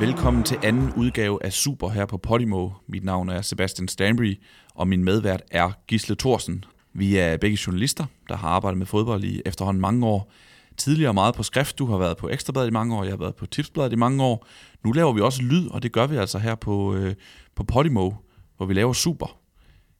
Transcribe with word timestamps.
Velkommen 0.00 0.42
til 0.42 0.58
anden 0.62 0.92
udgave 0.96 1.44
af 1.44 1.52
Super 1.52 1.88
her 1.88 2.06
på 2.06 2.18
Podimo. 2.18 2.70
Mit 2.86 3.04
navn 3.04 3.28
er 3.28 3.42
Sebastian 3.42 3.88
Stanbury, 3.88 4.34
og 4.74 4.88
min 4.88 5.04
medvært 5.04 5.42
er 5.50 5.70
Gisle 5.86 6.16
Thorsen. 6.16 6.64
Vi 6.92 7.16
er 7.16 7.36
begge 7.36 7.58
journalister, 7.66 8.04
der 8.28 8.36
har 8.36 8.48
arbejdet 8.48 8.78
med 8.78 8.86
fodbold 8.86 9.24
i 9.24 9.42
efterhånden 9.46 9.80
mange 9.80 10.06
år. 10.06 10.32
Tidligere 10.76 11.14
meget 11.14 11.34
på 11.34 11.42
skrift. 11.42 11.78
Du 11.78 11.86
har 11.86 11.98
været 11.98 12.16
på 12.16 12.28
Ekstrabladet 12.28 12.68
i 12.68 12.72
mange 12.72 12.96
år, 12.96 13.04
jeg 13.04 13.12
har 13.12 13.18
været 13.18 13.34
på 13.34 13.46
Tipsbladet 13.46 13.92
i 13.92 13.96
mange 13.96 14.24
år. 14.24 14.46
Nu 14.84 14.92
laver 14.92 15.12
vi 15.12 15.20
også 15.20 15.42
lyd, 15.42 15.68
og 15.68 15.82
det 15.82 15.92
gør 15.92 16.06
vi 16.06 16.16
altså 16.16 16.38
her 16.38 16.54
på, 16.54 16.94
øh, 16.94 17.14
på 17.54 17.64
Podimo, 17.64 18.10
hvor 18.56 18.66
vi 18.66 18.74
laver 18.74 18.92
Super. 18.92 19.43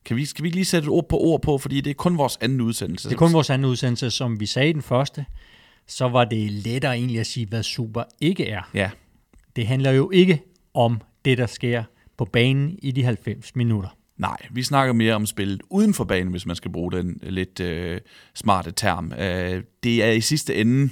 Kan 0.05 0.17
vi, 0.17 0.25
skal 0.25 0.43
vi 0.45 0.51
lige 0.51 0.65
sætte 0.65 0.87
et 0.87 0.91
ord 0.91 1.09
på 1.09 1.19
ord 1.19 1.43
på, 1.43 1.59
fordi 1.59 1.81
det 1.81 1.91
er 1.91 1.95
kun 1.95 2.19
vores 2.19 2.39
anden 2.41 2.61
udsendelse. 2.61 3.09
Det 3.09 3.15
er 3.15 3.19
kun 3.19 3.33
vores 3.33 3.51
anden 3.51 3.71
udsendelse, 3.71 4.11
som 4.11 4.41
vi 4.41 4.47
sagde 4.47 4.71
i 4.71 4.73
den 4.73 4.83
første. 4.83 5.27
Så 5.87 6.09
var 6.09 6.25
det 6.25 6.51
lettere 6.51 6.95
egentlig 6.95 7.21
at 7.21 7.27
sige, 7.27 7.47
hvad 7.47 7.63
Super 7.63 8.03
ikke 8.21 8.49
er. 8.49 8.71
Ja, 8.75 8.91
Det 9.57 9.67
handler 9.67 9.91
jo 9.91 10.11
ikke 10.11 10.43
om 10.75 11.01
det, 11.25 11.39
der 11.39 11.47
sker 11.47 11.85
på 12.17 12.25
banen 12.25 12.79
i 12.83 12.91
de 12.91 13.03
90 13.03 13.57
minutter. 13.57 13.89
Nej, 14.17 14.37
vi 14.51 14.63
snakker 14.63 14.93
mere 14.93 15.15
om 15.15 15.27
spillet 15.27 15.63
uden 15.71 15.95
for 15.95 16.05
banen, 16.05 16.31
hvis 16.31 16.47
man 16.47 16.57
skal 16.57 16.73
bruge 16.73 16.93
den 16.93 17.19
lidt 17.23 17.61
øh, 17.61 18.01
smarte 18.35 18.71
term. 18.71 19.13
Øh, 19.13 19.63
det 19.83 20.05
er 20.05 20.11
i 20.11 20.21
sidste 20.21 20.55
ende 20.55 20.91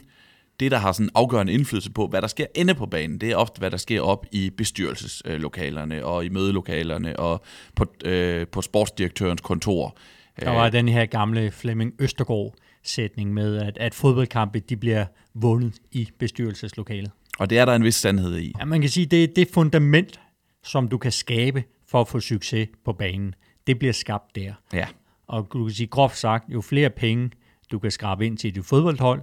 det, 0.63 0.71
der 0.71 0.79
har 0.79 0.93
sådan 0.93 1.11
afgørende 1.15 1.53
indflydelse 1.53 1.91
på, 1.91 2.07
hvad 2.07 2.23
der 2.23 2.29
sker 2.29 2.47
inde 2.55 2.75
på 2.75 2.87
banen. 2.87 3.19
Det 3.19 3.31
er 3.31 3.37
ofte, 3.37 3.59
hvad 3.59 3.71
der 3.71 3.77
sker 3.77 4.01
op 4.01 4.27
i 4.33 4.51
bestyrelseslokalerne 4.51 6.05
og 6.05 6.25
i 6.25 6.29
mødelokalerne 6.29 7.19
og 7.19 7.45
på, 7.75 7.85
øh, 8.05 8.47
på 8.47 8.63
sportsdirektørens 8.63 9.41
kontor. 9.41 9.97
Der 10.41 10.51
var 10.51 10.71
den 10.71 10.89
her 10.89 11.07
gamle 11.07 11.51
Flemming 11.51 11.95
Østergaard 11.99 12.55
sætning 12.83 13.35
med, 13.35 13.57
at, 13.57 13.79
at 13.79 13.95
fodboldkampe 13.95 14.61
de 14.61 14.77
bliver 14.77 15.05
vundet 15.35 15.75
i 15.93 16.09
bestyrelseslokalet. 16.19 17.11
Og 17.39 17.51
det 17.51 17.59
er 17.59 17.65
der 17.65 17.75
en 17.75 17.85
vis 17.85 17.95
sandhed 17.95 18.39
i. 18.39 18.53
Ja, 18.61 18.65
man 18.65 18.81
kan 18.81 18.91
sige, 18.91 19.07
det 19.07 19.25
er 19.25 19.29
det 19.37 19.49
fundament, 19.55 20.21
som 20.65 20.89
du 20.89 20.99
kan 20.99 21.13
skabe 21.13 21.65
for 21.89 22.01
at 22.01 22.09
få 22.09 22.21
succes 22.21 22.69
på 22.85 22.93
banen. 22.93 23.35
Det 23.67 23.79
bliver 23.79 23.93
skabt 23.93 24.35
der. 24.35 24.53
Ja, 24.73 24.87
Og 25.27 25.49
du 25.53 25.65
kan 25.65 25.75
sige 25.75 25.87
groft 25.87 26.17
sagt, 26.17 26.45
jo 26.49 26.61
flere 26.61 26.91
penge 26.91 27.31
du 27.73 27.79
kan 27.79 27.91
skrabe 27.91 28.27
ind 28.27 28.39
til 28.39 28.55
dit 28.55 28.65
fodboldhold, 28.65 29.23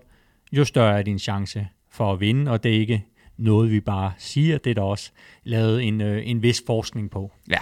jo 0.52 0.66
større 0.66 1.00
er 1.00 1.02
din 1.02 1.20
chance 1.20 1.68
for 1.92 2.14
at 2.14 2.20
vinde, 2.20 2.52
og 2.52 2.64
det 2.64 2.76
er 2.76 2.80
ikke 2.80 3.06
noget, 3.38 3.72
vi 3.72 3.80
bare 3.80 4.14
siger, 4.18 4.58
det 4.58 4.70
er 4.70 4.74
der 4.74 4.82
også 4.82 5.12
lavet 5.44 5.84
en, 5.84 6.02
øh, 6.02 6.22
en 6.26 6.44
vis 6.44 6.64
forskning 6.66 7.12
på. 7.12 7.32
ja. 7.50 7.60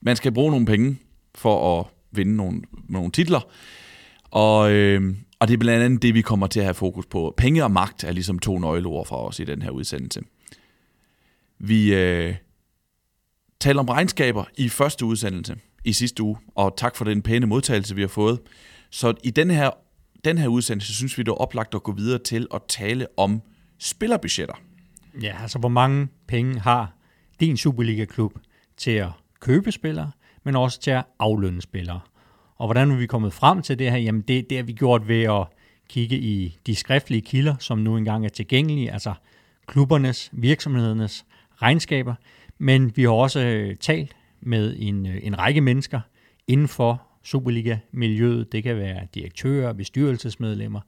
Man 0.00 0.16
skal 0.16 0.32
bruge 0.32 0.50
nogle 0.50 0.66
penge 0.66 0.98
for 1.34 1.80
at 1.80 1.86
vinde 2.10 2.36
nogle, 2.36 2.62
nogle 2.88 3.10
titler. 3.10 3.40
Og, 4.24 4.72
øh, 4.72 5.14
og 5.40 5.48
det 5.48 5.54
er 5.54 5.58
blandt 5.58 5.84
andet 5.84 6.02
det, 6.02 6.14
vi 6.14 6.22
kommer 6.22 6.46
til 6.46 6.60
at 6.60 6.66
have 6.66 6.74
fokus 6.74 7.06
på. 7.06 7.34
Penge 7.36 7.64
og 7.64 7.70
magt 7.70 8.04
er 8.04 8.12
ligesom 8.12 8.38
to 8.38 8.58
nøgleord 8.58 9.06
for 9.06 9.16
os 9.16 9.40
i 9.40 9.44
den 9.44 9.62
her 9.62 9.70
udsendelse. 9.70 10.20
Vi 11.58 11.94
øh, 11.94 12.34
taler 13.60 13.80
om 13.80 13.88
regnskaber 13.88 14.44
i 14.56 14.68
første 14.68 15.04
udsendelse 15.04 15.56
i 15.84 15.92
sidste 15.92 16.22
uge, 16.22 16.36
og 16.54 16.74
tak 16.76 16.96
for 16.96 17.04
den 17.04 17.22
pæne 17.22 17.46
modtagelse, 17.46 17.94
vi 17.94 18.00
har 18.00 18.08
fået. 18.08 18.40
Så 18.90 19.14
i 19.24 19.30
den 19.30 19.50
her, 19.50 19.70
den 20.24 20.38
her 20.38 20.48
udsendelse 20.48 20.94
synes 20.94 21.18
vi, 21.18 21.22
det 21.22 21.28
er 21.28 21.40
oplagt 21.40 21.74
at 21.74 21.82
gå 21.82 21.92
videre 21.92 22.18
til 22.18 22.46
at 22.54 22.62
tale 22.68 23.06
om 23.16 23.42
spillerbudgetter. 23.78 24.54
Ja, 25.22 25.36
altså 25.42 25.58
hvor 25.58 25.68
mange 25.68 26.08
penge 26.26 26.60
har 26.60 26.92
din 27.40 27.56
Superliga-klub 27.56 28.38
til 28.76 28.90
at 28.90 29.08
købe 29.40 29.72
spillere, 29.72 30.10
men 30.44 30.56
også 30.56 30.80
til 30.80 30.90
at 30.90 31.04
aflønne 31.18 31.62
spillere. 31.62 32.00
Og 32.56 32.66
hvordan 32.66 32.90
er 32.90 32.96
vi 32.96 33.06
kommet 33.06 33.32
frem 33.32 33.62
til 33.62 33.78
det 33.78 33.90
her? 33.90 33.98
Jamen 33.98 34.20
det, 34.20 34.50
det 34.50 34.58
har 34.58 34.64
vi 34.64 34.72
gjort 34.72 35.08
ved 35.08 35.22
at 35.22 35.46
kigge 35.88 36.18
i 36.18 36.58
de 36.66 36.74
skriftlige 36.74 37.22
kilder, 37.22 37.54
som 37.58 37.78
nu 37.78 37.96
engang 37.96 38.24
er 38.24 38.28
tilgængelige, 38.28 38.92
altså 38.92 39.14
klubbernes, 39.66 40.30
virksomhedernes 40.32 41.26
regnskaber. 41.62 42.14
Men 42.58 42.92
vi 42.96 43.02
har 43.02 43.10
også 43.10 43.40
øh, 43.40 43.76
talt 43.76 44.16
med 44.40 44.76
en, 44.78 45.06
øh, 45.06 45.18
en 45.22 45.38
række 45.38 45.60
mennesker 45.60 46.00
inden 46.46 46.68
for 46.68 47.07
Superliga-miljøet. 47.28 48.52
Det 48.52 48.62
kan 48.62 48.76
være 48.76 49.06
direktører, 49.14 49.72
bestyrelsesmedlemmer. 49.72 50.80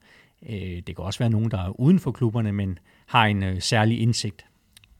Øh, 0.49 0.81
det 0.87 0.95
kan 0.95 0.97
også 0.97 1.19
være 1.19 1.29
nogen, 1.29 1.51
der 1.51 1.57
er 1.57 1.79
uden 1.79 1.99
for 1.99 2.11
klubberne, 2.11 2.51
men 2.51 2.79
har 3.05 3.25
en 3.25 3.43
øh, 3.43 3.61
særlig 3.61 4.01
indsigt. 4.01 4.45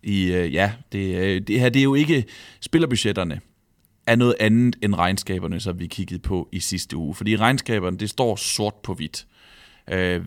i, 0.04 0.32
øh, 0.34 0.54
ja, 0.54 0.74
det, 0.92 1.16
øh, 1.16 1.42
det 1.42 1.60
her 1.60 1.70
det 1.70 1.80
er 1.80 1.84
jo 1.84 1.96
ikke 1.96 2.26
spillerbudgetterne 2.62 3.42
er 4.08 4.16
noget 4.16 4.36
andet 4.40 4.76
end 4.82 4.96
regnskaberne, 4.96 5.60
som 5.60 5.80
vi 5.80 5.88
kiggede 5.88 6.20
på 6.20 6.50
i 6.52 6.60
sidste 6.60 6.98
uge. 6.98 7.16
Fordi 7.16 7.36
regnskaberne, 7.38 7.98
det 7.98 8.10
står 8.10 8.36
sort 8.36 8.76
på 8.76 8.94
hvidt. 8.94 9.28
Øh, 9.92 10.26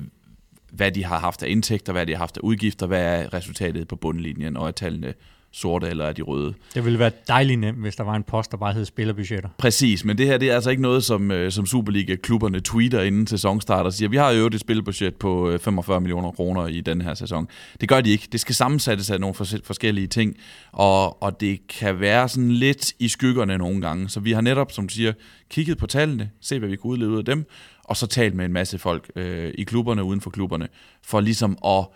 hvad 0.73 0.93
de 0.93 1.05
har 1.05 1.19
haft 1.19 1.43
af 1.43 1.49
indtægter, 1.49 1.93
hvad 1.93 2.07
de 2.07 2.13
har 2.13 2.19
haft 2.19 2.37
af 2.37 2.41
udgifter, 2.41 2.87
hvad 2.87 3.03
er 3.03 3.35
resultatet 3.35 3.89
på 3.89 3.97
bundlinjen, 3.97 4.57
og 4.57 4.69
er 4.69 4.73
tallene 4.73 5.15
sorte 5.55 5.89
eller 5.89 6.05
er 6.05 6.13
de 6.13 6.23
røde. 6.23 6.55
Det 6.75 6.85
ville 6.85 6.99
være 6.99 7.11
dejligt 7.29 7.61
nemt, 7.61 7.79
hvis 7.79 7.97
der 7.97 8.05
var 8.05 8.15
en 8.15 8.23
post, 8.23 8.51
der 8.51 8.57
bare 8.57 8.73
hed 8.73 8.85
spillerbudgetter. 8.85 9.49
Præcis, 9.59 10.05
men 10.05 10.19
det 10.19 10.27
her 10.27 10.39
det 10.39 10.51
er 10.51 10.55
altså 10.55 10.71
ikke 10.71 10.83
noget, 10.83 11.05
som, 11.05 11.31
øh, 11.31 11.53
som 11.53 11.67
Superliga-klubberne 11.67 12.61
tweeter 12.61 13.03
inden 13.03 13.27
sæsonstart 13.27 13.87
og 13.87 13.93
siger, 13.93 14.09
vi 14.09 14.17
har 14.17 14.31
jo 14.31 14.47
et 14.47 14.61
spilbudget 14.61 15.15
på 15.15 15.51
øh, 15.51 15.59
45 15.59 16.01
millioner 16.01 16.31
kroner 16.31 16.67
i 16.67 16.81
den 16.81 17.01
her 17.01 17.15
sæson. 17.15 17.49
Det 17.81 17.89
gør 17.89 18.01
de 18.01 18.11
ikke. 18.11 18.29
Det 18.33 18.41
skal 18.41 18.55
sammensættes 18.55 19.11
af 19.11 19.21
nogle 19.21 19.35
fors- 19.35 19.61
forskellige 19.65 20.07
ting, 20.07 20.37
og, 20.73 21.23
og 21.23 21.41
det 21.41 21.61
kan 21.69 22.01
være 22.01 22.29
sådan 22.29 22.51
lidt 22.51 22.93
i 22.99 23.09
skyggerne 23.09 23.59
nogle 23.59 23.81
gange. 23.81 24.09
Så 24.09 24.21
vi 24.21 24.33
har 24.33 24.41
netop, 24.41 24.73
som 24.73 24.89
du 24.89 24.95
siger, 24.95 25.13
kigget 25.51 25.79
på 25.79 25.87
tallene, 25.87 26.31
se 26.41 26.59
hvad 26.59 26.69
vi 26.69 26.77
kan 26.77 26.91
udlede 26.91 27.11
ud 27.11 27.19
af 27.19 27.25
dem, 27.25 27.47
og 27.85 27.97
så 27.97 28.07
talt 28.07 28.35
med 28.35 28.45
en 28.45 28.53
masse 28.53 28.79
folk 28.79 29.11
øh, 29.17 29.53
i 29.59 29.63
klubberne 29.63 30.05
uden 30.05 30.21
for 30.21 30.31
klubberne, 30.31 30.69
for 31.03 31.21
ligesom 31.21 31.59
at 31.67 31.87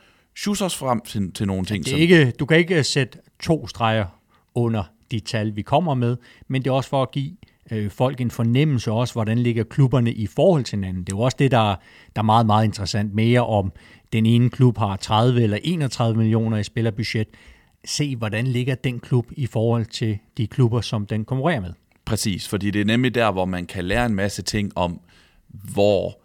sjuse 0.43 0.65
os 0.65 0.77
frem 0.77 1.01
til, 1.01 1.33
til 1.33 1.47
nogle 1.47 1.65
ting, 1.65 1.85
Det 1.85 1.93
er 1.93 1.97
ikke, 1.97 2.31
du 2.31 2.47
kan 2.47 2.59
ikke 2.59 2.85
sætte 2.85 3.19
to 3.41 3.67
streger 3.67 4.07
under 4.55 4.85
de 5.11 5.21
tal, 5.21 5.57
vi 5.57 5.63
kommer 5.63 5.95
med, 5.95 6.17
men 6.49 6.63
det 6.63 6.71
er 6.71 6.75
også 6.75 6.91
for 6.91 7.03
at 7.03 7.11
give 7.11 7.37
øh, 7.71 7.91
folk 7.91 8.21
en 8.21 8.31
fornemmelse 8.31 8.93
også, 8.93 9.15
hvordan 9.15 9.39
ligger 9.39 9.65
klubberne 9.65 10.13
i 10.13 10.27
forhold 10.27 10.65
til 10.65 10.77
hinanden. 10.77 11.05
Det 11.05 11.13
er 11.13 11.17
jo 11.17 11.21
også 11.21 11.37
det, 11.39 11.51
der, 11.51 11.77
der 12.17 12.23
er 12.23 12.23
meget, 12.23 12.47
meget 12.47 12.65
interessant 12.65 13.15
mere 13.15 13.47
om, 13.47 13.73
den 14.13 14.27
ene 14.27 14.51
klub 14.51 14.79
har 14.79 14.97
30 14.97 15.43
eller 15.43 15.59
31 15.63 16.19
millioner 16.19 16.57
i 16.57 16.65
spillerbudget. 16.65 17.29
Se, 17.85 18.17
hvordan 18.17 18.47
ligger 18.47 18.75
den 18.75 19.01
klub 19.01 19.27
i 19.33 19.47
forhold 19.47 19.87
til 19.87 20.19
de 20.37 20.47
klubber, 20.47 20.81
som 20.81 21.07
den 21.07 21.25
konkurrerer 21.25 21.61
med. 21.61 21.73
Præcis, 22.05 22.49
fordi 22.49 22.71
det 22.71 22.81
er 22.81 22.85
nemlig 22.85 23.15
der, 23.15 23.33
hvor 23.33 23.45
man 23.45 23.67
kan 23.67 23.85
lære 23.85 24.07
en 24.07 24.15
masse 24.15 24.43
ting 24.43 24.79
om, 24.79 25.01
hvor, 25.49 26.19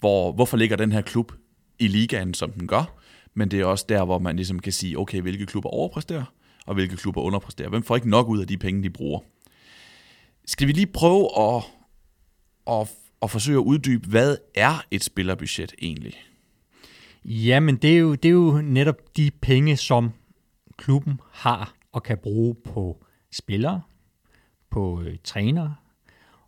hvor, 0.00 0.32
hvorfor 0.32 0.56
ligger 0.56 0.76
den 0.76 0.92
her 0.92 1.00
klub 1.00 1.32
i 1.78 1.88
ligaen, 1.88 2.34
som 2.34 2.50
den 2.50 2.66
gør, 2.66 3.03
men 3.34 3.50
det 3.50 3.60
er 3.60 3.64
også 3.64 3.84
der, 3.88 4.04
hvor 4.04 4.18
man 4.18 4.36
ligesom 4.36 4.58
kan 4.58 4.72
sige, 4.72 4.98
okay, 4.98 5.20
hvilke 5.20 5.46
klubber 5.46 5.70
overpræsterer, 5.70 6.24
og 6.66 6.74
hvilke 6.74 6.96
klubber 6.96 7.22
underpræsterer. 7.22 7.68
Hvem 7.68 7.82
får 7.82 7.96
ikke 7.96 8.10
nok 8.10 8.28
ud 8.28 8.40
af 8.40 8.46
de 8.46 8.58
penge, 8.58 8.82
de 8.82 8.90
bruger? 8.90 9.20
Skal 10.46 10.68
vi 10.68 10.72
lige 10.72 10.86
prøve 10.86 11.28
at, 11.38 11.64
at, 12.70 12.90
at 13.22 13.30
forsøge 13.30 13.58
at 13.58 13.64
uddybe, 13.64 14.08
hvad 14.08 14.36
er 14.54 14.84
et 14.90 15.04
spillerbudget 15.04 15.74
egentlig? 15.82 16.14
Ja, 17.24 17.60
men 17.60 17.76
det 17.76 17.94
er, 17.94 17.98
jo, 17.98 18.14
det 18.14 18.28
er 18.28 18.32
jo 18.32 18.60
netop 18.62 19.16
de 19.16 19.30
penge, 19.42 19.76
som 19.76 20.10
klubben 20.76 21.20
har 21.32 21.74
og 21.92 22.02
kan 22.02 22.18
bruge 22.18 22.54
på 22.54 23.04
spillere, 23.32 23.82
på 24.70 25.02
øh, 25.02 25.16
trænere 25.24 25.74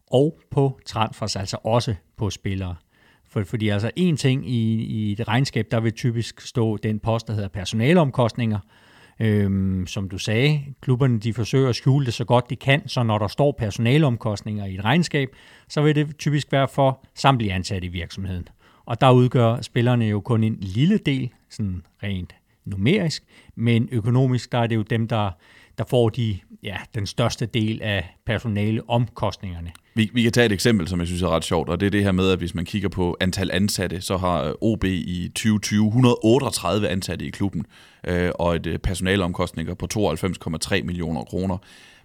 og 0.07 0.41
på 0.51 0.81
transfers, 0.87 1.37
altså 1.37 1.59
også 1.65 1.95
på 2.17 2.31
spillere. 2.31 2.77
For, 3.29 3.45
fordi 3.45 3.69
altså 3.69 3.91
en 3.97 4.17
ting 4.17 4.51
i, 4.51 4.85
i 4.85 5.13
et 5.13 5.29
regnskab, 5.29 5.67
der 5.71 5.81
vil 5.81 5.93
typisk 5.93 6.41
stå 6.41 6.77
den 6.77 6.99
post, 6.99 7.29
der 7.29 7.35
hedder 7.35 7.49
personaleomkostninger, 7.49 8.59
Øhm, 9.21 9.87
som 9.87 10.09
du 10.09 10.19
sagde, 10.19 10.65
klubberne 10.81 11.19
de 11.19 11.35
forsøger 11.35 11.69
at 11.69 11.77
skjule 11.77 12.07
det 12.07 12.15
så 12.15 12.25
godt 12.25 12.51
de 12.51 12.57
kan, 12.57 12.89
så 12.89 13.03
når 13.03 13.19
der 13.19 13.29
står 13.29 13.53
personaleomkostninger 13.59 14.65
i 14.65 14.75
et 14.75 14.85
regnskab, 14.85 15.29
så 15.69 15.83
vil 15.83 15.95
det 15.95 16.17
typisk 16.17 16.53
være 16.53 16.69
for 16.69 17.07
samtlige 17.15 17.53
ansatte 17.53 17.87
i 17.87 17.91
virksomheden. 17.91 18.49
Og 18.87 19.01
der 19.01 19.11
udgør 19.11 19.61
spillerne 19.61 20.05
jo 20.05 20.21
kun 20.21 20.45
en 20.45 20.57
lille 20.61 20.99
del, 20.99 21.31
sådan 21.51 21.83
rent 22.03 22.35
numerisk, 22.65 23.23
men 23.55 23.89
økonomisk 23.93 24.53
der 24.53 24.59
er 24.59 24.67
det 24.67 24.77
jo 24.77 24.83
dem, 24.83 25.09
der, 25.09 25.31
der 25.79 25.85
får 25.91 26.09
de, 26.09 26.39
ja, 26.63 26.77
den 26.95 27.07
største 27.07 27.47
del 27.47 27.83
af 27.83 28.17
personaleomkostningerne. 28.27 29.73
Vi, 29.95 30.11
vi 30.15 30.23
kan 30.23 30.33
tage 30.33 30.47
et 30.47 30.53
eksempel, 30.53 30.89
som 30.89 31.01
jeg 31.01 31.07
synes 31.07 31.23
er 31.23 31.29
ret 31.29 31.45
sjovt, 31.45 31.69
og 31.69 31.81
det 31.81 31.87
er 31.87 31.91
det 31.91 32.03
her 32.03 32.13
med, 32.13 32.31
at 32.31 32.39
hvis 32.39 32.55
man 32.55 32.65
kigger 32.65 32.89
på 32.89 33.17
antal 33.21 33.51
ansatte, 33.53 34.01
så 34.01 34.17
har 34.17 34.45
øh, 34.45 34.55
OB 34.61 34.85
i 34.85 35.29
2020 35.29 35.87
138 35.87 36.89
ansatte 36.89 37.25
i 37.25 37.31
klubben, 37.31 37.67
øh, 38.07 38.31
og 38.35 38.57
et 38.57 38.67
øh, 38.67 38.79
personaleomkostninger 38.79 39.75
på 39.75 39.89
92,3 39.95 40.83
millioner 40.83 41.25
kroner. 41.25 41.59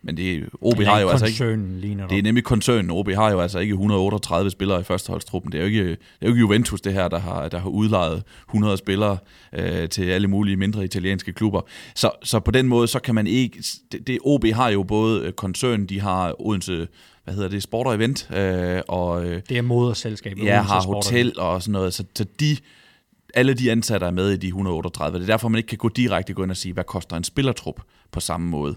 Men 0.03 0.17
det, 0.17 0.49
OB 0.61 0.81
har 0.81 0.99
jo 0.99 1.09
altså 1.09 1.25
ikke... 1.25 1.37
koncernen 1.37 1.79
ligner 1.79 2.07
Det 2.07 2.17
er 2.17 2.23
nemlig 2.23 2.43
koncernen. 2.43 2.91
OB 2.91 3.09
har 3.09 3.31
jo 3.31 3.39
altså 3.39 3.59
ikke 3.59 3.71
138 3.71 4.51
spillere 4.51 4.79
i 4.79 4.83
førsteholdstruppen. 4.83 5.51
Det 5.51 5.57
er 5.57 5.61
jo 5.61 5.67
ikke, 5.67 5.85
det 5.85 5.97
er 6.21 6.27
jo 6.27 6.27
ikke 6.27 6.39
Juventus, 6.39 6.81
det 6.81 6.93
her, 6.93 7.07
der 7.07 7.19
har, 7.19 7.49
der 7.49 7.59
har 7.59 7.69
udlejet 7.69 8.23
100 8.49 8.77
spillere 8.77 9.17
øh, 9.53 9.89
til 9.89 10.03
alle 10.03 10.27
mulige 10.27 10.57
mindre 10.57 10.83
italienske 10.83 11.33
klubber. 11.33 11.61
Så, 11.95 12.11
så 12.23 12.39
på 12.39 12.51
den 12.51 12.67
måde, 12.67 12.87
så 12.87 12.99
kan 12.99 13.15
man 13.15 13.27
ikke... 13.27 13.63
Det, 13.91 14.07
det, 14.07 14.19
OB 14.23 14.45
har 14.45 14.69
jo 14.69 14.83
både 14.83 15.25
øh, 15.25 15.33
koncernen, 15.33 15.85
de 15.85 15.99
har 15.99 16.35
Odense 16.41 16.87
hvad 17.23 17.33
hedder 17.33 17.49
det, 17.49 17.63
sport 17.63 17.87
og 17.87 17.95
event, 17.95 18.31
øh, 18.31 18.81
og 18.87 19.25
øh, 19.25 19.41
Det 19.49 19.57
er 19.57 19.61
moderselskabet. 19.61 20.43
ja, 20.43 20.61
har 20.61 20.81
hotel 20.81 21.39
og 21.39 21.61
sådan 21.61 21.71
noget, 21.71 21.93
så, 21.93 22.03
så 22.15 22.25
de, 22.39 22.57
alle 23.33 23.53
de 23.53 23.71
ansatte 23.71 24.05
er 24.05 24.11
med 24.11 24.29
i 24.29 24.37
de 24.37 24.47
138. 24.47 25.19
Det 25.19 25.23
er 25.23 25.33
derfor, 25.33 25.49
man 25.49 25.57
ikke 25.57 25.67
kan 25.67 25.77
gå 25.77 25.89
direkte 25.89 26.33
gå 26.33 26.43
ind 26.43 26.51
og 26.51 26.57
sige, 26.57 26.73
hvad 26.73 26.83
koster 26.83 27.17
en 27.17 27.23
spillertrup 27.23 27.81
på 28.11 28.19
samme 28.19 28.49
måde. 28.49 28.75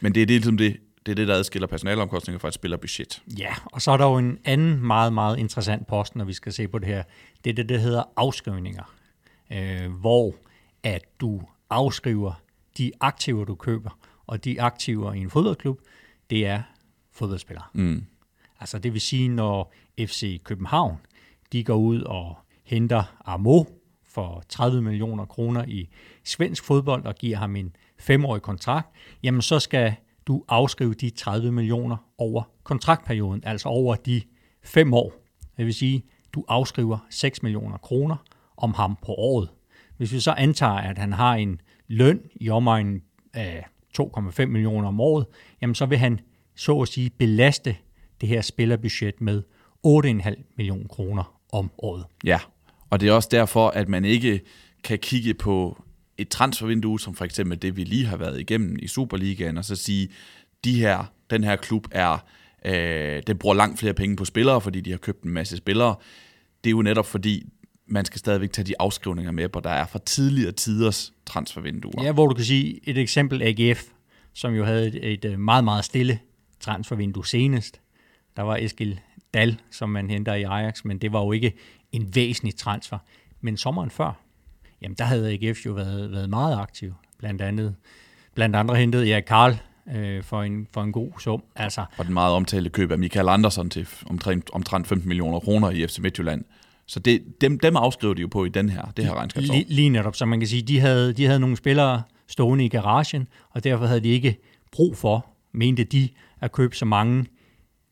Men 0.00 0.14
det 0.14 0.22
er 0.22 0.26
det, 0.26 0.34
ligesom 0.34 0.56
det, 0.56 0.76
det, 1.06 1.12
er 1.12 1.16
det 1.16 1.28
der 1.28 1.34
adskiller 1.34 1.66
personalomkostninger 1.66 2.38
fra 2.38 2.48
et 2.48 2.54
spillerbudget. 2.54 3.22
Ja, 3.38 3.54
og 3.64 3.82
så 3.82 3.90
er 3.90 3.96
der 3.96 4.06
jo 4.06 4.16
en 4.16 4.38
anden 4.44 4.86
meget, 4.86 5.12
meget 5.12 5.38
interessant 5.38 5.86
post, 5.86 6.16
når 6.16 6.24
vi 6.24 6.32
skal 6.32 6.52
se 6.52 6.68
på 6.68 6.78
det 6.78 6.88
her. 6.88 7.02
Det 7.44 7.50
er 7.50 7.54
det, 7.54 7.68
der 7.68 7.78
hedder 7.78 8.02
afskrivninger, 8.16 8.94
øh, 9.52 9.92
hvor 9.92 10.34
at 10.82 11.02
du 11.20 11.42
afskriver 11.70 12.42
de 12.78 12.92
aktiver, 13.00 13.44
du 13.44 13.54
køber, 13.54 13.98
og 14.26 14.44
de 14.44 14.62
aktiver 14.62 15.12
i 15.12 15.18
en 15.18 15.30
fodboldklub, 15.30 15.80
det 16.30 16.46
er 16.46 16.62
fodboldspillere. 17.12 17.64
Mm. 17.74 18.04
Altså 18.60 18.78
det 18.78 18.92
vil 18.92 19.00
sige, 19.00 19.28
når 19.28 19.72
FC 19.98 20.42
København, 20.42 20.96
de 21.52 21.64
går 21.64 21.76
ud 21.76 22.02
og 22.02 22.38
henter 22.64 23.16
Amo 23.24 23.64
for 24.06 24.44
30 24.48 24.82
millioner 24.82 25.24
kroner 25.24 25.64
i 25.64 25.88
svensk 26.24 26.64
fodbold 26.64 27.06
og 27.06 27.14
giver 27.14 27.36
ham 27.36 27.56
en 27.56 27.76
femårig 28.00 28.42
kontrakt, 28.42 28.88
jamen 29.22 29.42
så 29.42 29.58
skal 29.58 29.94
du 30.26 30.44
afskrive 30.48 30.94
de 30.94 31.10
30 31.10 31.52
millioner 31.52 31.96
over 32.18 32.42
kontraktperioden, 32.62 33.42
altså 33.46 33.68
over 33.68 33.94
de 33.94 34.22
fem 34.64 34.94
år. 34.94 35.12
Det 35.56 35.66
vil 35.66 35.74
sige, 35.74 36.02
du 36.32 36.44
afskriver 36.48 36.98
6 37.10 37.42
millioner 37.42 37.76
kroner 37.76 38.16
om 38.56 38.74
ham 38.74 38.98
på 39.02 39.12
året. 39.12 39.48
Hvis 39.96 40.12
vi 40.12 40.20
så 40.20 40.30
antager, 40.32 40.72
at 40.72 40.98
han 40.98 41.12
har 41.12 41.34
en 41.34 41.60
løn 41.88 42.20
i 42.34 42.50
omegnen 42.50 43.02
af 43.34 43.66
2,5 44.00 44.46
millioner 44.46 44.88
om 44.88 45.00
året, 45.00 45.26
jamen 45.62 45.74
så 45.74 45.86
vil 45.86 45.98
han 45.98 46.20
så 46.56 46.80
at 46.80 46.88
sige 46.88 47.10
belaste 47.10 47.76
det 48.20 48.28
her 48.28 48.40
spillerbudget 48.40 49.20
med 49.20 49.42
8,5 49.86 50.54
millioner 50.56 50.88
kroner 50.88 51.40
om 51.52 51.70
året. 51.78 52.04
Ja, 52.24 52.38
og 52.90 53.00
det 53.00 53.08
er 53.08 53.12
også 53.12 53.28
derfor, 53.32 53.68
at 53.68 53.88
man 53.88 54.04
ikke 54.04 54.40
kan 54.84 54.98
kigge 54.98 55.34
på 55.34 55.82
et 56.20 56.28
transfervindue, 56.28 57.00
som 57.00 57.14
for 57.14 57.24
eksempel 57.24 57.62
det, 57.62 57.76
vi 57.76 57.84
lige 57.84 58.06
har 58.06 58.16
været 58.16 58.40
igennem 58.40 58.76
i 58.82 58.86
Superligaen, 58.86 59.58
og 59.58 59.64
så 59.64 59.76
sige, 59.76 60.08
de 60.64 60.80
her, 60.80 61.04
den 61.30 61.44
her 61.44 61.56
klub 61.56 61.86
er, 61.90 62.18
øh, 62.64 63.22
den 63.26 63.38
bruger 63.38 63.54
langt 63.54 63.78
flere 63.78 63.94
penge 63.94 64.16
på 64.16 64.24
spillere, 64.24 64.60
fordi 64.60 64.80
de 64.80 64.90
har 64.90 64.98
købt 64.98 65.22
en 65.22 65.30
masse 65.30 65.56
spillere. 65.56 65.94
Det 66.64 66.70
er 66.70 66.72
jo 66.72 66.82
netop 66.82 67.06
fordi, 67.06 67.46
man 67.86 68.04
skal 68.04 68.18
stadigvæk 68.18 68.52
tage 68.52 68.66
de 68.66 68.74
afskrivninger 68.78 69.32
med, 69.32 69.48
hvor 69.48 69.60
der 69.60 69.70
er 69.70 69.86
fra 69.86 69.98
tidligere 69.98 70.52
tiders 70.52 71.12
transfervinduer. 71.26 72.04
Ja, 72.04 72.12
hvor 72.12 72.26
du 72.26 72.34
kan 72.34 72.44
sige 72.44 72.80
et 72.84 72.98
eksempel 72.98 73.42
AGF, 73.42 73.84
som 74.32 74.54
jo 74.54 74.64
havde 74.64 74.88
et, 74.88 75.12
et 75.12 75.24
øh, 75.24 75.38
meget, 75.38 75.64
meget 75.64 75.84
stille 75.84 76.18
transfervindue 76.60 77.26
senest. 77.26 77.80
Der 78.36 78.42
var 78.42 78.56
Eskil 78.56 79.00
Dal, 79.34 79.60
som 79.70 79.90
man 79.90 80.10
henter 80.10 80.34
i 80.34 80.42
Ajax, 80.42 80.84
men 80.84 80.98
det 80.98 81.12
var 81.12 81.20
jo 81.20 81.32
ikke 81.32 81.52
en 81.92 82.14
væsentlig 82.14 82.56
transfer. 82.56 82.98
Men 83.40 83.56
sommeren 83.56 83.90
før, 83.90 84.20
jamen 84.82 84.96
der 84.98 85.04
havde 85.04 85.32
AGF 85.32 85.66
jo 85.66 85.72
været, 85.72 86.12
været 86.12 86.30
meget 86.30 86.58
aktiv. 86.58 86.94
Blandt 87.18 87.42
andet, 87.42 87.74
blandt 88.34 88.56
andre 88.56 88.76
hentede 88.76 89.08
jeg 89.08 89.24
Karl 89.24 89.56
øh, 89.94 90.22
for, 90.22 90.42
en, 90.42 90.66
for 90.72 90.82
en 90.82 90.92
god 90.92 91.12
sum. 91.20 91.42
Altså, 91.56 91.84
og 91.96 92.04
den 92.04 92.14
meget 92.14 92.34
omtalte 92.34 92.70
køb 92.70 92.90
af 92.90 92.98
Michael 92.98 93.28
Andersen 93.28 93.70
til 93.70 93.88
omtrent, 94.06 94.50
omtrent 94.52 94.86
15 94.86 95.08
millioner 95.08 95.40
kroner 95.40 95.70
i 95.70 95.86
FC 95.86 95.98
Midtjylland. 95.98 96.44
Så 96.86 97.00
det, 97.00 97.40
dem, 97.40 97.58
dem 97.58 97.76
afskriver 97.76 98.14
de 98.14 98.20
jo 98.20 98.28
på 98.28 98.44
i 98.44 98.48
den 98.48 98.68
her, 98.68 98.82
det 98.96 99.04
her 99.04 99.14
regnskabsår. 99.14 99.54
Lige, 99.54 99.66
lige 99.68 99.88
netop, 99.88 100.16
så 100.16 100.26
man 100.26 100.40
kan 100.40 100.48
sige, 100.48 100.62
de 100.62 100.80
havde, 100.80 101.12
de 101.12 101.26
havde 101.26 101.40
nogle 101.40 101.56
spillere 101.56 102.02
stående 102.26 102.64
i 102.64 102.68
garagen, 102.68 103.28
og 103.50 103.64
derfor 103.64 103.86
havde 103.86 104.00
de 104.00 104.08
ikke 104.08 104.36
brug 104.72 104.96
for, 104.96 105.26
mente 105.52 105.84
de, 105.84 106.08
at 106.40 106.52
købe 106.52 106.76
så 106.76 106.84
mange 106.84 107.26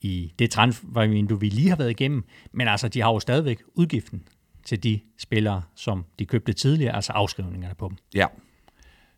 i 0.01 0.33
det 0.39 0.51
transfervindue, 0.51 1.41
vi 1.41 1.49
lige 1.49 1.69
har 1.69 1.77
været 1.77 1.91
igennem. 1.91 2.25
Men 2.53 2.69
altså, 2.69 2.89
de 2.89 3.01
har 3.01 3.13
jo 3.13 3.21
stadigvæk 3.21 3.63
udgiften 3.75 4.23
til 4.69 4.83
de 4.83 5.01
spillere, 5.19 5.63
som 5.75 6.05
de 6.19 6.27
købte 6.27 6.53
tidligere, 6.53 6.95
altså 6.95 7.13
afskrivningerne 7.13 7.75
på 7.75 7.89
dem. 7.89 7.97
Ja, 8.15 8.27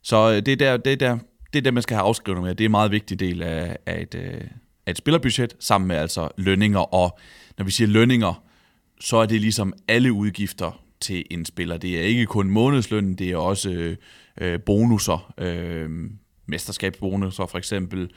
så 0.03 0.31
øh, 0.31 0.37
det 0.37 0.49
er 0.49 0.57
der, 0.57 0.77
det 0.77 0.93
er 0.93 0.97
der, 0.97 1.19
det 1.53 1.59
er 1.59 1.63
der 1.63 1.71
man 1.71 1.83
skal 1.83 1.95
have 1.95 2.07
afskrivninger 2.07 2.49
med. 2.49 2.55
Det 2.55 2.65
er 2.65 2.69
en 2.69 2.71
meget 2.71 2.91
vigtig 2.91 3.21
del 3.21 3.43
af, 3.43 3.77
af, 3.87 4.03
et, 4.03 4.15
øh, 4.15 4.41
af 4.87 4.91
et 4.91 4.99
spillerbudget, 4.99 5.57
sammen 5.61 5.89
med 5.89 5.97
altså 5.97 6.29
lønninger. 6.37 6.95
Og 6.95 7.19
når 7.59 7.65
vi 7.65 7.71
siger 7.71 7.89
lønninger, 7.89 8.43
så 9.01 9.17
er 9.17 9.27
det 9.27 9.41
ligesom 9.41 9.73
alle 9.89 10.13
udgifter 10.13 10.83
til 11.01 11.25
en 11.31 11.45
spiller. 11.45 11.77
Det 11.77 11.99
er 11.99 12.03
ikke 12.03 12.27
kun 12.27 12.51
månedsløn, 12.51 13.15
det 13.15 13.31
er 13.31 13.37
også 13.37 13.71
øh, 13.71 13.97
øh 14.41 14.61
bonusser, 14.61 15.33
øh, 15.39 15.91
mesterskabsbonusser 16.47 17.47
for 17.47 17.59
eksempel, 17.59 18.11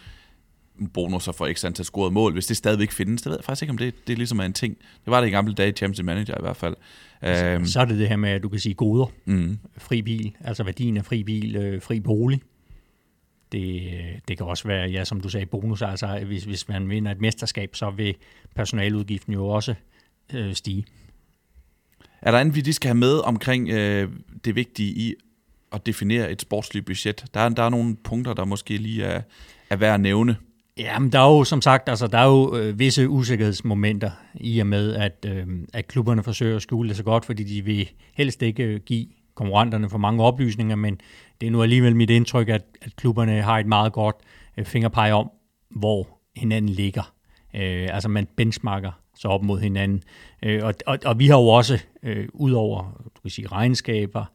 bonusser 0.93 1.31
for 1.31 1.45
ekstra 1.45 1.67
antal 1.67 1.85
scoret 1.85 2.13
mål, 2.13 2.33
hvis 2.33 2.45
det 2.45 2.57
stadigvæk 2.57 2.91
findes. 2.91 3.21
Det 3.21 3.29
ved 3.29 3.37
jeg 3.37 3.43
faktisk 3.43 3.61
ikke, 3.61 3.71
om 3.71 3.77
det, 3.77 4.07
det 4.07 4.17
ligesom 4.17 4.39
er 4.39 4.43
en 4.43 4.53
ting. 4.53 4.77
Det 4.77 5.11
var 5.11 5.21
det 5.21 5.27
i 5.27 5.31
gamle 5.31 5.53
dage 5.53 5.69
i 5.69 5.71
Champions 5.71 6.03
Manager 6.03 6.35
i 6.37 6.41
hvert 6.41 6.57
fald. 6.57 6.75
Så, 7.23 7.45
øhm. 7.45 7.65
så 7.65 7.79
er 7.79 7.85
det 7.85 7.99
det 7.99 8.09
her 8.09 8.15
med, 8.15 8.29
at 8.29 8.43
du 8.43 8.49
kan 8.49 8.59
sige 8.59 8.75
goder. 8.75 9.05
Mm. 9.25 9.59
Fri 9.77 10.01
bil, 10.01 10.35
altså 10.41 10.63
værdien 10.63 10.97
af 10.97 11.05
fri 11.05 11.23
bil, 11.23 11.55
øh, 11.55 11.81
fri 11.81 11.99
bolig. 11.99 12.41
Det, 13.51 13.81
det 14.27 14.37
kan 14.37 14.45
også 14.45 14.67
være, 14.67 14.89
ja, 14.89 15.05
som 15.05 15.21
du 15.21 15.29
sagde, 15.29 15.45
bonus. 15.45 15.81
Altså, 15.81 16.23
hvis, 16.25 16.43
hvis 16.43 16.67
man 16.67 16.89
vinder 16.89 17.11
et 17.11 17.21
mesterskab, 17.21 17.75
så 17.75 17.91
vil 17.91 18.15
personaludgiften 18.55 19.33
jo 19.33 19.47
også 19.47 19.75
øh, 20.33 20.53
stige. 20.53 20.85
Er 22.21 22.31
der 22.31 22.39
andet, 22.39 22.55
vi 22.55 22.61
lige 22.61 22.73
skal 22.73 22.87
have 22.87 22.97
med 22.97 23.19
omkring 23.25 23.69
øh, 23.69 24.09
det 24.45 24.55
vigtige 24.55 24.93
i 24.93 25.13
at 25.71 25.85
definere 25.85 26.31
et 26.31 26.41
sportsligt 26.41 26.85
budget? 26.85 27.25
Der 27.33 27.39
er, 27.39 27.49
der 27.49 27.63
er 27.63 27.69
nogle 27.69 27.95
punkter, 28.03 28.33
der 28.33 28.45
måske 28.45 28.77
lige 28.77 29.03
er, 29.03 29.21
er 29.69 29.75
værd 29.75 29.93
at 29.93 30.01
nævne. 30.01 30.35
Ja, 30.77 30.99
men 30.99 31.11
der 31.11 31.19
er 31.19 31.37
jo 31.37 31.43
som 31.43 31.61
sagt, 31.61 31.89
altså 31.89 32.07
der 32.07 32.17
er 32.17 32.27
jo 32.27 32.57
øh, 32.57 32.79
visse 32.79 33.09
usikkerhedsmomenter 33.09 34.11
i 34.35 34.59
og 34.59 34.67
med, 34.67 34.95
at, 34.95 35.25
øh, 35.27 35.47
at 35.73 35.87
klubberne 35.87 36.23
forsøger 36.23 36.55
at 36.55 36.61
skjule 36.61 36.89
det 36.89 36.97
så 36.97 37.03
godt, 37.03 37.25
fordi 37.25 37.43
de 37.43 37.61
vil 37.61 37.89
helst 38.13 38.41
ikke 38.41 38.63
øh, 38.63 38.79
give 38.79 39.07
konkurrenterne 39.35 39.89
for 39.89 39.97
mange 39.97 40.23
oplysninger, 40.23 40.75
men 40.75 40.99
det 41.41 41.47
er 41.47 41.51
nu 41.51 41.63
alligevel 41.63 41.95
mit 41.95 42.09
indtryk, 42.09 42.49
at, 42.49 42.63
at 42.81 42.95
klubberne 42.95 43.41
har 43.41 43.59
et 43.59 43.65
meget 43.65 43.93
godt 43.93 44.15
øh, 44.57 44.65
fingerpege 44.65 45.13
om, 45.13 45.29
hvor 45.69 46.07
hinanden 46.35 46.71
ligger. 46.71 47.13
Øh, 47.55 47.87
altså 47.91 48.09
man 48.09 48.27
benchmarker 48.35 48.91
så 49.15 49.27
op 49.27 49.43
mod 49.43 49.59
hinanden. 49.59 50.03
Øh, 50.43 50.63
og, 50.63 50.73
og, 50.85 50.99
og 51.05 51.19
vi 51.19 51.27
har 51.27 51.37
jo 51.37 51.47
også, 51.47 51.79
øh, 52.03 52.27
ud 52.33 52.51
over 52.51 52.83
du 53.15 53.21
kan 53.21 53.31
sige, 53.31 53.47
regnskaber, 53.47 54.25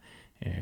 øh, 0.47 0.53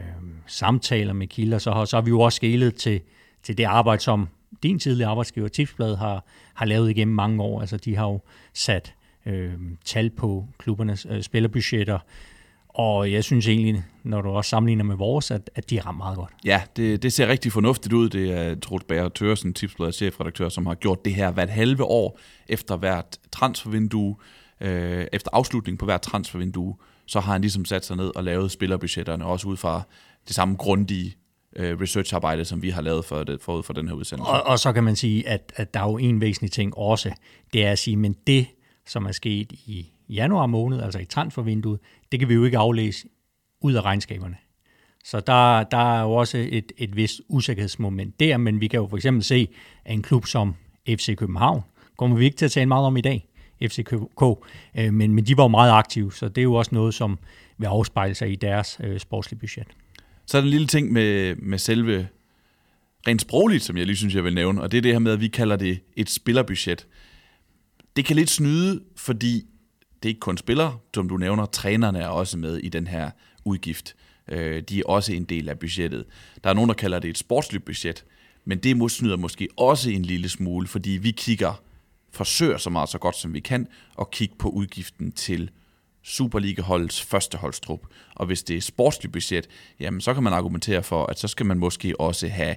samtaler 0.46 1.12
med 1.12 1.26
kilder, 1.26 1.58
så 1.58 1.72
har, 1.72 1.84
så 1.84 1.96
har 1.96 2.02
vi 2.02 2.10
jo 2.10 2.20
også 2.20 2.36
skælet 2.36 2.74
til, 2.74 3.00
til 3.42 3.58
det 3.58 3.64
arbejde, 3.64 4.02
som 4.02 4.28
din 4.62 4.78
tidligere 4.78 5.10
arbejdsgiver, 5.10 5.48
Tipsblad, 5.48 5.96
har, 5.96 6.24
har 6.54 6.66
lavet 6.66 6.90
igennem 6.90 7.14
mange 7.14 7.42
år. 7.42 7.60
Altså, 7.60 7.76
de 7.76 7.96
har 7.96 8.06
jo 8.06 8.20
sat 8.54 8.94
øh, 9.26 9.52
tal 9.84 10.10
på 10.10 10.48
klubbernes 10.58 11.06
øh, 11.10 11.22
spillerbudgetter, 11.22 11.98
og 12.68 13.12
jeg 13.12 13.24
synes 13.24 13.48
egentlig, 13.48 13.84
når 14.02 14.20
du 14.22 14.28
også 14.28 14.48
sammenligner 14.48 14.84
med 14.84 14.96
vores, 14.96 15.30
at, 15.30 15.50
at 15.54 15.70
de 15.70 15.80
rammer 15.80 16.04
meget 16.04 16.16
godt. 16.16 16.32
Ja, 16.44 16.62
det, 16.76 17.02
det 17.02 17.12
ser 17.12 17.28
rigtig 17.28 17.52
fornuftigt 17.52 17.92
ud. 17.92 18.08
Det 18.08 18.32
er 18.32 18.54
Trud 18.54 18.80
Bager 18.88 19.08
Tørsen, 19.08 19.54
Tipsblad 19.54 19.92
chefredaktør, 19.92 20.48
som 20.48 20.66
har 20.66 20.74
gjort 20.74 21.04
det 21.04 21.14
her 21.14 21.30
hvert 21.30 21.50
halve 21.50 21.84
år 21.84 22.18
efter 22.48 22.76
hvert 22.76 23.18
transfervindue, 23.32 24.16
øh, 24.60 25.06
efter 25.12 25.30
afslutning 25.32 25.78
på 25.78 25.84
hvert 25.84 26.02
transfervindue, 26.02 26.76
så 27.06 27.20
har 27.20 27.32
han 27.32 27.40
ligesom 27.40 27.64
sat 27.64 27.84
sig 27.84 27.96
ned 27.96 28.16
og 28.16 28.24
lavet 28.24 28.50
spillerbudgetterne, 28.50 29.24
også 29.24 29.48
ud 29.48 29.56
fra 29.56 29.82
det 30.28 30.34
samme 30.34 30.56
grundige 30.56 31.14
øh, 31.56 31.80
researcharbejde, 31.80 32.44
som 32.44 32.62
vi 32.62 32.70
har 32.70 32.82
lavet 32.82 33.04
for 33.04 33.24
det, 33.24 33.40
forud 33.40 33.62
for 33.62 33.72
den 33.72 33.88
her 33.88 33.94
udsendelse. 33.94 34.30
Og, 34.30 34.42
og 34.42 34.58
så 34.58 34.72
kan 34.72 34.84
man 34.84 34.96
sige, 34.96 35.28
at, 35.28 35.52
at 35.56 35.74
der 35.74 35.80
er 35.80 35.90
jo 35.90 35.98
en 35.98 36.20
væsentlig 36.20 36.52
ting 36.52 36.78
også, 36.78 37.12
det 37.52 37.64
er 37.64 37.72
at 37.72 37.78
sige, 37.78 37.96
men 37.96 38.16
det, 38.26 38.46
som 38.86 39.06
er 39.06 39.12
sket 39.12 39.52
i 39.52 39.92
januar 40.08 40.46
måned, 40.46 40.82
altså 40.82 40.98
i 40.98 41.04
transfervinduet, 41.04 41.80
det 42.12 42.20
kan 42.20 42.28
vi 42.28 42.34
jo 42.34 42.44
ikke 42.44 42.58
aflæse 42.58 43.06
ud 43.60 43.74
af 43.74 43.80
regnskaberne. 43.80 44.36
Så 45.04 45.20
der, 45.20 45.62
der 45.62 45.98
er 45.98 46.02
jo 46.02 46.12
også 46.12 46.38
et, 46.50 46.72
et 46.76 46.96
vist 46.96 47.20
usikkerhedsmoment 47.28 48.20
der, 48.20 48.36
men 48.36 48.60
vi 48.60 48.66
kan 48.66 48.80
jo 48.80 48.86
for 48.86 48.96
eksempel 48.96 49.24
se, 49.24 49.48
at 49.84 49.94
en 49.94 50.02
klub 50.02 50.26
som 50.26 50.54
FC 50.88 51.16
København, 51.16 51.62
kommer 51.98 52.16
vi 52.16 52.24
ikke 52.24 52.36
til 52.36 52.44
at 52.44 52.50
tale 52.50 52.66
meget 52.66 52.86
om 52.86 52.96
i 52.96 53.00
dag, 53.00 53.28
FCK, 53.62 53.92
øh, 54.78 54.94
men, 54.94 55.14
men 55.14 55.26
de 55.26 55.36
var 55.36 55.44
jo 55.44 55.48
meget 55.48 55.72
aktive, 55.72 56.12
så 56.12 56.28
det 56.28 56.38
er 56.38 56.42
jo 56.42 56.54
også 56.54 56.74
noget, 56.74 56.94
som 56.94 57.18
vil 57.58 57.66
afspejle 57.66 58.14
sig 58.14 58.32
i 58.32 58.36
deres 58.36 58.80
øh, 58.84 59.00
sportslige 59.00 59.40
budget. 59.40 59.66
Så 60.26 60.36
er 60.36 60.40
der 60.40 60.46
en 60.46 60.50
lille 60.50 60.66
ting 60.66 60.92
med, 60.92 61.36
med 61.36 61.58
selve 61.58 62.08
rent 63.08 63.20
sprogligt, 63.20 63.62
som 63.62 63.76
jeg 63.76 63.86
lige 63.86 63.96
synes, 63.96 64.14
jeg 64.14 64.24
vil 64.24 64.34
nævne, 64.34 64.62
og 64.62 64.72
det 64.72 64.78
er 64.78 64.82
det 64.82 64.92
her 64.92 64.98
med, 64.98 65.12
at 65.12 65.20
vi 65.20 65.28
kalder 65.28 65.56
det 65.56 65.80
et 65.96 66.10
spillerbudget. 66.10 66.86
Det 67.96 68.04
kan 68.04 68.16
lidt 68.16 68.30
snyde, 68.30 68.82
fordi 68.96 69.46
det 70.02 70.08
er 70.08 70.08
ikke 70.08 70.20
kun 70.20 70.38
spillere, 70.38 70.78
som 70.94 71.08
du 71.08 71.16
nævner, 71.16 71.46
trænerne 71.46 71.98
er 71.98 72.08
også 72.08 72.38
med 72.38 72.56
i 72.56 72.68
den 72.68 72.86
her 72.86 73.10
udgift. 73.44 73.96
Øh, 74.28 74.62
de 74.62 74.78
er 74.78 74.82
også 74.86 75.12
en 75.12 75.24
del 75.24 75.48
af 75.48 75.58
budgettet. 75.58 76.04
Der 76.44 76.50
er 76.50 76.54
nogen, 76.54 76.68
der 76.68 76.74
kalder 76.74 76.98
det 76.98 77.10
et 77.10 77.18
sportsligt 77.18 77.64
budget, 77.64 78.04
men 78.44 78.58
det 78.58 78.92
snyder 78.92 79.16
måske 79.16 79.48
også 79.56 79.90
en 79.90 80.02
lille 80.02 80.28
smule, 80.28 80.66
fordi 80.66 80.90
vi 80.90 81.10
kigger, 81.10 81.62
forsøger 82.12 82.58
så 82.58 82.70
meget 82.70 82.88
så 82.88 82.98
godt 82.98 83.16
som 83.16 83.34
vi 83.34 83.40
kan, 83.40 83.66
at 84.00 84.10
kigge 84.10 84.34
på 84.38 84.48
udgiften 84.48 85.12
til 85.12 85.50
Superliga-holdets 86.06 87.02
første 87.02 87.38
holdstrup. 87.38 87.86
Og 88.14 88.26
hvis 88.26 88.42
det 88.42 88.56
er 88.56 88.60
sportsligt 88.60 89.12
budget, 89.12 89.48
jamen 89.80 90.00
så 90.00 90.14
kan 90.14 90.22
man 90.22 90.32
argumentere 90.32 90.82
for, 90.82 91.06
at 91.06 91.18
så 91.18 91.28
skal 91.28 91.46
man 91.46 91.58
måske 91.58 92.00
også 92.00 92.28
have 92.28 92.56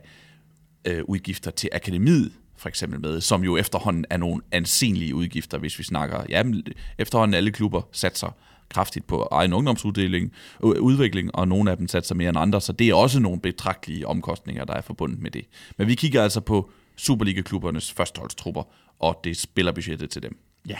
øh, 0.85 1.03
udgifter 1.07 1.51
til 1.51 1.69
akademiet, 1.73 2.31
for 2.57 2.69
eksempel 2.69 2.99
med, 2.99 3.21
som 3.21 3.43
jo 3.43 3.57
efterhånden 3.57 4.05
er 4.09 4.17
nogle 4.17 4.41
ansenlige 4.51 5.15
udgifter, 5.15 5.57
hvis 5.57 5.79
vi 5.79 5.83
snakker, 5.83 6.23
Jamen, 6.29 6.63
efterhånden 6.97 7.33
alle 7.33 7.51
klubber 7.51 7.81
satser 7.91 8.35
kraftigt 8.69 9.07
på 9.07 9.27
egen 9.31 9.53
ungdomsuddeling, 9.53 10.33
udvikling, 10.61 11.35
og 11.35 11.47
nogle 11.47 11.71
af 11.71 11.77
dem 11.77 11.87
satser 11.87 12.15
mere 12.15 12.29
end 12.29 12.37
andre, 12.37 12.61
så 12.61 12.73
det 12.73 12.89
er 12.89 12.93
også 12.93 13.19
nogle 13.19 13.39
betragtelige 13.41 14.07
omkostninger, 14.07 14.65
der 14.65 14.73
er 14.73 14.81
forbundet 14.81 15.19
med 15.19 15.31
det. 15.31 15.45
Men 15.77 15.87
vi 15.87 15.95
kigger 15.95 16.23
altså 16.23 16.41
på 16.41 16.71
Superliga-klubbernes 16.95 17.91
førsteholdstrupper, 17.91 18.63
og 18.99 19.19
det 19.23 19.37
spiller 19.37 19.71
budgettet 19.71 20.09
til 20.09 20.23
dem. 20.23 20.37
Ja. 20.67 20.77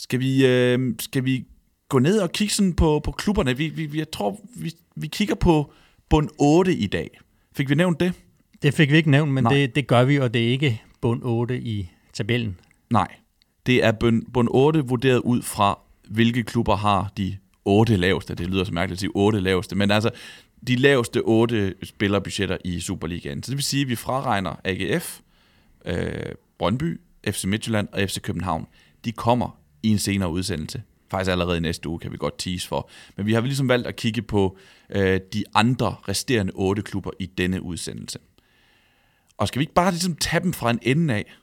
Skal 0.00 0.20
vi, 0.20 0.46
øh, 0.46 0.94
skal 1.00 1.24
vi 1.24 1.44
gå 1.88 1.98
ned 1.98 2.20
og 2.20 2.32
kigge 2.32 2.54
sådan 2.54 2.74
på, 2.74 3.00
på 3.04 3.12
klubberne? 3.12 3.56
Vi, 3.56 3.68
vi, 3.68 3.98
jeg 3.98 4.10
tror, 4.10 4.40
vi, 4.56 4.72
vi 4.96 5.06
kigger 5.06 5.34
på 5.34 5.72
bund 6.08 6.28
8 6.38 6.74
i 6.74 6.86
dag. 6.86 7.20
Fik 7.56 7.70
vi 7.70 7.74
nævnt 7.74 8.00
det? 8.00 8.12
Det 8.62 8.74
fik 8.74 8.92
vi 8.92 8.96
ikke 8.96 9.10
nævnt, 9.10 9.32
men 9.32 9.44
det, 9.44 9.74
det 9.74 9.86
gør 9.86 10.04
vi, 10.04 10.16
og 10.16 10.34
det 10.34 10.44
er 10.44 10.48
ikke 10.48 10.82
bund 11.00 11.22
8 11.24 11.60
i 11.60 11.90
tabellen. 12.12 12.58
Nej. 12.90 13.08
Det 13.66 13.84
er 13.84 13.92
bund, 13.92 14.22
bund 14.32 14.48
8 14.50 14.80
vurderet 14.80 15.18
ud 15.18 15.42
fra, 15.42 15.78
hvilke 16.08 16.42
klubber 16.42 16.76
har 16.76 17.12
de 17.16 17.36
8 17.64 17.96
laveste. 17.96 18.34
Det 18.34 18.46
lyder 18.46 18.64
så 18.64 18.72
mærkeligt 18.72 18.96
at 18.96 19.00
sige 19.00 19.10
8 19.14 19.40
laveste, 19.40 19.76
men 19.76 19.90
altså 19.90 20.10
de 20.66 20.76
laveste 20.76 21.20
8 21.24 21.74
spillerbudgetter 21.82 22.56
i 22.64 22.80
Superligaen. 22.80 23.42
Så 23.42 23.50
det 23.50 23.56
vil 23.56 23.64
sige, 23.64 23.82
at 23.82 23.88
vi 23.88 23.96
fraregner 23.96 24.60
AGF, 24.64 25.20
øh, 25.84 26.32
Brøndby, 26.58 27.00
FC 27.26 27.44
Midtjylland 27.44 27.88
og 27.92 28.00
FC 28.00 28.20
København. 28.20 28.66
De 29.04 29.12
kommer 29.12 29.57
i 29.82 29.88
en 29.88 29.98
senere 29.98 30.30
udsendelse. 30.30 30.82
Faktisk 31.10 31.30
allerede 31.30 31.60
næste 31.60 31.88
uge 31.88 31.98
kan 31.98 32.12
vi 32.12 32.16
godt 32.16 32.38
tease 32.38 32.68
for. 32.68 32.90
Men 33.16 33.26
vi 33.26 33.32
har 33.32 33.40
ligesom 33.40 33.68
valgt 33.68 33.86
at 33.86 33.96
kigge 33.96 34.22
på 34.22 34.58
øh, 34.90 35.20
de 35.32 35.44
andre 35.54 35.96
resterende 36.08 36.52
otte 36.54 36.82
klubber 36.82 37.10
i 37.18 37.26
denne 37.26 37.62
udsendelse. 37.62 38.18
Og 39.38 39.48
skal 39.48 39.58
vi 39.58 39.62
ikke 39.62 39.74
bare 39.74 39.90
ligesom 39.90 40.16
tage 40.16 40.42
dem 40.42 40.52
fra 40.52 40.70
en 40.70 40.78
ende 40.82 41.14
af? 41.14 41.34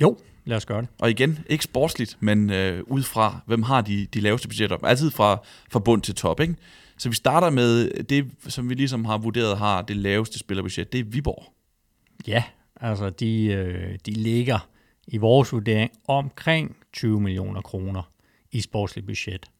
Jo, 0.00 0.18
lad 0.44 0.56
os 0.56 0.66
gøre 0.66 0.82
det. 0.82 0.88
Og 1.00 1.10
igen, 1.10 1.38
ikke 1.46 1.64
sportsligt, 1.64 2.16
men 2.20 2.50
øh, 2.50 2.82
ud 2.86 3.02
fra, 3.02 3.40
hvem 3.46 3.62
har 3.62 3.80
de, 3.80 4.06
de 4.14 4.20
laveste 4.20 4.48
budgetter. 4.48 4.76
Altid 4.76 5.10
fra, 5.10 5.42
fra 5.70 5.80
bund 5.80 6.02
til 6.02 6.14
top, 6.14 6.40
ikke? 6.40 6.54
Så 6.98 7.08
vi 7.08 7.14
starter 7.14 7.50
med 7.50 8.02
det, 8.04 8.30
som 8.48 8.68
vi 8.68 8.74
ligesom 8.74 9.04
har 9.04 9.18
vurderet 9.18 9.58
har 9.58 9.82
det 9.82 9.96
laveste 9.96 10.38
spillerbudget. 10.38 10.92
Det 10.92 11.00
er 11.00 11.04
Viborg. 11.04 11.52
Ja, 12.26 12.44
altså 12.80 13.10
de, 13.10 13.44
øh, 13.44 13.98
de 14.06 14.10
ligger 14.10 14.68
i 15.06 15.16
vores 15.16 15.52
vurdering 15.52 15.90
omkring 16.08 16.76
20 16.92 17.20
millioner 17.20 17.60
kroner 17.60 18.02
i 18.52 18.60
sportsligt 18.60 19.06
budget 19.06 19.50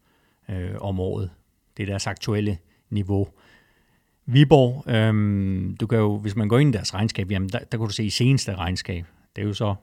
øh, 0.51 0.75
om 0.81 1.01
året. 1.01 1.31
Det 1.77 1.83
er 1.83 1.87
deres 1.87 2.07
aktuelle 2.07 2.59
niveau. 2.91 3.29
Viborg, 4.27 4.91
øh, 4.91 5.15
du 5.81 5.87
kan 5.87 5.99
jo, 5.99 6.19
hvis 6.19 6.37
man 6.37 6.49
går 6.49 6.59
ind 6.59 6.75
i 6.75 6.77
deres 6.77 6.95
regnskab, 6.95 7.31
jamen 7.31 7.49
der, 7.49 7.59
der 7.59 7.79
kan 7.79 7.87
du 7.87 7.93
se 7.93 8.05
i 8.05 8.11
seneste 8.11 8.55
regnskab, 8.55 9.05
det 9.37 9.43
er 9.43 9.47
jo 9.47 9.55
så 9.55 9.75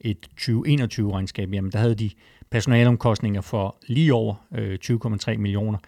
et 0.00 0.28
2021-regnskab, 0.40 1.52
jamen 1.52 1.72
der 1.72 1.78
havde 1.78 1.94
de 1.94 2.10
personalomkostninger 2.50 3.40
for 3.40 3.76
lige 3.86 4.14
over 4.14 4.34
øh, 4.54 4.78
20,3 4.84 5.36
millioner. 5.36 5.78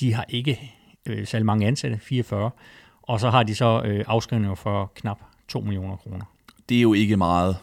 De 0.00 0.12
har 0.12 0.24
ikke 0.28 0.72
øh, 1.06 1.26
særlig 1.26 1.46
mange 1.46 1.66
ansatte, 1.66 1.98
44, 1.98 2.50
og 3.02 3.20
så 3.20 3.30
har 3.30 3.42
de 3.42 3.54
så 3.54 3.82
øh, 3.84 4.04
afskrivninger 4.08 4.54
for 4.54 4.92
knap 4.94 5.18
2 5.48 5.60
millioner 5.60 5.96
kroner. 5.96 6.24
Det 6.68 6.76
er 6.76 6.82
jo 6.82 6.92
ikke 6.92 7.16
meget 7.16 7.56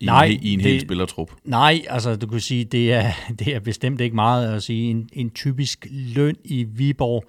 i 0.00 0.04
nej, 0.04 0.24
en, 0.24 0.42
i 0.42 0.52
en 0.52 0.58
det, 0.58 0.66
hel 0.66 0.80
spillertrup. 0.80 1.32
Nej, 1.44 1.84
altså 1.88 2.16
du 2.16 2.26
kan 2.26 2.40
sige, 2.40 2.64
det 2.64 2.92
er, 2.92 3.12
det 3.38 3.54
er 3.54 3.60
bestemt 3.60 4.00
ikke 4.00 4.16
meget 4.16 4.54
at 4.54 4.62
sige. 4.62 4.90
En, 4.90 5.08
en 5.12 5.30
typisk 5.30 5.86
løn 5.90 6.36
i 6.44 6.64
Viborg 6.64 7.24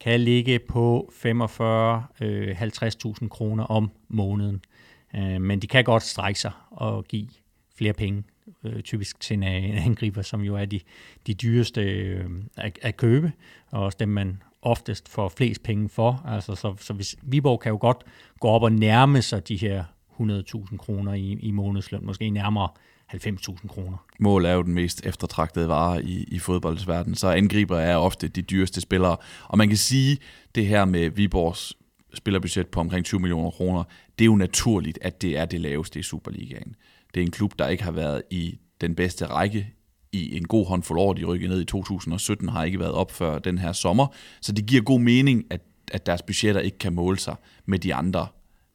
kan 0.00 0.20
ligge 0.20 0.58
på 0.58 1.12
45 1.16 2.04
øh, 2.20 2.62
50.000 2.62 3.28
kroner 3.28 3.64
om 3.64 3.90
måneden. 4.08 4.60
Øh, 5.16 5.40
men 5.40 5.60
de 5.60 5.66
kan 5.66 5.84
godt 5.84 6.02
strække 6.02 6.40
sig 6.40 6.52
og 6.70 7.04
give 7.04 7.28
flere 7.76 7.92
penge, 7.92 8.22
øh, 8.64 8.82
typisk 8.82 9.20
til 9.20 9.34
en, 9.34 9.42
en 9.42 9.74
angriber, 9.74 10.22
som 10.22 10.40
jo 10.40 10.56
er 10.56 10.64
de, 10.64 10.80
de 11.26 11.34
dyreste 11.34 11.80
øh, 11.80 12.24
at, 12.56 12.78
at 12.82 12.96
købe, 12.96 13.32
og 13.70 13.82
også 13.82 13.96
dem, 14.00 14.08
man 14.08 14.42
oftest 14.62 15.08
får 15.08 15.28
flest 15.28 15.62
penge 15.62 15.88
for. 15.88 16.22
Altså, 16.26 16.54
så, 16.54 16.74
så 16.80 16.92
hvis 16.92 17.16
Viborg 17.22 17.60
kan 17.60 17.70
jo 17.70 17.78
godt 17.80 18.04
gå 18.40 18.48
op 18.48 18.62
og 18.62 18.72
nærme 18.72 19.22
sig 19.22 19.48
de 19.48 19.56
her 19.56 19.84
100.000 20.20 20.76
kroner 20.76 21.14
i, 21.14 21.32
i 21.32 21.50
månedsløn, 21.50 22.06
måske 22.06 22.30
nærmere 22.30 22.68
90.000 23.14 23.68
kroner. 23.68 24.06
Mål 24.20 24.44
er 24.44 24.52
jo 24.52 24.62
den 24.62 24.74
mest 24.74 25.06
eftertragtede 25.06 25.68
vare 25.68 26.04
i, 26.04 26.24
i 26.24 26.38
fodboldsverdenen, 26.38 27.14
så 27.14 27.28
angriber 27.28 27.78
er 27.78 27.96
ofte 27.96 28.28
de 28.28 28.42
dyreste 28.42 28.80
spillere. 28.80 29.16
Og 29.48 29.58
man 29.58 29.68
kan 29.68 29.76
sige, 29.76 30.18
det 30.54 30.66
her 30.66 30.84
med 30.84 31.10
Viborgs 31.10 31.72
spillerbudget 32.14 32.66
på 32.66 32.80
omkring 32.80 33.04
20 33.04 33.20
millioner 33.20 33.50
kroner, 33.50 33.84
det 34.18 34.24
er 34.24 34.26
jo 34.26 34.36
naturligt, 34.36 34.98
at 35.02 35.22
det 35.22 35.38
er 35.38 35.44
det 35.44 35.60
laveste 35.60 35.98
i 35.98 36.02
Superligaen. 36.02 36.74
Det 37.14 37.20
er 37.20 37.24
en 37.24 37.30
klub, 37.30 37.58
der 37.58 37.68
ikke 37.68 37.84
har 37.84 37.92
været 37.92 38.22
i 38.30 38.58
den 38.80 38.94
bedste 38.94 39.26
række 39.26 39.74
i 40.12 40.36
en 40.36 40.44
god 40.44 40.66
håndfuld 40.66 40.98
år. 40.98 41.12
De 41.12 41.24
rykkede 41.24 41.50
ned 41.50 41.60
i 41.60 41.64
2017, 41.64 42.48
har 42.48 42.64
ikke 42.64 42.78
været 42.78 42.92
op 42.92 43.12
før 43.12 43.38
den 43.38 43.58
her 43.58 43.72
sommer. 43.72 44.06
Så 44.40 44.52
det 44.52 44.66
giver 44.66 44.82
god 44.82 45.00
mening, 45.00 45.44
at, 45.50 45.60
at 45.92 46.06
deres 46.06 46.22
budgetter 46.22 46.60
ikke 46.60 46.78
kan 46.78 46.92
måle 46.92 47.18
sig 47.18 47.36
med 47.66 47.78
de 47.78 47.94
andre 47.94 48.26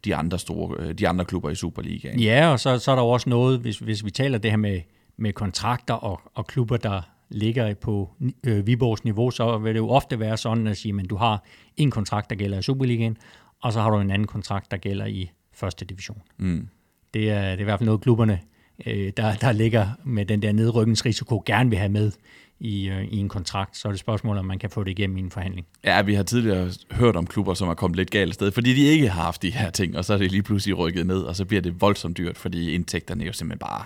de 0.06 0.16
andre, 0.16 0.40
store, 0.40 0.76
øh, 0.80 0.94
de 0.94 1.08
andre 1.08 1.26
klubber 1.26 1.50
i 1.50 1.56
Superligaen. 1.56 2.20
Ja, 2.20 2.52
og 2.52 2.60
så, 2.60 2.80
så 2.80 2.92
er 2.92 2.96
der 2.96 3.04
også 3.04 3.30
noget, 3.30 3.60
hvis, 3.60 3.80
hvis 3.80 4.06
vi 4.06 4.12
taler 4.12 4.38
det 4.38 4.52
her 4.52 4.58
med, 4.58 4.82
med 5.18 5.34
kontrakter 5.34 5.94
og, 5.94 6.22
og 6.34 6.48
klubber, 6.48 6.78
der 6.78 7.02
ligger 7.30 7.74
på 7.74 8.14
øh, 8.46 8.68
Viborgs 8.68 9.04
niveau, 9.04 9.32
så 9.32 9.58
vil 9.58 9.74
det 9.74 9.80
jo 9.80 9.90
ofte 9.90 10.20
være 10.20 10.38
sådan 10.38 10.68
at 10.68 10.78
sige, 10.78 11.00
at 11.00 11.10
du 11.10 11.16
har 11.16 11.44
en 11.78 11.92
kontrakt, 11.92 12.30
der 12.30 12.36
gælder 12.36 12.60
i 12.60 12.62
Superligaen, 12.62 13.18
og 13.62 13.74
så 13.74 13.82
har 13.82 13.90
du 13.90 14.00
en 14.00 14.12
anden 14.12 14.28
kontrakt, 14.28 14.72
der 14.72 14.78
gælder 14.78 15.06
i 15.06 15.32
første 15.54 15.86
division. 15.86 16.22
Mm. 16.38 16.68
Det, 17.14 17.32
er, 17.32 17.42
det 17.42 17.54
er 17.54 17.60
i 17.60 17.64
hvert 17.64 17.80
fald 17.80 17.86
noget, 17.86 18.02
klubberne, 18.02 18.40
øh, 18.86 19.12
der, 19.18 19.34
der 19.34 19.52
ligger 19.52 19.88
med 20.04 20.26
den 20.26 20.42
der 20.42 20.52
nedrykningsrisiko, 20.52 21.44
gerne 21.46 21.70
vil 21.70 21.80
have 21.80 21.92
med 21.92 22.12
i, 22.60 22.90
øh, 22.90 23.04
i 23.04 23.18
en 23.18 23.30
kontrakt, 23.30 23.78
så 23.78 23.88
er 23.88 23.92
det 23.92 24.00
spørgsmål, 24.00 24.38
om 24.38 24.46
man 24.46 24.60
kan 24.60 24.70
få 24.70 24.84
det 24.84 24.92
igennem 24.92 25.18
i 25.18 25.20
en 25.20 25.32
forhandling. 25.32 25.68
Ja, 25.84 26.02
vi 26.02 26.14
har 26.14 26.24
tidligere 26.24 26.72
hørt 26.92 27.16
om 27.16 27.28
klubber, 27.28 27.54
som 27.54 27.70
er 27.70 27.74
kommet 27.74 27.98
lidt 27.98 28.12
galt 28.12 28.34
sted, 28.34 28.52
fordi 28.52 28.74
de 28.74 28.82
ikke 28.82 29.10
har 29.10 29.24
haft 29.24 29.42
de 29.42 29.52
her 29.52 29.70
ting, 29.70 29.98
og 29.98 30.06
så 30.06 30.14
er 30.14 30.18
det 30.18 30.32
lige 30.32 30.44
pludselig 30.44 30.78
rykket 30.78 31.08
ned, 31.08 31.20
og 31.22 31.36
så 31.36 31.46
bliver 31.46 31.62
det 31.62 31.82
voldsomt 31.82 32.18
dyrt, 32.18 32.38
fordi 32.38 32.72
indtægterne 32.72 33.24
jo 33.24 33.34
simpelthen 33.34 33.60
bare 33.60 33.86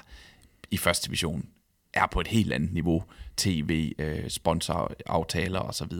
i 0.72 0.78
første 0.78 1.08
division 1.08 1.46
er 1.94 2.06
på 2.12 2.20
et 2.20 2.28
helt 2.28 2.54
andet 2.54 2.74
niveau. 2.74 3.04
TV, 3.38 3.92
øh, 4.00 4.30
sponsoraftaler 4.30 5.60
osv. 5.60 5.92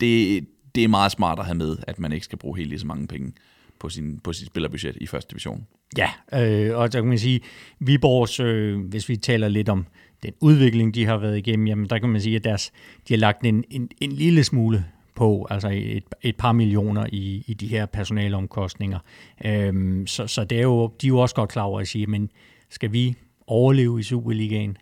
Det, 0.00 0.46
det 0.74 0.84
er 0.84 0.88
meget 0.88 1.12
smart 1.12 1.38
at 1.38 1.44
have 1.44 1.54
med, 1.54 1.76
at 1.86 1.98
man 1.98 2.12
ikke 2.12 2.24
skal 2.24 2.38
bruge 2.38 2.56
helt 2.56 2.68
lige 2.68 2.78
så 2.78 2.86
mange 2.86 3.06
penge 3.06 3.32
på, 3.78 3.88
sin, 3.88 4.20
på 4.20 4.32
sit 4.32 4.46
spillerbudget 4.46 4.96
i 5.00 5.06
første 5.06 5.30
division. 5.30 5.66
Ja, 5.98 6.10
øh, 6.32 6.78
og 6.78 6.88
så 6.92 6.98
kan 6.98 7.08
man 7.08 7.18
sige, 7.18 7.40
Viborgs, 7.78 8.40
øh, 8.40 8.80
hvis 8.80 9.08
vi 9.08 9.16
taler 9.16 9.48
lidt 9.48 9.68
om 9.68 9.86
den 10.22 10.32
udvikling, 10.40 10.94
de 10.94 11.04
har 11.04 11.16
været 11.16 11.38
igennem, 11.38 11.66
jamen 11.66 11.90
der 11.90 11.98
kan 11.98 12.08
man 12.08 12.20
sige, 12.20 12.36
at 12.36 12.44
deres, 12.44 12.72
de 13.08 13.14
har 13.14 13.18
lagt 13.18 13.46
en, 13.46 13.64
en, 13.70 13.88
en 14.00 14.12
lille 14.12 14.44
smule 14.44 14.84
på, 15.14 15.46
altså 15.50 15.68
et, 15.68 16.04
et 16.22 16.36
par 16.36 16.52
millioner 16.52 17.06
i, 17.12 17.44
i 17.46 17.54
de 17.54 17.66
her 17.66 17.86
personalomkostninger. 17.86 18.98
Øhm, 19.44 20.06
så, 20.06 20.26
så 20.26 20.44
det 20.44 20.58
er 20.58 20.62
jo, 20.62 20.86
de 21.00 21.06
er 21.06 21.08
jo 21.08 21.18
også 21.18 21.34
godt 21.34 21.50
klar 21.50 21.62
over 21.62 21.80
at 21.80 21.88
sige, 21.88 22.06
men 22.06 22.30
skal 22.70 22.92
vi 22.92 23.14
overleve 23.46 24.00
i 24.00 24.02
Superligaen 24.02 24.76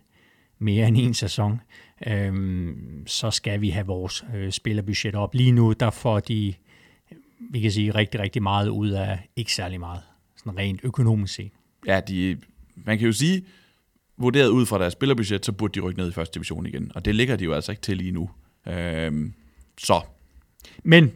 mere 0.59 0.87
end 0.87 0.97
en 0.97 1.13
sæson, 1.13 1.61
øhm, 2.07 3.03
så 3.07 3.31
skal 3.31 3.61
vi 3.61 3.69
have 3.69 3.85
vores 3.85 4.25
øh, 4.35 4.51
spillerbudget 4.51 5.15
op. 5.15 5.35
Lige 5.35 5.51
nu, 5.51 5.73
der 5.73 5.89
får 5.89 6.19
de, 6.19 6.53
vi 7.39 7.59
kan 7.59 7.71
sige, 7.71 7.91
rigtig, 7.91 8.19
rigtig 8.19 8.43
meget 8.43 8.67
ud 8.67 8.89
af 8.89 9.19
ikke 9.35 9.53
særlig 9.53 9.79
meget, 9.79 10.01
sådan 10.37 10.57
rent 10.57 10.79
økonomisk 10.83 11.33
set. 11.33 11.51
Ja, 11.87 11.99
de, 11.99 12.37
man 12.75 12.97
kan 12.97 13.07
jo 13.07 13.13
sige, 13.13 13.43
vurderet 14.21 14.49
ud 14.49 14.65
fra 14.65 14.79
deres 14.79 14.93
spillerbudget, 14.93 15.45
så 15.45 15.51
burde 15.51 15.73
de 15.73 15.85
rykke 15.85 15.99
ned 15.99 16.09
i 16.09 16.11
første 16.11 16.33
division 16.33 16.65
igen. 16.65 16.91
Og 16.95 17.05
det 17.05 17.15
ligger 17.15 17.35
de 17.35 17.43
jo 17.43 17.53
altså 17.53 17.71
ikke 17.71 17.81
til 17.81 17.97
lige 17.97 18.11
nu. 18.11 18.29
Øhm, 18.67 19.33
så. 19.77 20.01
Men 20.83 21.11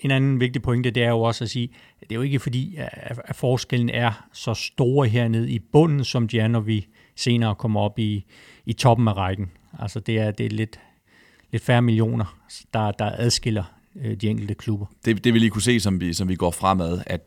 en 0.00 0.10
anden 0.10 0.40
vigtig 0.40 0.62
pointe, 0.62 0.90
det 0.90 1.02
er 1.02 1.08
jo 1.08 1.20
også 1.20 1.44
at 1.44 1.50
sige, 1.50 1.70
at 2.00 2.08
det 2.08 2.14
er 2.14 2.16
jo 2.16 2.22
ikke 2.22 2.40
fordi, 2.40 2.76
at 2.78 3.36
forskellen 3.36 3.90
er 3.90 4.28
så 4.32 4.54
store 4.54 5.08
hernede 5.08 5.50
i 5.50 5.58
bunden, 5.58 6.04
som 6.04 6.28
de 6.28 6.38
er, 6.38 6.48
når 6.48 6.60
vi 6.60 6.86
senere 7.16 7.54
kommer 7.54 7.80
op 7.80 7.98
i, 7.98 8.24
i 8.66 8.72
toppen 8.72 9.08
af 9.08 9.16
rækken. 9.16 9.50
Altså 9.78 10.00
det 10.00 10.18
er, 10.18 10.30
det 10.30 10.46
er 10.46 10.50
lidt, 10.50 10.80
lidt 11.52 11.62
færre 11.62 11.82
millioner, 11.82 12.38
der, 12.72 12.90
der 12.90 13.12
adskiller 13.16 13.64
øh, 13.96 14.14
de 14.14 14.28
enkelte 14.28 14.54
klubber. 14.54 14.86
Det, 15.04 15.24
det 15.24 15.34
vil 15.34 15.42
I 15.42 15.48
kunne 15.48 15.62
se, 15.62 15.80
som 15.80 16.00
vi, 16.00 16.12
som 16.12 16.28
vi 16.28 16.34
går 16.34 16.50
fremad, 16.50 17.02
at 17.06 17.20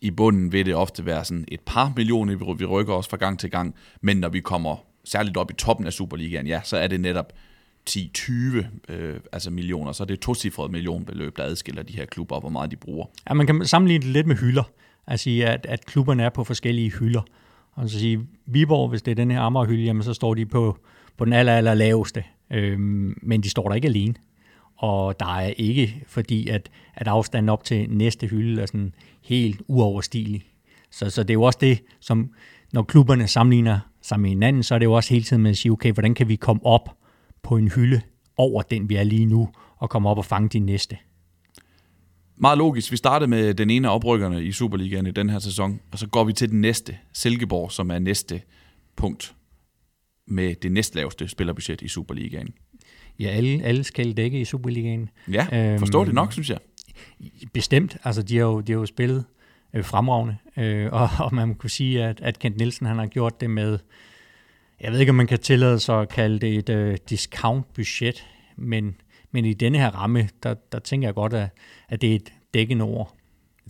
i 0.00 0.10
bunden 0.10 0.52
vil 0.52 0.66
det 0.66 0.74
ofte 0.74 1.06
være 1.06 1.24
sådan 1.24 1.44
et 1.48 1.60
par 1.60 1.92
millioner, 1.96 2.54
vi 2.54 2.64
rykker 2.64 2.94
os 2.94 3.08
fra 3.08 3.16
gang 3.16 3.38
til 3.38 3.50
gang, 3.50 3.74
men 4.00 4.16
når 4.16 4.28
vi 4.28 4.40
kommer 4.40 4.76
særligt 5.04 5.36
op 5.36 5.50
i 5.50 5.54
toppen 5.54 5.86
af 5.86 5.92
Superligaen, 5.92 6.46
ja, 6.46 6.60
så 6.64 6.76
er 6.76 6.86
det 6.86 7.00
netop 7.00 7.32
10-20 7.90 8.32
øh, 8.88 9.20
altså 9.32 9.50
millioner, 9.50 9.92
så 9.92 10.02
er 10.02 10.06
det 10.06 10.14
et 10.14 10.20
tocifret 10.20 10.70
millionbeløb, 10.70 11.36
der 11.36 11.42
adskiller 11.42 11.82
de 11.82 11.92
her 11.92 12.06
klubber, 12.06 12.34
og 12.34 12.40
hvor 12.40 12.50
meget 12.50 12.70
de 12.70 12.76
bruger. 12.76 13.06
Ja, 13.28 13.34
man 13.34 13.46
kan 13.46 13.66
sammenligne 13.66 14.04
det 14.04 14.12
lidt 14.12 14.26
med 14.26 14.36
hylder, 14.36 14.70
altså 15.06 15.30
at, 15.46 15.66
at 15.66 15.86
klubberne 15.86 16.22
er 16.22 16.30
på 16.30 16.44
forskellige 16.44 16.90
hylder. 16.90 17.22
Og 17.72 17.88
så 17.88 17.98
sige, 17.98 18.20
Viborg, 18.46 18.88
hvis 18.88 19.02
det 19.02 19.10
er 19.10 19.14
den 19.14 19.30
her 19.30 19.40
Amager-hylde, 19.40 19.82
jamen 19.82 20.02
så 20.02 20.14
står 20.14 20.34
de 20.34 20.46
på, 20.46 20.78
på 21.16 21.24
den 21.24 21.32
aller, 21.32 21.56
aller 21.56 21.74
laveste, 21.74 22.24
øhm, 22.52 23.18
men 23.22 23.40
de 23.40 23.50
står 23.50 23.68
der 23.68 23.74
ikke 23.74 23.88
alene 23.88 24.14
og 24.78 25.20
der 25.20 25.38
er 25.38 25.46
ikke, 25.46 26.02
fordi 26.06 26.48
at, 26.48 26.70
at 26.94 27.08
afstanden 27.08 27.48
op 27.48 27.64
til 27.64 27.90
næste 27.90 28.26
hylde 28.26 28.62
er 28.62 28.66
sådan 28.66 28.94
helt 29.22 29.62
uoverstigelig. 29.68 30.44
Så, 30.90 31.10
så 31.10 31.22
det 31.22 31.30
er 31.30 31.34
jo 31.34 31.42
også 31.42 31.58
det, 31.60 31.82
som 32.00 32.30
når 32.72 32.82
klubberne 32.82 33.28
sammenligner 33.28 33.78
sig 34.02 34.20
med 34.20 34.28
hinanden, 34.28 34.62
så 34.62 34.74
er 34.74 34.78
det 34.78 34.86
jo 34.86 34.92
også 34.92 35.14
hele 35.14 35.24
tiden 35.24 35.42
med 35.42 35.50
at 35.50 35.56
sige, 35.56 35.72
okay, 35.72 35.92
hvordan 35.92 36.14
kan 36.14 36.28
vi 36.28 36.36
komme 36.36 36.66
op 36.66 36.96
på 37.42 37.56
en 37.56 37.68
hylde 37.68 38.00
over 38.36 38.62
den, 38.62 38.88
vi 38.88 38.96
er 38.96 39.02
lige 39.02 39.26
nu, 39.26 39.48
og 39.76 39.90
komme 39.90 40.08
op 40.08 40.18
og 40.18 40.24
fange 40.24 40.48
de 40.48 40.58
næste. 40.58 40.96
Meget 42.36 42.58
logisk. 42.58 42.92
Vi 42.92 42.96
startede 42.96 43.30
med 43.30 43.54
den 43.54 43.70
ene 43.70 43.88
af 43.88 43.94
oprykkerne 43.94 44.44
i 44.44 44.52
Superligaen 44.52 45.06
i 45.06 45.10
den 45.10 45.30
her 45.30 45.38
sæson, 45.38 45.80
og 45.92 45.98
så 45.98 46.06
går 46.06 46.24
vi 46.24 46.32
til 46.32 46.50
den 46.50 46.60
næste, 46.60 46.98
Silkeborg, 47.12 47.72
som 47.72 47.90
er 47.90 47.98
næste 47.98 48.42
punkt 48.96 49.34
med 50.26 50.54
det 50.54 50.72
næstlaveste 50.72 51.28
spillerbudget 51.28 51.82
i 51.82 51.88
Superligaen. 51.88 52.54
Ja, 53.20 53.28
alle, 53.28 53.64
alle 53.64 53.84
skal 53.84 54.12
dække 54.12 54.40
i 54.40 54.44
Superligaen. 54.44 55.10
Ja, 55.32 55.76
forstår 55.76 56.04
det 56.04 56.14
nok, 56.14 56.32
synes 56.32 56.50
jeg. 56.50 56.58
Bestemt. 57.52 57.96
Altså, 58.04 58.22
de 58.22 58.36
har 58.36 58.44
jo, 58.44 58.60
de 58.60 58.72
har 58.72 58.78
jo 58.78 58.86
spillet 58.86 59.24
øh, 59.74 59.84
fremragende, 59.84 60.36
øh, 60.56 60.88
og, 60.92 61.08
og 61.18 61.34
man 61.34 61.54
kunne 61.54 61.70
sige, 61.70 62.04
at, 62.04 62.20
at 62.20 62.38
Kent 62.38 62.56
Nielsen 62.56 62.86
han 62.86 62.98
har 62.98 63.06
gjort 63.06 63.40
det 63.40 63.50
med, 63.50 63.78
jeg 64.80 64.92
ved 64.92 65.00
ikke, 65.00 65.10
om 65.10 65.16
man 65.16 65.26
kan 65.26 65.38
tillade 65.38 65.80
sig 65.80 66.00
at 66.00 66.08
kalde 66.08 66.38
det 66.38 66.54
et 66.54 66.68
øh, 66.68 66.96
discount-budget, 67.10 68.26
men, 68.56 68.94
men 69.32 69.44
i 69.44 69.54
denne 69.54 69.78
her 69.78 69.90
ramme, 69.90 70.28
der, 70.42 70.54
der 70.72 70.78
tænker 70.78 71.08
jeg 71.08 71.14
godt, 71.14 71.34
at, 71.34 71.48
at 71.88 72.00
det 72.00 72.10
er 72.10 72.16
et 72.16 72.32
dækkende 72.54 72.84
ord. 72.84 73.14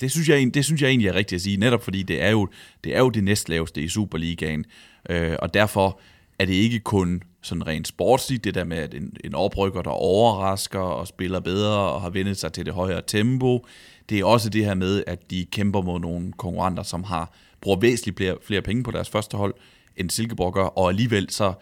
Det 0.01 0.11
synes, 0.11 0.29
jeg, 0.29 0.55
det 0.55 0.65
synes 0.65 0.83
jeg 0.83 0.89
egentlig 0.89 1.09
er 1.09 1.15
rigtigt 1.15 1.37
at 1.37 1.43
sige, 1.43 1.57
netop 1.57 1.85
fordi 1.85 2.03
det 2.03 2.23
er 2.23 2.31
jo 2.31 2.49
det, 2.85 2.97
er 2.97 2.99
jo 2.99 3.11
det 3.11 3.25
næstlaveste 3.25 3.83
i 3.83 3.89
Superligaen, 3.89 4.65
øh, 5.11 5.37
og 5.39 5.55
derfor 5.55 6.01
er 6.39 6.45
det 6.45 6.55
ikke 6.55 6.81
kun 6.81 7.23
sådan 7.43 7.67
rent 7.67 7.89
sportsligt, 7.89 8.45
det 8.45 8.55
der 8.55 8.65
med, 8.65 8.77
at 8.77 8.95
en, 8.95 9.13
en 9.25 9.35
oprykker, 9.35 9.83
der 9.83 9.91
overrasker 9.91 10.79
og 10.79 11.09
spiller 11.09 11.41
bedre 11.41 11.79
og 11.79 12.03
har 12.03 12.11
vendt 12.11 12.39
sig 12.39 12.53
til 12.53 12.67
det 12.67 12.75
højere 12.75 13.03
tempo. 13.07 13.67
Det 14.09 14.19
er 14.19 14.25
også 14.25 14.51
det 14.51 14.65
her 14.65 14.75
med, 14.75 15.05
at 15.07 15.31
de 15.31 15.47
kæmper 15.53 15.83
mod 15.83 16.01
nogle 16.01 16.33
konkurrenter, 16.33 16.83
som 16.83 17.05
har 17.05 17.33
bruger 17.61 17.81
væsentligt 17.81 18.17
flere, 18.17 18.37
flere 18.43 18.63
penge 18.63 18.83
på 18.83 18.91
deres 18.91 19.09
første 19.09 19.37
hold, 19.37 19.55
end 19.97 20.11
Silkeborg 20.11 20.55
gør, 20.55 20.65
og 20.65 20.89
alligevel 20.89 21.31
så 21.31 21.53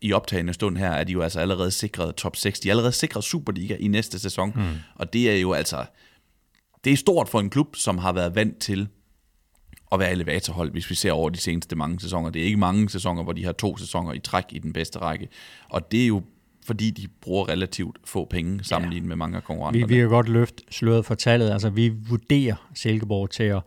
i 0.00 0.12
optagende 0.12 0.52
stund 0.52 0.76
her, 0.76 0.90
er 0.90 1.04
de 1.04 1.12
jo 1.12 1.22
altså 1.22 1.40
allerede 1.40 1.70
sikret 1.70 2.14
top 2.14 2.36
6. 2.36 2.60
De 2.60 2.68
er 2.68 2.72
allerede 2.72 2.92
sikret 2.92 3.24
Superliga 3.24 3.76
i 3.80 3.88
næste 3.88 4.18
sæson, 4.18 4.52
mm. 4.54 4.62
og 4.94 5.12
det 5.12 5.30
er 5.30 5.36
jo 5.36 5.52
altså, 5.52 5.84
det 6.84 6.92
er 6.92 6.96
stort 6.96 7.28
for 7.28 7.40
en 7.40 7.50
klub, 7.50 7.76
som 7.76 7.98
har 7.98 8.12
været 8.12 8.34
vant 8.34 8.58
til 8.58 8.88
at 9.92 9.98
være 9.98 10.12
elevatorhold, 10.12 10.70
hvis 10.70 10.90
vi 10.90 10.94
ser 10.94 11.12
over 11.12 11.30
de 11.30 11.38
seneste 11.38 11.76
mange 11.76 12.00
sæsoner. 12.00 12.30
Det 12.30 12.42
er 12.42 12.46
ikke 12.46 12.56
mange 12.56 12.90
sæsoner, 12.90 13.22
hvor 13.22 13.32
de 13.32 13.44
har 13.44 13.52
to 13.52 13.76
sæsoner 13.76 14.12
i 14.12 14.18
træk 14.18 14.44
i 14.50 14.58
den 14.58 14.72
bedste 14.72 14.98
række. 14.98 15.28
Og 15.68 15.92
det 15.92 16.02
er 16.02 16.06
jo 16.06 16.22
fordi 16.66 16.90
de 16.90 17.08
bruger 17.20 17.48
relativt 17.48 17.98
få 18.04 18.24
penge 18.24 18.64
sammenlignet 18.64 19.04
ja. 19.04 19.08
med 19.08 19.16
mange 19.16 19.36
af 19.36 19.44
konkurrenterne. 19.44 19.88
Vi, 19.88 19.94
vi 19.94 20.00
kan 20.00 20.08
godt 20.08 20.28
løfte 20.28 20.62
sløret 20.70 21.04
for 21.04 21.14
tallet. 21.14 21.50
Altså, 21.50 21.70
vi 21.70 21.88
vurderer 21.88 22.68
Silkeborg 22.74 23.30
til 23.30 23.42
at, 23.42 23.62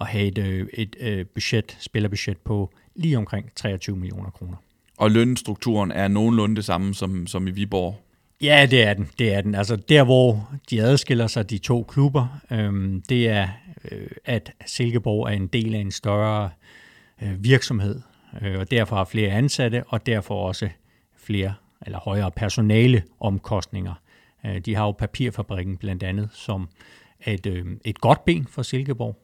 at 0.00 0.06
have 0.06 0.26
et, 0.26 0.38
øh, 0.38 0.66
et, 0.74 0.96
et 0.98 1.18
øh, 1.18 1.26
budget, 1.26 1.76
spillerbudget 1.80 2.38
på 2.38 2.70
lige 2.94 3.18
omkring 3.18 3.54
23 3.56 3.96
millioner 3.96 4.30
kroner. 4.30 4.56
Og 4.96 5.10
lønstrukturen 5.10 5.90
er 5.90 6.08
nogenlunde 6.08 6.56
det 6.56 6.64
samme 6.64 6.94
som, 6.94 7.26
som 7.26 7.46
i 7.46 7.50
Viborg? 7.50 8.07
Ja, 8.42 8.66
det 8.70 8.82
er 8.82 8.94
den. 8.94 9.08
Det 9.18 9.34
er 9.34 9.40
den. 9.40 9.54
Altså 9.54 9.76
der, 9.76 10.04
hvor 10.04 10.50
de 10.70 10.82
adskiller 10.82 11.26
sig, 11.26 11.50
de 11.50 11.58
to 11.58 11.82
klubber, 11.82 12.40
øhm, 12.50 13.02
det 13.08 13.28
er, 13.28 13.48
øh, 13.92 14.08
at 14.24 14.52
Silkeborg 14.66 15.26
er 15.28 15.32
en 15.32 15.46
del 15.46 15.74
af 15.74 15.78
en 15.78 15.90
større 15.90 16.50
øh, 17.22 17.44
virksomhed, 17.44 18.00
øh, 18.42 18.58
og 18.58 18.70
derfor 18.70 18.96
har 18.96 19.04
flere 19.04 19.30
ansatte, 19.30 19.84
og 19.86 20.06
derfor 20.06 20.46
også 20.46 20.68
flere 21.16 21.54
eller 21.86 21.98
højere 21.98 22.30
personale 22.30 23.02
omkostninger. 23.20 23.94
Øh, 24.46 24.58
de 24.58 24.74
har 24.74 24.84
jo 24.84 24.92
papirfabrikken 24.92 25.76
blandt 25.76 26.02
andet, 26.02 26.28
som 26.32 26.68
et, 27.26 27.46
øh, 27.46 27.66
et 27.84 28.00
godt 28.00 28.24
ben 28.24 28.46
for 28.46 28.62
Silkeborg 28.62 29.16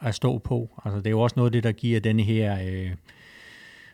at 0.00 0.14
stå 0.14 0.38
på. 0.38 0.80
Altså 0.84 0.98
det 0.98 1.06
er 1.06 1.10
jo 1.10 1.20
også 1.20 1.34
noget 1.36 1.48
af 1.48 1.52
det, 1.52 1.64
der 1.64 1.72
giver 1.72 2.00
denne 2.00 2.22
her 2.22 2.58
øh, 2.64 2.90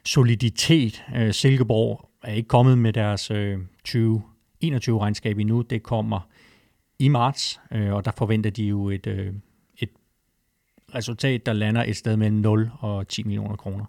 soliditet. 0.04 1.04
Øh, 1.16 1.32
Silkeborg 1.32 2.10
er 2.22 2.32
ikke 2.32 2.48
kommet 2.48 2.78
med 2.78 2.92
deres 2.92 3.30
øh, 3.30 3.58
20 3.84 4.22
21-regnskab 4.64 5.38
endnu. 5.38 5.62
Det 5.62 5.82
kommer 5.82 6.20
i 6.98 7.08
marts, 7.08 7.60
øh, 7.72 7.92
og 7.92 8.04
der 8.04 8.10
forventer 8.16 8.50
de 8.50 8.64
jo 8.64 8.90
et, 8.90 9.06
øh, 9.06 9.34
et 9.78 9.90
resultat, 10.94 11.46
der 11.46 11.52
lander 11.52 11.84
et 11.84 11.96
sted 11.96 12.16
mellem 12.16 12.38
0 12.38 12.70
og 12.80 13.08
10 13.08 13.22
millioner 13.22 13.56
kroner. 13.56 13.84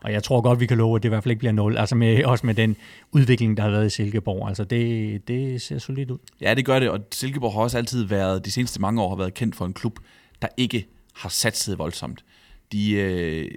Og 0.00 0.12
jeg 0.12 0.22
tror 0.22 0.40
godt, 0.40 0.60
vi 0.60 0.66
kan 0.66 0.78
love, 0.78 0.96
at 0.96 1.02
det 1.02 1.08
i 1.08 1.10
hvert 1.10 1.22
fald 1.22 1.30
ikke 1.30 1.38
bliver 1.38 1.52
0. 1.52 1.76
Altså 1.76 1.94
med, 1.94 2.24
også 2.24 2.46
med 2.46 2.54
den 2.54 2.76
udvikling, 3.12 3.56
der 3.56 3.62
har 3.62 3.70
været 3.70 3.86
i 3.86 3.90
Silkeborg. 3.90 4.48
Altså 4.48 4.64
det, 4.64 5.28
det 5.28 5.62
ser 5.62 5.78
solidt 5.78 6.10
ud. 6.10 6.18
Ja, 6.40 6.54
det 6.54 6.64
gør 6.64 6.80
det, 6.80 6.90
og 6.90 7.00
Silkeborg 7.12 7.52
har 7.52 7.60
også 7.60 7.78
altid 7.78 8.04
været, 8.04 8.44
de 8.44 8.50
seneste 8.50 8.80
mange 8.80 9.02
år 9.02 9.08
har 9.08 9.16
været 9.16 9.34
kendt 9.34 9.56
for 9.56 9.66
en 9.66 9.72
klub, 9.72 9.98
der 10.42 10.48
ikke 10.56 10.86
har 11.14 11.28
satset 11.28 11.78
voldsomt. 11.78 12.24
De, 12.72 12.92
øh, 12.92 13.50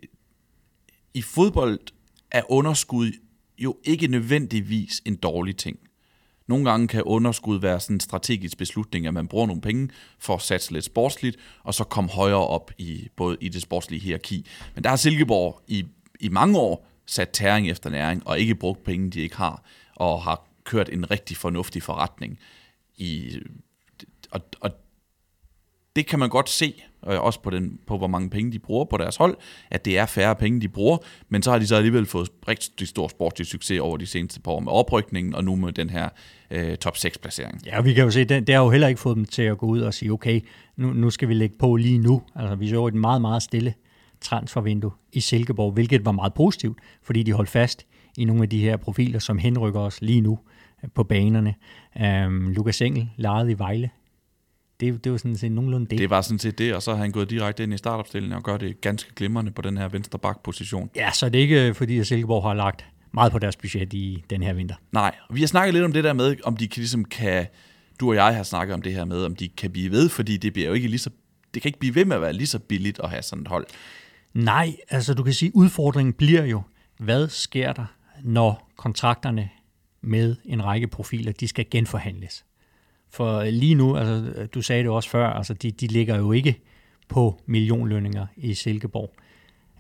I 1.14 1.22
fodbold 1.22 1.80
er 2.32 2.52
underskud 2.52 3.12
jo 3.58 3.78
ikke 3.84 4.08
nødvendigvis 4.08 5.02
en 5.06 5.16
dårlig 5.16 5.58
ting. 5.58 5.80
Nogle 6.54 6.72
gange 6.72 6.88
kan 6.88 7.04
underskud 7.04 7.60
være 7.60 7.80
sådan 7.80 7.96
en 7.96 8.00
strategisk 8.00 8.58
beslutning, 8.58 9.08
at 9.08 9.14
man 9.14 9.28
bruger 9.28 9.48
nogle 9.48 9.62
penge 9.62 9.90
for 10.20 10.36
at 10.36 10.42
satse 10.42 10.72
lidt 10.72 10.86
sportsligt, 10.86 11.38
og 11.64 11.74
så 11.74 11.84
komme 11.84 12.10
højere 12.10 12.48
op 12.48 12.72
i 12.78 13.08
både 13.16 13.38
i 13.42 13.50
det 13.50 13.62
sportslige 13.62 14.02
hierarki. 14.02 14.46
Men 14.76 14.84
der 14.84 14.90
har 14.90 14.98
Silkeborg 14.98 15.62
i, 15.68 15.86
i 16.20 16.30
mange 16.30 16.60
år 16.60 16.88
sat 17.06 17.30
tæring 17.30 17.70
efter 17.70 17.90
næring, 17.90 18.28
og 18.28 18.40
ikke 18.40 18.56
brugt 18.56 18.84
penge, 18.84 19.10
de 19.10 19.22
ikke 19.22 19.36
har, 19.36 19.64
og 19.96 20.24
har 20.24 20.48
kørt 20.64 20.90
en 20.90 21.12
rigtig 21.12 21.38
fornuftig 21.38 21.84
forretning. 21.84 22.40
I, 22.98 23.40
og, 24.32 24.42
og 24.60 24.72
det 25.96 26.08
kan 26.08 26.20
man 26.20 26.30
godt 26.30 26.50
se, 26.50 26.84
og 27.02 27.20
også 27.20 27.42
på, 27.42 27.50
den, 27.50 27.80
på 27.88 27.98
hvor 27.98 28.08
mange 28.08 28.30
penge 28.30 28.52
de 28.52 28.60
bruger 28.60 28.86
på 28.86 28.98
deres 28.98 29.16
hold, 29.16 29.38
at 29.72 29.86
det 29.86 29.98
er 29.98 30.06
færre 30.06 30.36
penge, 30.36 30.62
de 30.62 30.68
bruger, 30.68 30.98
men 31.30 31.44
så 31.44 31.52
har 31.52 31.60
de 31.60 31.68
så 31.68 31.76
alligevel 31.76 32.06
fået 32.06 32.30
rigtig 32.48 32.88
stor 32.88 33.08
sportslig 33.08 33.48
succes 33.48 33.80
over 33.80 33.98
de 33.98 34.06
seneste 34.06 34.42
par 34.42 34.52
år 34.52 34.60
med 34.60 34.72
oprykningen, 34.72 35.36
og 35.36 35.44
nu 35.44 35.56
med 35.56 35.72
den 35.72 35.90
her 35.90 36.10
øh, 36.52 36.78
top 36.78 36.96
6-placering. 36.96 37.62
Ja, 37.66 37.82
vi 37.82 37.94
kan 37.94 38.04
jo 38.04 38.12
se, 38.12 38.26
det, 38.26 38.48
det 38.48 38.56
har 38.56 38.64
jo 38.64 38.70
heller 38.70 38.88
ikke 38.88 39.02
fået 39.02 39.16
dem 39.16 39.26
til 39.26 39.42
at 39.42 39.58
gå 39.58 39.66
ud 39.66 39.82
og 39.82 39.94
sige, 39.94 40.12
okay, 40.12 40.42
nu, 40.78 40.94
nu 40.94 41.10
skal 41.10 41.28
vi 41.28 41.34
lægge 41.34 41.56
på 41.60 41.76
lige 41.76 41.98
nu. 41.98 42.22
Altså, 42.36 42.56
vi 42.56 42.70
så 42.70 42.88
et 42.88 42.94
meget, 42.94 43.22
meget 43.22 43.44
stille 43.44 43.74
transfervindue 44.22 44.92
i 45.14 45.20
Silkeborg, 45.20 45.72
hvilket 45.72 46.06
var 46.06 46.12
meget 46.12 46.34
positivt, 46.34 46.78
fordi 47.04 47.24
de 47.24 47.34
holdt 47.34 47.50
fast 47.50 47.86
i 48.18 48.26
nogle 48.26 48.44
af 48.44 48.50
de 48.50 48.60
her 48.60 48.78
profiler, 48.78 49.20
som 49.20 49.38
henrykker 49.38 49.80
os 49.80 50.02
lige 50.02 50.22
nu 50.22 50.40
øh, 50.84 50.90
på 50.96 51.04
banerne. 51.04 51.56
Øhm, 52.02 52.50
Lukas 52.50 52.82
Engel 52.82 53.10
lejede 53.18 53.52
i 53.52 53.60
Vejle 53.60 53.90
det, 54.80 55.04
det 55.04 55.12
var 55.12 55.18
sådan 55.18 55.38
set 55.38 55.52
nogenlunde 55.52 55.88
det. 55.90 55.98
Det 55.98 56.10
var 56.10 56.22
sådan 56.22 56.40
set 56.40 56.58
det, 56.58 56.76
og 56.76 56.82
så 56.84 56.92
har 56.92 57.02
han 57.02 57.12
gået 57.12 57.30
direkte 57.30 57.64
ind 57.64 57.74
i 57.74 57.78
startopstillingen 57.78 58.38
og 58.38 58.44
gør 58.44 58.58
det 58.58 58.82
ganske 58.82 59.16
glimrende 59.16 59.52
på 59.52 59.62
den 59.62 59.78
her 59.78 59.88
venstre 59.88 60.20
bakposition. 60.20 60.90
Ja, 60.96 61.12
så 61.12 61.30
det 61.30 61.40
er 61.40 61.42
ikke 61.42 61.68
øh, 61.68 61.76
fordi, 61.76 62.00
at 62.00 62.08
Silkeborg 62.08 62.44
har 62.44 62.54
lagt 62.54 62.86
meget 63.14 63.32
på 63.32 63.40
deres 63.40 63.56
budget 63.56 63.94
i 63.94 64.24
den 64.30 64.44
her 64.44 64.54
vinter. 64.54 64.76
Nej, 64.92 65.16
vi 65.30 65.40
har 65.40 65.48
snakket 65.48 65.74
lidt 65.74 65.86
om 65.86 65.94
det 65.94 66.04
der 66.04 66.14
med, 66.14 66.36
om 66.44 66.58
de 66.58 66.68
kan, 66.68 66.80
ligesom 66.80 67.06
kan, 67.06 67.48
du 68.00 68.10
og 68.10 68.16
jeg 68.16 68.36
har 68.36 68.44
snakket 68.44 68.74
om 68.74 68.82
det 68.82 68.94
her 68.94 69.06
med, 69.06 69.26
om 69.26 69.36
de 69.36 69.48
kan 69.48 69.72
blive 69.72 69.92
ved, 69.92 70.10
fordi 70.10 70.38
det 70.38 70.54
bliver 70.54 70.68
jo 70.68 70.74
ikke 70.74 70.88
lige 70.88 71.00
så, 71.00 71.10
det 71.54 71.62
kan 71.62 71.70
ikke 71.70 71.80
blive 71.80 71.96
ved 71.96 72.06
med 72.06 72.16
at 72.16 72.22
være 72.22 72.34
lige 72.34 72.48
så 72.48 72.60
billigt 72.60 73.00
at 73.04 73.10
have 73.10 73.22
sådan 73.22 73.42
et 73.42 73.48
hold. 73.48 73.66
Nej, 74.34 74.76
altså 74.90 75.14
du 75.14 75.24
kan 75.24 75.34
sige, 75.34 75.56
udfordringen 75.56 76.14
bliver 76.14 76.46
jo, 76.46 76.62
hvad 76.98 77.30
sker 77.30 77.74
der, 77.74 77.86
når 78.24 78.72
kontrakterne 78.78 79.50
med 80.02 80.36
en 80.46 80.66
række 80.66 80.88
profiler, 80.88 81.32
de 81.32 81.48
skal 81.48 81.66
genforhandles. 81.72 82.46
For 83.14 83.44
lige 83.44 83.76
nu, 83.76 83.98
altså, 83.98 84.48
du 84.54 84.62
sagde 84.62 84.84
det 84.84 84.92
også 84.92 85.10
før, 85.10 85.28
altså, 85.28 85.54
de, 85.54 85.72
de 85.72 85.88
ligger 85.88 86.18
jo 86.18 86.32
ikke 86.32 86.60
på 87.08 87.42
millionlønninger 87.46 88.26
i 88.38 88.54
Silkeborg. 88.54 89.14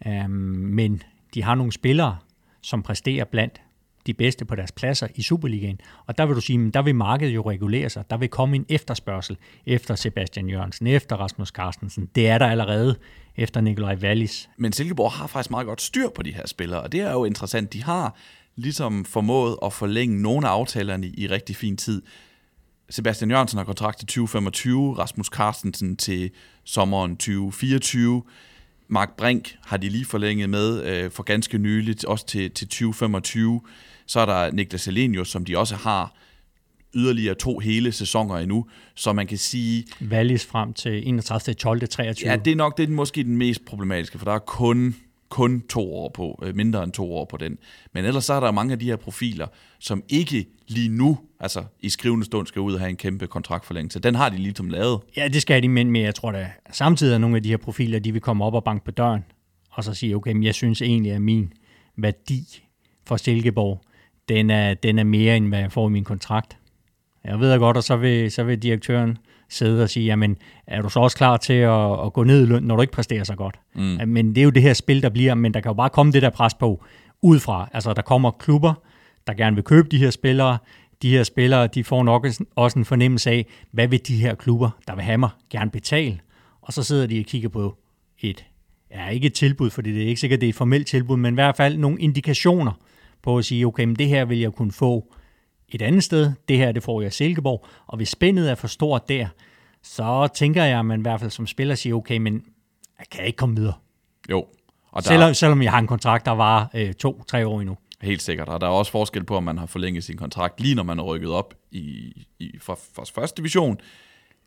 Um, 0.05 0.31
men 0.31 1.03
de 1.33 1.43
har 1.43 1.55
nogle 1.55 1.71
spillere, 1.71 2.17
som 2.61 2.83
præsterer 2.83 3.25
blandt 3.25 3.61
de 4.07 4.13
bedste 4.13 4.45
på 4.45 4.55
deres 4.55 4.71
pladser 4.71 5.07
i 5.15 5.21
Superligaen. 5.21 5.79
Og 6.05 6.17
der 6.17 6.25
vil 6.25 6.35
du 6.35 6.41
sige, 6.41 6.71
der 6.71 6.81
vil 6.81 6.95
markedet 6.95 7.35
jo 7.35 7.49
regulere 7.49 7.89
sig. 7.89 8.09
Der 8.09 8.17
vil 8.17 8.29
komme 8.29 8.55
en 8.55 8.65
efterspørgsel 8.69 9.37
efter 9.65 9.95
Sebastian 9.95 10.49
Jørgensen, 10.49 10.87
efter 10.87 11.15
Rasmus 11.15 11.47
Carstensen. 11.47 12.09
Det 12.15 12.27
er 12.27 12.37
der 12.37 12.47
allerede 12.47 12.95
efter 13.35 13.61
Nikolaj 13.61 13.95
Wallis. 13.95 14.49
Men 14.57 14.73
Silkeborg 14.73 15.11
har 15.11 15.27
faktisk 15.27 15.51
meget 15.51 15.67
godt 15.67 15.81
styr 15.81 16.09
på 16.15 16.23
de 16.23 16.33
her 16.33 16.47
spillere, 16.47 16.81
og 16.81 16.91
det 16.91 16.99
er 16.99 17.11
jo 17.11 17.25
interessant. 17.25 17.73
De 17.73 17.83
har 17.83 18.15
ligesom 18.55 19.05
formået 19.05 19.57
at 19.65 19.73
forlænge 19.73 20.21
nogle 20.21 20.47
af 20.47 20.51
aftalerne 20.51 21.07
i 21.07 21.27
rigtig 21.27 21.55
fin 21.55 21.77
tid. 21.77 22.01
Sebastian 22.93 23.31
Jørgensen 23.31 23.57
har 23.57 23.65
kontrakt 23.65 23.97
til 23.99 24.07
2025, 24.07 24.93
Rasmus 24.93 25.27
Carstensen 25.27 25.95
til 25.97 26.31
sommeren 26.63 27.17
2024. 27.17 28.23
Mark 28.87 29.17
Brink 29.17 29.55
har 29.65 29.77
de 29.77 29.89
lige 29.89 30.05
forlænget 30.05 30.49
med 30.49 30.83
øh, 30.83 31.11
for 31.11 31.23
ganske 31.23 31.57
nyligt, 31.57 32.05
også 32.05 32.25
til, 32.25 32.51
til 32.51 32.67
2025. 32.67 33.61
Så 34.05 34.19
er 34.19 34.25
der 34.25 34.51
Niklas 34.51 34.87
Elenius, 34.87 35.29
som 35.29 35.45
de 35.45 35.57
også 35.57 35.75
har 35.75 36.15
yderligere 36.95 37.35
to 37.35 37.59
hele 37.59 37.91
sæsoner 37.91 38.35
endnu, 38.35 38.65
så 38.95 39.13
man 39.13 39.27
kan 39.27 39.37
sige... 39.37 39.85
Wallis 40.01 40.45
frem 40.45 40.73
til 40.73 41.07
31. 41.07 41.53
12. 41.53 41.87
23. 41.87 42.31
Ja, 42.31 42.37
det 42.37 42.51
er 42.51 42.55
nok 42.55 42.77
det 42.77 42.89
er 42.89 42.93
måske 42.93 43.23
den 43.23 43.37
mest 43.37 43.65
problematiske, 43.65 44.17
for 44.17 44.25
der 44.25 44.33
er 44.33 44.39
kun 44.39 44.95
kun 45.33 45.61
to 45.69 45.95
år 45.95 46.09
på, 46.09 46.43
øh, 46.43 46.55
mindre 46.55 46.83
end 46.83 46.91
to 46.91 47.15
år 47.15 47.25
på 47.25 47.37
den. 47.37 47.57
Men 47.93 48.05
ellers 48.05 48.25
så 48.25 48.33
er 48.33 48.39
der 48.39 48.51
mange 48.51 48.71
af 48.73 48.79
de 48.79 48.85
her 48.85 48.95
profiler, 48.95 49.47
som 49.79 50.03
ikke 50.09 50.45
lige 50.67 50.89
nu, 50.89 51.17
altså 51.39 51.63
i 51.79 51.89
skrivende 51.89 52.25
stund, 52.25 52.47
skal 52.47 52.61
ud 52.61 52.73
og 52.73 52.79
have 52.79 52.89
en 52.89 52.95
kæmpe 52.95 53.27
kontraktforlængelse. 53.27 53.99
Den 53.99 54.15
har 54.15 54.29
de 54.29 54.37
lige 54.37 54.55
som 54.55 54.69
lavet. 54.69 54.99
Ja, 55.17 55.27
det 55.27 55.41
skal 55.41 55.63
de, 55.63 55.67
men, 55.67 55.91
men 55.91 56.01
jeg 56.01 56.15
tror 56.15 56.31
da 56.31 56.51
samtidig 56.71 57.13
er 57.13 57.17
nogle 57.17 57.35
af 57.35 57.43
de 57.43 57.49
her 57.49 57.57
profiler, 57.57 57.99
de 57.99 58.11
vil 58.11 58.21
komme 58.21 58.45
op 58.45 58.53
og 58.53 58.63
banke 58.63 58.85
på 58.85 58.91
døren, 58.91 59.23
og 59.71 59.83
så 59.83 59.93
sige, 59.93 60.15
okay, 60.15 60.31
men 60.31 60.43
jeg 60.43 60.55
synes 60.55 60.81
egentlig, 60.81 61.11
at 61.11 61.21
min 61.21 61.53
værdi 61.95 62.63
for 63.05 63.17
Silkeborg, 63.17 63.81
den 64.29 64.49
er, 64.49 64.73
den 64.73 64.99
er 64.99 65.03
mere, 65.03 65.37
end 65.37 65.47
hvad 65.47 65.59
jeg 65.59 65.71
får 65.71 65.87
i 65.87 65.91
min 65.91 66.03
kontrakt. 66.03 66.57
Jeg 67.23 67.39
ved 67.39 67.59
godt, 67.59 67.77
og 67.77 67.83
så 67.83 67.95
vil, 67.95 68.31
så 68.31 68.43
vil 68.43 68.63
direktøren 68.63 69.17
sidde 69.53 69.83
og 69.83 69.89
sige, 69.89 70.05
jamen, 70.05 70.37
er 70.67 70.81
du 70.81 70.89
så 70.89 70.99
også 70.99 71.17
klar 71.17 71.37
til 71.37 71.53
at, 71.53 72.05
at 72.05 72.13
gå 72.13 72.23
ned 72.23 72.43
i 72.43 72.45
løn, 72.45 72.63
når 72.63 72.75
du 72.75 72.81
ikke 72.81 72.93
præsterer 72.93 73.23
så 73.23 73.35
godt? 73.35 73.59
Mm. 73.75 73.99
Men 74.07 74.29
det 74.29 74.37
er 74.37 74.43
jo 74.43 74.49
det 74.49 74.61
her 74.61 74.73
spil, 74.73 75.03
der 75.03 75.09
bliver, 75.09 75.35
men 75.35 75.53
der 75.53 75.59
kan 75.59 75.69
jo 75.69 75.73
bare 75.73 75.89
komme 75.89 76.11
det 76.11 76.21
der 76.21 76.29
pres 76.29 76.53
på 76.53 76.83
udefra. 77.21 77.69
Altså, 77.73 77.93
der 77.93 78.01
kommer 78.01 78.31
klubber, 78.31 78.73
der 79.27 79.33
gerne 79.33 79.55
vil 79.55 79.63
købe 79.63 79.87
de 79.89 79.97
her 79.97 80.09
spillere. 80.09 80.57
De 81.01 81.09
her 81.09 81.23
spillere, 81.23 81.67
de 81.67 81.83
får 81.83 82.03
nok 82.03 82.27
også 82.55 82.79
en 82.79 82.85
fornemmelse 82.85 83.31
af, 83.31 83.45
hvad 83.71 83.87
vil 83.87 84.07
de 84.07 84.15
her 84.15 84.35
klubber, 84.35 84.69
der 84.87 84.95
vil 84.95 85.03
have 85.03 85.17
mig, 85.17 85.29
gerne 85.49 85.71
betale? 85.71 86.19
Og 86.61 86.73
så 86.73 86.83
sidder 86.83 87.07
de 87.07 87.19
og 87.19 87.25
kigger 87.25 87.49
på 87.49 87.77
et, 88.19 88.45
ja, 88.91 89.09
ikke 89.09 89.27
et 89.27 89.33
tilbud, 89.33 89.69
fordi 89.69 89.93
det 89.93 90.03
er 90.03 90.07
ikke 90.07 90.21
sikkert, 90.21 90.41
det 90.41 90.47
er 90.47 90.49
et 90.49 90.55
formelt 90.55 90.87
tilbud, 90.87 91.17
men 91.17 91.33
i 91.33 91.35
hvert 91.35 91.55
fald 91.55 91.77
nogle 91.77 91.99
indikationer 91.99 92.71
på 93.23 93.37
at 93.37 93.45
sige, 93.45 93.67
okay, 93.67 93.83
men 93.83 93.95
det 93.95 94.07
her 94.07 94.25
vil 94.25 94.39
jeg 94.39 94.51
kunne 94.51 94.71
få 94.71 95.13
et 95.75 95.81
andet 95.81 96.03
sted, 96.03 96.31
det 96.47 96.57
her 96.57 96.71
det 96.71 96.83
får 96.83 97.01
jeg 97.01 97.07
i 97.07 97.11
Silkeborg, 97.11 97.65
og 97.87 97.97
hvis 97.97 98.09
spændet 98.09 98.51
er 98.51 98.55
for 98.55 98.67
stort 98.67 99.09
der, 99.09 99.27
så 99.83 100.27
tænker 100.35 100.63
jeg, 100.63 100.79
at 100.79 100.85
man 100.85 100.99
i 100.99 101.01
hvert 101.01 101.19
fald 101.19 101.31
som 101.31 101.47
spiller 101.47 101.75
siger, 101.75 101.95
okay, 101.95 102.17
men 102.17 102.43
jeg 102.99 103.05
kan 103.11 103.25
ikke 103.25 103.37
komme 103.37 103.55
videre. 103.55 103.73
Jo. 104.29 104.45
Og 104.91 105.03
der... 105.03 105.09
selvom, 105.09 105.33
selvom 105.33 105.61
jeg 105.61 105.71
har 105.71 105.79
en 105.79 105.87
kontrakt, 105.87 106.25
der 106.25 106.31
var 106.31 106.69
øh, 106.73 106.93
to-tre 106.93 107.47
år 107.47 107.61
endnu. 107.61 107.77
Helt 108.01 108.21
sikkert, 108.21 108.49
og 108.49 108.61
der 108.61 108.67
er 108.67 108.71
også 108.71 108.91
forskel 108.91 109.23
på, 109.23 109.37
om 109.37 109.43
man 109.43 109.57
har 109.57 109.65
forlænget 109.65 110.03
sin 110.03 110.17
kontrakt, 110.17 110.61
lige 110.61 110.75
når 110.75 110.83
man 110.83 110.99
er 110.99 111.03
rykket 111.03 111.29
op 111.29 111.53
i, 111.71 112.13
i 112.39 112.57
fra, 112.61 112.75
fra 112.95 113.03
første 113.15 113.37
division, 113.37 113.77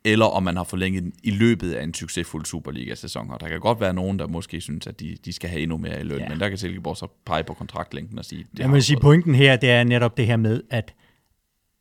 eller 0.05 0.27
om 0.27 0.43
man 0.43 0.57
har 0.57 0.65
forlænget 0.65 1.03
den 1.03 1.13
i 1.23 1.31
løbet 1.31 1.73
af 1.73 1.83
en 1.83 1.95
succesfuld 1.95 2.45
Superliga-sæson. 2.45 3.31
Og 3.31 3.41
der 3.41 3.49
kan 3.49 3.61
godt 3.61 3.81
være 3.81 3.93
nogen, 3.93 4.19
der 4.19 4.27
måske 4.27 4.61
synes, 4.61 4.87
at 4.87 5.01
de, 5.01 5.17
de 5.25 5.33
skal 5.33 5.51
have 5.51 5.63
endnu 5.63 5.77
mere 5.77 6.01
i 6.01 6.05
løn, 6.05 6.19
ja. 6.19 6.29
men 6.29 6.41
der 6.41 6.49
kan 6.49 6.59
Silkeborg 6.59 6.97
så 6.97 7.07
pege 7.27 7.45
på 7.45 7.55
kontraktlængden 7.55 8.19
og 8.19 8.25
sige... 8.25 8.47
Det 8.53 8.59
jeg 8.59 8.73
vil 8.73 8.83
sige, 8.83 8.99
pointen 9.01 9.35
her, 9.35 9.57
det 9.57 9.71
er 9.71 9.85
netop 9.85 10.17
det 10.17 10.27
her 10.27 10.37
med, 10.37 10.63
at 10.71 10.95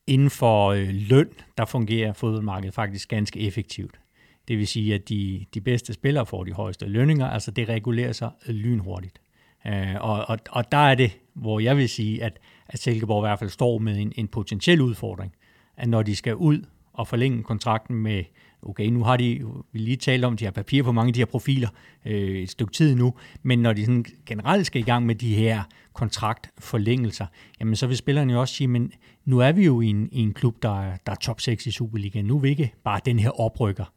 inden 0.08 0.30
for 0.30 0.68
øh, 0.68 0.90
løn, 0.92 1.30
der 1.58 1.66
fungerer 1.66 2.14
fodboldmarkedet 2.14 2.74
faktisk 2.74 3.10
ganske 3.10 3.40
effektivt. 3.40 4.00
Det 4.48 4.58
vil 4.58 4.68
sige, 4.68 4.94
at 4.94 5.10
de, 5.10 5.46
de 5.54 5.62
bedste 5.62 5.94
spillere 5.94 6.26
får 6.26 6.44
de 6.44 6.54
højeste 6.54 6.86
lønninger, 6.86 7.28
altså 7.28 7.52
det 7.52 7.70
regulerer 7.70 8.12
sig 8.12 8.30
øh, 8.48 8.56
lynhurtigt. 8.56 9.22
Øh, 9.68 9.96
og, 10.00 10.30
og, 10.30 10.40
og 10.50 10.72
der 10.72 10.78
er 10.78 10.96
det, 10.96 11.18
hvor 11.34 11.60
jeg 11.60 11.78
vil 11.78 11.90
sige, 11.90 12.24
at, 12.24 12.40
at 12.68 12.80
Silkeborg 12.80 13.24
i 13.24 13.28
hvert 13.28 13.40
fald 13.40 13.50
står 13.50 13.78
med 13.78 13.98
en, 13.98 14.14
en 14.16 14.28
potentiel 14.28 14.82
udfordring, 14.82 15.34
at 15.78 15.90
når 15.90 16.04
de 16.04 16.16
skal 16.16 16.36
ud 16.36 16.66
og 16.96 17.08
forlænge 17.08 17.44
kontrakten 17.44 17.96
med, 17.96 18.24
okay, 18.62 18.88
nu 18.88 19.04
har 19.04 19.18
de, 19.18 19.42
vi 19.72 19.80
lige 19.80 19.98
talt 19.98 20.26
om, 20.26 20.38
de 20.38 20.46
har 20.46 20.52
papir 20.52 20.84
på 20.84 20.92
mange 20.92 21.10
af 21.10 21.14
de 21.14 21.20
her 21.20 21.26
profiler 21.26 21.70
øh, 22.06 22.36
et 22.36 22.50
stykke 22.50 22.74
tid 22.74 22.96
nu, 22.96 23.14
men 23.44 23.60
når 23.60 23.74
de 23.74 23.86
sådan 23.86 24.06
generelt 24.26 24.66
skal 24.66 24.82
i 24.82 24.84
gang 24.84 25.06
med 25.06 25.16
de 25.16 25.36
her 25.36 25.64
kontraktforlængelser, 25.94 27.26
jamen 27.60 27.76
så 27.76 27.88
vil 27.88 27.98
spillerne 27.98 28.34
jo 28.34 28.40
også 28.40 28.54
sige, 28.54 28.68
men 28.68 28.92
nu 29.26 29.40
er 29.40 29.52
vi 29.52 29.66
jo 29.66 29.82
i 29.82 29.88
en, 29.88 30.10
i 30.12 30.20
en 30.20 30.34
klub, 30.34 30.64
der 30.64 30.82
er, 30.82 30.98
der 31.06 31.12
er 31.12 31.16
top 31.16 31.42
6 31.42 31.66
i 31.66 31.72
Superligaen. 31.72 32.26
Nu 32.26 32.36
er 32.36 32.40
vi 32.40 32.50
ikke 32.50 32.74
bare 32.84 33.00
den 33.06 33.20
her 33.20 33.40
oprykker. 33.42 33.94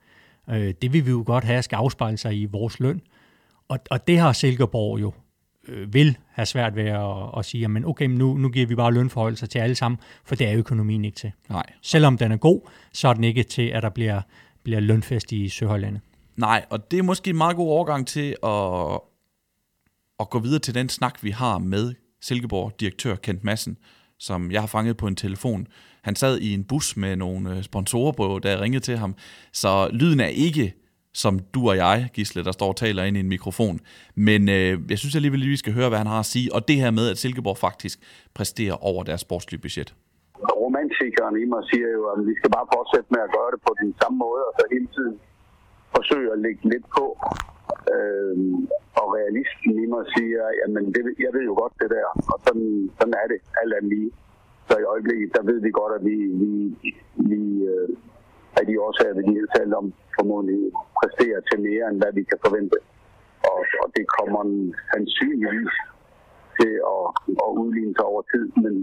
Øh, 0.50 0.74
det 0.82 0.92
vil 0.92 1.06
vi 1.06 1.11
jo 1.11 1.22
godt 1.26 1.44
have, 1.44 1.62
skal 1.62 1.76
afspejle 1.76 2.16
sig 2.16 2.40
i 2.40 2.44
vores 2.44 2.80
løn. 2.80 3.00
Og, 3.68 3.78
og 3.90 4.06
det 4.06 4.18
har 4.18 4.32
Silkeborg 4.32 5.00
jo 5.00 5.12
øh, 5.68 5.94
vil 5.94 6.16
have 6.31 6.46
svært 6.46 6.76
ved 6.76 6.85
at, 6.85 7.38
at 7.38 7.44
sige, 7.44 7.68
men 7.68 7.85
okay, 7.85 8.07
nu, 8.07 8.37
nu 8.37 8.48
giver 8.48 8.66
vi 8.66 8.74
bare 8.74 8.92
lønforholdelser 8.92 9.46
til 9.46 9.59
alle 9.59 9.74
sammen, 9.74 9.98
for 10.24 10.35
det 10.35 10.48
er 10.48 10.59
økonomien 10.59 11.04
ikke 11.04 11.16
til. 11.16 11.33
Nej. 11.48 11.66
Selvom 11.83 12.18
den 12.18 12.33
er 12.33 12.37
god, 12.37 12.61
så 12.92 13.09
er 13.09 13.12
den 13.12 13.24
ikke 13.24 13.42
til, 13.42 13.62
at 13.62 13.83
der 13.83 13.88
bliver, 13.88 14.20
bliver 14.62 14.81
lønfest 14.81 15.33
i 15.33 15.48
Søhøjlandet. 15.48 16.00
Nej, 16.37 16.64
og 16.70 16.90
det 16.90 16.98
er 16.98 17.02
måske 17.02 17.31
en 17.31 17.37
meget 17.37 17.57
god 17.57 17.68
overgang 17.68 18.07
til 18.07 18.37
at, 18.42 19.00
at 20.20 20.31
gå 20.31 20.38
videre 20.38 20.59
til 20.59 20.74
den 20.74 20.88
snak, 20.88 21.22
vi 21.22 21.31
har 21.31 21.59
med 21.59 21.94
Silkeborg 22.20 22.81
direktør 22.81 23.14
Kent 23.14 23.44
Madsen, 23.44 23.76
som 24.18 24.50
jeg 24.50 24.62
har 24.62 24.66
fanget 24.66 24.96
på 24.96 25.07
en 25.07 25.16
telefon. 25.16 25.66
Han 26.02 26.16
sad 26.16 26.38
i 26.38 26.54
en 26.54 26.64
bus 26.64 26.96
med 26.96 27.16
nogle 27.16 27.57
øh, 27.57 27.62
sponsorer 27.62 28.12
på, 28.12 28.38
da 28.42 28.50
jeg 28.50 28.61
ringede 28.61 28.85
til 28.85 28.98
ham, 28.98 29.14
så 29.52 29.88
lyden 29.92 30.20
er 30.20 30.26
ikke 30.26 30.74
som 31.14 31.38
du 31.54 31.68
og 31.68 31.76
jeg, 31.76 32.10
Gisle, 32.14 32.44
der 32.44 32.52
står 32.52 32.68
og 32.68 32.76
taler 32.76 33.02
ind 33.04 33.16
i 33.16 33.20
en 33.20 33.28
mikrofon. 33.28 33.80
Men 34.14 34.48
øh, 34.48 34.72
jeg 34.90 34.98
synes 34.98 35.16
alligevel, 35.16 35.42
at 35.42 35.48
vi 35.48 35.56
skal 35.56 35.72
høre, 35.72 35.88
hvad 35.88 35.98
han 35.98 36.06
har 36.06 36.20
at 36.20 36.30
sige, 36.34 36.54
og 36.54 36.68
det 36.68 36.76
her 36.76 36.90
med, 36.90 37.10
at 37.10 37.18
Silkeborg 37.18 37.58
faktisk 37.68 37.98
præsterer 38.34 38.76
over 38.90 39.02
deres 39.04 39.20
sportslige 39.20 39.60
budget. 39.60 39.94
Romantikeren 40.64 41.34
i 41.42 41.44
mig 41.52 41.62
siger 41.70 41.88
jo, 41.98 42.02
at 42.14 42.18
vi 42.28 42.34
skal 42.38 42.50
bare 42.56 42.66
fortsætte 42.76 43.08
med 43.14 43.20
at 43.26 43.30
gøre 43.36 43.50
det 43.54 43.60
på 43.68 43.72
den 43.82 43.90
samme 44.00 44.16
måde, 44.24 44.42
og 44.48 44.52
så 44.58 44.62
hele 44.74 44.88
tiden 44.96 45.14
forsøge 45.96 46.28
at 46.34 46.38
lægge 46.46 46.62
lidt 46.72 46.86
på. 46.98 47.06
Øhm, 47.94 48.58
og 49.00 49.06
realisten 49.18 49.72
i 49.84 49.86
mig 49.92 50.04
siger, 50.16 50.44
jamen 50.60 50.84
det, 50.94 51.02
jeg 51.26 51.32
ved 51.36 51.44
jo 51.50 51.54
godt 51.62 51.74
det 51.82 51.90
der, 51.96 52.06
og 52.32 52.38
sådan, 52.46 52.90
sådan 52.98 53.14
er 53.22 53.26
det 53.32 53.38
alt 53.60 53.74
andet 53.78 53.90
lige. 53.94 54.10
Så 54.68 54.74
i 54.78 54.90
øjeblikket, 54.94 55.28
der 55.36 55.42
ved 55.50 55.58
vi 55.66 55.70
godt, 55.80 55.92
at 55.98 56.02
vi, 56.10 56.16
vi, 56.42 56.52
vi 57.30 57.40
øh, 57.72 57.88
af 58.58 58.64
de 58.68 58.74
årsager, 58.86 59.14
vi 59.18 59.22
lige 59.22 59.44
har 59.44 59.52
talt 59.58 59.74
om, 59.80 59.86
formodentlig 60.16 60.60
præsterer 60.98 61.40
til 61.48 61.58
mere, 61.68 61.84
end 61.90 61.98
hvad 62.00 62.12
vi 62.18 62.22
kan 62.30 62.38
forvente. 62.46 62.78
Og, 63.50 63.60
og 63.82 63.86
det 63.96 64.04
kommer 64.16 64.42
sandsynligvis 64.92 65.74
til 66.58 66.72
at, 66.94 67.04
at 67.44 67.50
udligne 67.62 67.94
sig 67.98 68.06
over 68.12 68.22
tid, 68.32 68.46
men, 68.64 68.74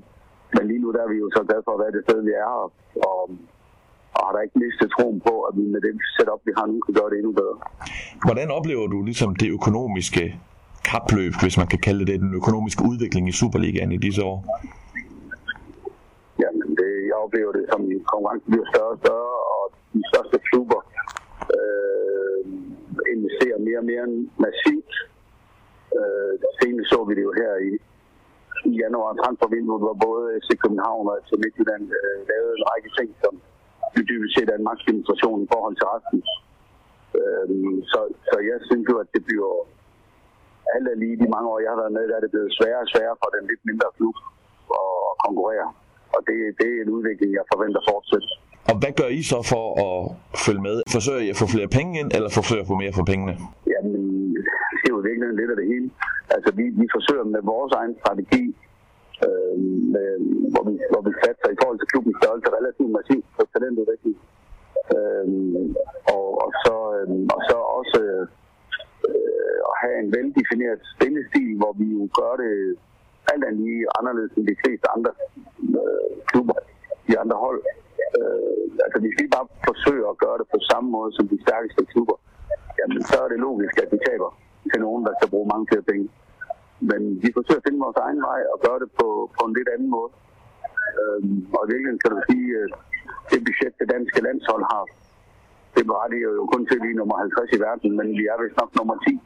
men 0.56 0.64
lige 0.70 0.82
nu 0.84 0.90
der 0.96 1.02
er 1.04 1.10
vi 1.14 1.18
jo 1.24 1.28
så 1.36 1.42
glade 1.48 1.64
for 1.66 1.74
at 1.76 1.82
være 1.84 1.96
det 1.96 2.04
sted, 2.08 2.20
vi 2.30 2.34
er, 2.46 2.52
og, 2.64 2.70
og, 3.10 3.22
og 4.16 4.22
har 4.26 4.32
der 4.36 4.42
ikke 4.46 4.60
mistet 4.66 4.88
troen 4.96 5.20
på, 5.28 5.34
at 5.48 5.54
vi 5.58 5.64
med 5.74 5.82
det 5.86 5.94
setup, 6.16 6.42
vi 6.48 6.54
har 6.58 6.66
nu, 6.72 6.76
kan 6.86 6.94
gøre 7.00 7.10
det 7.12 7.18
endnu 7.22 7.34
bedre. 7.42 7.58
Hvordan 8.28 8.50
oplever 8.58 8.88
du 8.94 8.98
ligesom 9.10 9.32
det 9.42 9.50
økonomiske 9.58 10.24
kapløb, 10.92 11.34
hvis 11.44 11.58
man 11.62 11.68
kan 11.74 11.80
kalde 11.88 12.04
det 12.10 12.18
den 12.26 12.34
økonomiske 12.42 12.82
udvikling 12.92 13.24
i 13.32 13.38
Superligaen 13.42 13.92
i 13.98 14.00
disse 14.06 14.22
år? 14.32 14.38
Jamen, 16.44 16.70
det, 16.80 16.90
jeg 17.10 17.18
oplever 17.26 17.52
det 17.58 17.66
som 17.72 17.82
konkurrencen 18.12 18.50
bliver 18.54 18.68
større 18.74 18.94
og 18.96 19.00
større, 19.04 19.36
og 19.56 19.65
de 19.96 20.02
største 20.12 20.38
klubber 20.50 20.82
øh, 21.56 22.42
investerer 23.14 23.60
mere 23.68 23.80
og 23.84 23.88
mere 23.92 24.08
massivt. 24.46 24.94
Øh, 25.98 26.34
senest 26.60 26.90
så 26.92 27.00
vi 27.08 27.14
det 27.18 27.24
jo 27.30 27.34
her 27.42 27.54
i, 27.70 27.72
i 28.70 28.72
januar 28.84 29.12
transfervinduet, 29.22 29.82
hvor 29.86 29.98
både 30.08 30.24
FC 30.42 30.50
København 30.64 31.06
og 31.10 31.16
FC 31.24 31.32
Midtjylland 31.44 31.84
øh, 32.00 32.18
lavede 32.32 32.54
en 32.58 32.68
række 32.72 32.90
ting, 32.98 33.10
som 33.24 33.34
dybest 34.10 34.34
set 34.36 34.50
er 34.50 34.58
en 34.58 34.70
magtdemonstration 34.70 35.40
i 35.46 35.52
forhold 35.54 35.76
til 35.78 35.88
resten. 35.94 36.20
Øh, 37.20 37.48
så, 37.92 38.00
så 38.30 38.36
jeg 38.52 38.58
synes 38.70 38.86
jo, 38.92 38.96
at 39.04 39.10
det 39.16 39.24
bliver 39.28 39.52
alle 40.76 40.92
lige 41.04 41.18
de 41.24 41.34
mange 41.36 41.48
år, 41.52 41.60
jeg 41.64 41.72
har 41.74 41.82
været 41.84 41.98
med, 41.98 42.04
der 42.10 42.16
er 42.18 42.24
det 42.26 42.34
blevet 42.36 42.56
sværere 42.58 42.86
og 42.86 42.92
sværere 42.94 43.18
for 43.22 43.30
den 43.36 43.44
lidt 43.52 43.64
mindre 43.70 43.90
klub 43.98 44.16
at 44.82 44.94
konkurrere. 45.26 45.70
Og 46.16 46.20
det, 46.28 46.38
det 46.60 46.70
er 46.74 46.82
en 46.82 46.96
udvikling, 46.98 47.32
jeg 47.40 47.46
forventer 47.54 47.82
fortsætter. 47.92 48.34
Og 48.70 48.76
hvad 48.82 48.94
gør 49.00 49.10
I 49.20 49.22
så 49.34 49.40
for 49.54 49.66
at 49.88 49.98
følge 50.46 50.62
med? 50.68 50.76
Forsøger 50.96 51.22
I 51.26 51.30
at 51.34 51.38
få 51.42 51.48
flere 51.56 51.70
penge 51.78 51.94
ind, 52.02 52.10
eller 52.16 52.30
forsøger 52.40 52.64
at 52.66 52.70
få 52.72 52.78
mere 52.84 52.94
for 53.00 53.06
pengene? 53.12 53.34
Jamen, 53.74 54.04
det 54.82 54.88
er 54.90 54.96
jo 54.98 55.02
virkelig 55.10 55.28
lidt 55.40 55.52
af 55.54 55.58
det 55.62 55.68
hele. 55.74 55.88
Altså, 56.36 56.50
vi, 56.60 56.66
vi 56.82 56.86
forsøger 56.96 57.26
med 57.36 57.42
vores 57.54 57.72
egen 57.80 57.94
strategi, 58.02 58.44
øh, 59.26 59.56
med, 59.94 60.10
hvor, 60.54 60.64
vi, 60.70 60.74
hvor 60.92 61.02
vi 61.08 61.12
satser 61.24 61.50
i 61.56 61.58
forhold 61.62 61.78
til 61.80 61.90
klubbens 61.92 62.18
størrelse 62.22 62.48
relativt 62.60 62.92
massivt 62.98 63.26
på 63.38 63.42
talentudvikling. 63.54 64.18
Øh, 64.96 65.28
og, 66.16 66.26
og, 66.44 66.52
så, 66.64 66.76
øh, 66.98 67.08
og 67.36 67.42
så 67.50 67.58
også 67.80 68.00
øh, 69.10 69.60
at 69.70 69.76
have 69.82 69.96
en 70.04 70.10
veldefineret 70.16 70.82
spillestil, 70.94 71.52
hvor 71.62 71.74
vi 71.82 71.88
jo 71.98 72.04
gør 72.20 72.34
det 72.44 72.54
alt 73.32 73.44
andet 73.48 73.62
lige 73.62 73.86
anderledes 74.00 74.32
end 74.38 74.48
de 74.52 74.58
fleste 74.64 74.86
andre 74.96 75.12
øh, 75.82 76.10
klubber, 76.30 76.58
de 77.08 77.14
andre 77.24 77.38
hold. 77.46 77.62
Øh, 78.16 78.66
altså, 78.86 78.98
vi 79.20 79.26
bare 79.36 79.48
forsøger 79.70 80.08
at 80.10 80.22
gøre 80.24 80.38
det 80.42 80.48
på 80.54 80.60
samme 80.72 80.88
måde 80.96 81.12
som 81.18 81.26
de 81.34 81.38
stærkeste 81.46 81.82
klubber. 81.92 82.18
Jamen, 82.80 83.02
så 83.10 83.16
er 83.24 83.28
det 83.30 83.46
logisk, 83.48 83.76
at 83.84 83.90
vi 83.94 84.00
taber 84.08 84.30
til 84.72 84.80
nogen, 84.86 85.02
der 85.08 85.14
skal 85.16 85.32
bruge 85.34 85.52
mange 85.54 85.68
flere 85.70 85.88
penge. 85.92 86.08
Men 86.90 87.02
vi 87.24 87.30
forsøger 87.38 87.62
at 87.62 87.68
finde 87.68 87.84
vores 87.86 88.00
egen 88.06 88.22
vej 88.30 88.42
og 88.54 88.58
gøre 88.66 88.80
det 88.84 88.90
på, 89.00 89.08
på 89.38 89.42
en 89.48 89.54
lidt 89.58 89.70
anden 89.76 89.90
måde. 89.98 90.12
Øh, 91.00 91.22
og 91.56 91.62
i 91.64 91.70
virkeligheden 91.72 92.04
kan 92.04 92.14
du 92.16 92.20
sige, 92.30 92.48
at 92.64 92.72
det 93.32 93.40
budget, 93.48 93.74
det 93.82 93.88
danske 93.96 94.20
landshold 94.28 94.64
har, 94.74 94.84
det 95.76 95.84
berettiger 95.90 96.32
jo 96.40 96.44
kun 96.54 96.64
til 96.70 96.78
lige 96.84 97.00
nummer 97.00 97.18
50 97.18 97.58
i 97.58 97.60
verden, 97.68 97.90
men 98.00 98.08
vi 98.20 98.24
er 98.32 98.38
vist 98.42 98.58
nok 98.62 98.72
nummer 98.80 98.96
10. 99.08 99.20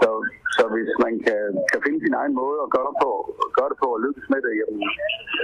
Så, 0.00 0.10
så 0.56 0.62
hvis 0.74 0.90
man 1.04 1.14
kan, 1.26 1.42
kan 1.70 1.80
finde 1.84 2.00
sin 2.06 2.14
egen 2.20 2.34
måde 2.42 2.58
at 2.64 2.70
gøre, 2.76 2.92
på, 3.02 3.10
gøre 3.56 3.68
det 3.72 3.78
på 3.82 3.88
og 3.96 4.00
lykkes 4.06 4.26
med 4.32 4.40
det, 4.46 4.52
jamen, 4.60 4.82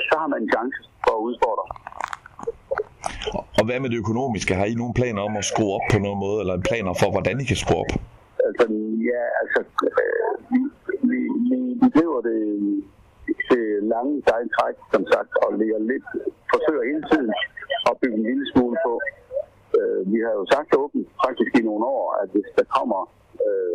så 0.08 0.14
har 0.20 0.28
man 0.32 0.40
en 0.42 0.50
chance 0.54 0.78
for 1.04 1.12
at 1.18 1.24
udfordre. 1.28 1.64
Og 3.58 3.64
hvad 3.66 3.78
med 3.80 3.90
det 3.90 3.98
økonomiske? 4.04 4.54
Har 4.60 4.66
I 4.72 4.74
nogle 4.82 4.94
planer 5.00 5.22
om 5.28 5.34
at 5.40 5.44
skrue 5.50 5.72
op 5.76 5.86
på 5.92 5.98
nogen 6.04 6.20
måde, 6.24 6.38
eller 6.42 6.66
planer 6.70 6.92
for, 7.00 7.08
hvordan 7.14 7.40
I 7.42 7.44
kan 7.50 7.58
skrue 7.64 7.80
op? 7.84 7.92
Altså, 8.48 8.64
ja, 9.10 9.22
altså, 9.42 9.60
øh, 10.02 10.32
vi, 10.52 10.60
vi, 11.10 11.18
vi, 11.48 11.58
vi 11.80 11.86
driver 11.96 12.20
det 12.28 12.40
til 13.48 13.64
lange 13.94 14.14
sejltræk, 14.28 14.76
som 14.94 15.02
sagt, 15.12 15.30
og 15.42 15.48
ligger 15.60 15.78
lidt, 15.92 16.06
forsøger 16.52 16.84
hele 16.90 17.04
tiden 17.10 17.30
at 17.88 17.94
bygge 18.00 18.16
en 18.20 18.26
lille 18.30 18.46
smule 18.52 18.76
på. 18.86 18.92
Øh, 19.78 20.00
vi 20.12 20.18
har 20.26 20.32
jo 20.38 20.44
sagt 20.54 20.70
åbent, 20.82 21.08
faktisk 21.24 21.52
i 21.60 21.62
nogle 21.70 21.84
år, 21.96 22.06
at 22.22 22.28
hvis 22.34 22.48
der 22.58 22.66
kommer 22.76 23.00
øh, 23.46 23.74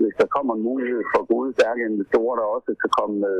hvis 0.00 0.14
der 0.20 0.28
kommer 0.36 0.52
en 0.54 0.64
mulighed 0.70 1.02
for 1.12 1.22
gode, 1.32 1.48
stærke 1.58 1.82
investorer, 1.92 2.34
der 2.40 2.46
også 2.56 2.70
kan 2.82 2.90
komme 2.98 3.16
med, 3.26 3.38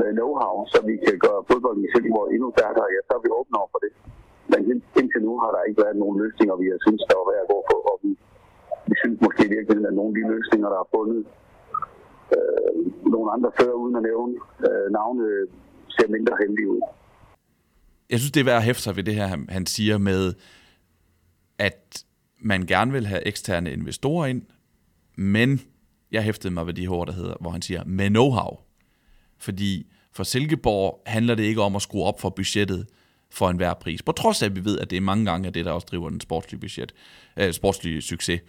med 0.00 0.10
know-how, 0.20 0.54
så 0.72 0.78
vi 0.90 0.94
kan 1.06 1.16
gøre 1.26 1.40
fodbolden 1.48 1.82
i 1.86 1.88
Silkeborg 1.92 2.26
endnu 2.34 2.48
stærkere, 2.56 2.86
ja, 2.94 3.00
så 3.06 3.12
er 3.18 3.22
vi 3.24 3.30
åbne 3.38 3.56
over 3.60 3.70
for 3.74 3.80
det. 3.84 3.92
Men 4.52 4.60
indtil 5.00 5.20
nu 5.28 5.32
har 5.42 5.50
der 5.54 5.60
ikke 5.68 5.80
været 5.84 5.96
nogen 6.02 6.16
løsninger, 6.22 6.54
vi 6.62 6.66
har 6.72 6.78
synes, 6.86 7.02
der 7.10 7.16
var 7.20 7.26
værd 7.30 7.42
at 7.44 7.50
gå 7.54 7.58
på, 7.70 7.76
og 7.90 7.96
vi, 8.04 8.10
vi 8.88 8.94
synes 9.02 9.18
måske 9.26 9.42
virkelig, 9.56 9.86
at 9.90 9.94
nogle 10.00 10.10
af 10.12 10.16
de 10.18 10.24
løsninger, 10.34 10.68
der 10.74 10.78
er 10.84 10.88
fundet, 10.96 11.20
øh, 12.36 12.72
nogle 13.14 13.28
andre 13.34 13.50
steder, 13.56 13.76
uden 13.82 13.96
at 14.00 14.04
nævne 14.10 14.32
øh, 14.68 14.86
navne, 14.98 15.24
ser 15.96 16.08
mindre 16.16 16.34
heldige 16.42 16.68
ud. 16.74 16.80
Jeg 18.10 18.18
synes, 18.18 18.32
det 18.32 18.40
er 18.40 18.50
værd 18.50 18.62
at 18.62 18.68
hæfte 18.70 18.82
sig 18.82 18.96
ved 18.96 19.04
det 19.08 19.14
her, 19.14 19.26
han, 19.34 19.40
han 19.56 19.66
siger 19.66 19.98
med, 19.98 20.22
at 21.58 22.04
man 22.50 22.60
gerne 22.66 22.92
vil 22.92 23.06
have 23.06 23.26
eksterne 23.26 23.72
investorer 23.72 24.26
ind, 24.26 24.42
men 25.16 25.60
jeg 26.12 26.22
hæftede 26.22 26.54
mig 26.54 26.66
ved 26.66 26.74
de 26.74 26.88
ord, 26.88 27.06
der 27.06 27.12
hedder, 27.12 27.34
hvor 27.40 27.50
han 27.50 27.62
siger, 27.62 27.84
med 27.84 28.08
know-how. 28.16 28.63
Fordi 29.38 29.86
for 30.12 30.24
Silkeborg 30.24 31.02
handler 31.06 31.34
det 31.34 31.42
ikke 31.42 31.62
om 31.62 31.76
at 31.76 31.82
skrue 31.82 32.04
op 32.04 32.20
for 32.20 32.30
budgettet 32.30 32.86
for 33.30 33.50
enhver 33.50 33.74
pris. 33.74 34.02
På 34.02 34.12
trods 34.12 34.42
af, 34.42 34.46
at 34.46 34.56
vi 34.56 34.64
ved, 34.64 34.78
at 34.78 34.90
det 34.90 34.96
er 34.96 35.00
mange 35.00 35.24
gange 35.24 35.50
det, 35.50 35.64
der 35.64 35.72
også 35.72 35.86
driver 35.90 36.10
den 36.10 36.20
sportslige, 36.20 36.60
budget, 36.60 36.94
øh, 37.36 37.52
sportslige 37.52 38.02
succes. 38.02 38.40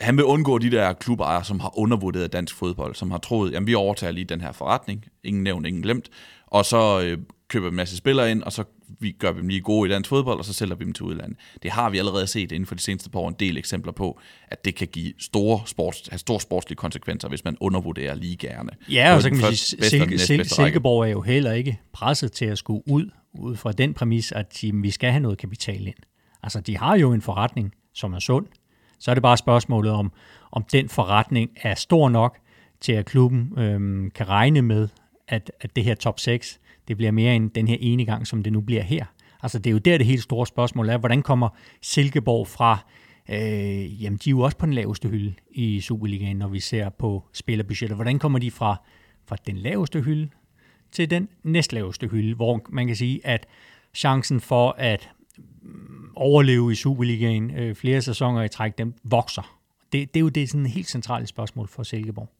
Han 0.00 0.16
vil 0.16 0.24
undgå 0.24 0.58
de 0.58 0.70
der 0.70 0.92
klubejere, 0.92 1.44
som 1.44 1.60
har 1.60 1.78
undervurderet 1.78 2.32
dansk 2.32 2.54
fodbold, 2.54 2.94
som 2.94 3.10
har 3.10 3.18
troet, 3.18 3.52
jamen 3.52 3.66
vi 3.66 3.74
overtager 3.74 4.10
lige 4.10 4.24
den 4.24 4.40
her 4.40 4.52
forretning, 4.52 5.04
ingen 5.24 5.42
nævnt, 5.42 5.66
ingen 5.66 5.82
glemt, 5.82 6.08
og 6.46 6.64
så 6.64 7.00
øh, 7.00 7.18
køber 7.48 7.68
en 7.68 7.74
masse 7.74 7.96
spillere 7.96 8.30
ind, 8.30 8.42
og 8.42 8.52
så 8.52 8.64
vi 9.04 9.10
gør 9.18 9.32
dem 9.32 9.48
lige 9.48 9.60
gode 9.60 9.88
i 9.88 9.92
dansk 9.92 10.10
fodbold, 10.10 10.38
og 10.38 10.44
så 10.44 10.52
sælger 10.52 10.74
vi 10.74 10.84
dem 10.84 10.92
til 10.92 11.04
udlandet. 11.04 11.38
Det 11.62 11.70
har 11.70 11.90
vi 11.90 11.98
allerede 11.98 12.26
set 12.26 12.52
inden 12.52 12.66
for 12.66 12.74
de 12.74 12.80
seneste 12.80 13.10
par 13.10 13.18
år 13.18 13.28
en 13.28 13.36
del 13.40 13.58
eksempler 13.58 13.92
på, 13.92 14.20
at 14.48 14.64
det 14.64 14.74
kan 14.74 14.88
give 14.88 15.12
store, 15.18 15.60
sports, 15.66 16.08
have 16.10 16.18
store 16.18 16.40
sportslige 16.40 16.76
konsekvenser, 16.76 17.28
hvis 17.28 17.44
man 17.44 17.56
undervurderer 17.60 18.14
ligaerne. 18.14 18.70
Ja, 18.90 19.14
og 19.14 19.22
så 19.22 19.30
kan 19.30 19.38
man 19.38 19.54
sige, 19.54 19.84
Silke, 19.84 20.18
Silke, 20.18 20.44
Silkeborg 20.48 21.02
er 21.02 21.10
jo 21.10 21.20
heller 21.20 21.52
ikke 21.52 21.80
presset 21.92 22.32
til 22.32 22.44
at 22.44 22.58
skulle 22.58 22.82
ud, 22.86 23.10
ud 23.34 23.56
fra 23.56 23.72
den 23.72 23.94
præmis, 23.94 24.32
at 24.32 24.58
de, 24.60 24.72
vi 24.74 24.90
skal 24.90 25.10
have 25.10 25.20
noget 25.20 25.38
kapital 25.38 25.86
ind. 25.86 25.96
Altså, 26.42 26.60
de 26.60 26.78
har 26.78 26.96
jo 26.96 27.12
en 27.12 27.22
forretning, 27.22 27.72
som 27.94 28.12
er 28.12 28.18
sund. 28.18 28.46
Så 28.98 29.10
er 29.10 29.14
det 29.14 29.22
bare 29.22 29.36
spørgsmålet 29.36 29.92
om, 29.92 30.12
om 30.52 30.64
den 30.72 30.88
forretning 30.88 31.50
er 31.56 31.74
stor 31.74 32.08
nok 32.08 32.38
til, 32.80 32.92
at 32.92 33.06
klubben 33.06 33.52
øhm, 33.58 34.10
kan 34.10 34.28
regne 34.28 34.62
med, 34.62 34.88
at, 35.28 35.52
at 35.60 35.76
det 35.76 35.84
her 35.84 35.94
top 35.94 36.20
6 36.20 36.60
det 36.88 36.96
bliver 36.96 37.12
mere 37.12 37.36
end 37.36 37.50
den 37.50 37.68
her 37.68 37.76
ene 37.80 38.04
gang, 38.04 38.26
som 38.26 38.42
det 38.42 38.52
nu 38.52 38.60
bliver 38.60 38.82
her. 38.82 39.04
Altså 39.42 39.58
det 39.58 39.70
er 39.70 39.72
jo 39.72 39.78
der 39.78 39.98
det 39.98 40.06
helt 40.06 40.22
store 40.22 40.46
spørgsmål 40.46 40.88
er, 40.88 40.98
hvordan 40.98 41.22
kommer 41.22 41.48
Silkeborg 41.82 42.48
fra, 42.48 42.78
øh, 43.28 44.02
jamen 44.02 44.18
de 44.24 44.30
er 44.30 44.30
jo 44.30 44.40
også 44.40 44.56
på 44.56 44.66
den 44.66 44.74
laveste 44.74 45.08
hylde 45.08 45.34
i 45.50 45.80
Superligaen, 45.80 46.36
når 46.36 46.48
vi 46.48 46.60
ser 46.60 46.88
på 46.88 47.24
spillerbudgetter. 47.32 47.96
Hvordan 47.96 48.18
kommer 48.18 48.38
de 48.38 48.50
fra, 48.50 48.76
fra 49.26 49.36
den 49.46 49.56
laveste 49.56 50.00
hylde 50.00 50.28
til 50.92 51.10
den 51.10 51.28
næstlaveste 51.42 52.08
hylde, 52.08 52.34
hvor 52.34 52.60
man 52.68 52.86
kan 52.86 52.96
sige, 52.96 53.26
at 53.26 53.46
chancen 53.94 54.40
for 54.40 54.74
at 54.78 55.10
mm, 55.62 56.10
overleve 56.16 56.72
i 56.72 56.74
Superligaen 56.74 57.50
øh, 57.50 57.74
flere 57.74 58.02
sæsoner 58.02 58.42
i 58.42 58.48
træk, 58.48 58.78
den 58.78 58.94
vokser. 59.04 59.58
Det, 59.92 60.14
det 60.14 60.20
er 60.20 60.22
jo 60.22 60.28
det 60.28 60.50
sådan 60.50 60.66
helt 60.66 60.88
centrale 60.88 61.26
spørgsmål 61.26 61.68
for 61.68 61.82
Silkeborg. 61.82 62.30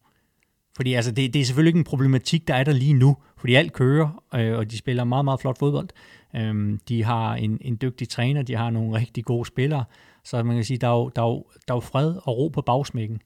Fordi 0.77 0.95
altså, 0.95 1.11
det, 1.11 1.35
det 1.35 1.41
er 1.41 1.45
selvfølgelig 1.45 1.71
ikke 1.71 1.79
en 1.79 1.85
problematik, 1.85 2.49
der 2.49 2.55
er 2.55 2.65
der 2.65 2.73
lige 2.73 2.95
nu, 2.95 3.17
fordi 3.37 3.55
alt 3.55 3.73
kører, 3.73 4.23
øh, 4.35 4.59
og 4.59 4.71
de 4.71 4.79
spiller 4.79 5.05
meget, 5.05 5.25
meget 5.25 5.41
flot 5.41 5.59
fodbold. 5.59 5.89
Øhm, 6.37 6.81
de 6.89 7.05
har 7.05 7.35
en, 7.35 7.59
en 7.61 7.79
dygtig 7.83 8.09
træner, 8.09 8.43
de 8.43 8.57
har 8.57 8.71
nogle 8.71 8.99
rigtig 8.99 9.25
gode 9.25 9.47
spillere, 9.47 9.85
så 10.25 10.43
man 10.43 10.57
kan 10.57 10.65
sige, 10.65 10.79
der 10.79 10.89
er 10.89 10.93
jo, 10.93 11.11
der 11.17 11.23
er 11.23 11.27
jo, 11.27 11.45
der 11.69 11.75
er 11.75 11.77
jo 11.77 11.81
fred 11.81 12.15
og 12.23 12.39
ro 12.39 12.49
på 12.49 12.63
bagsmækken. 12.63 13.23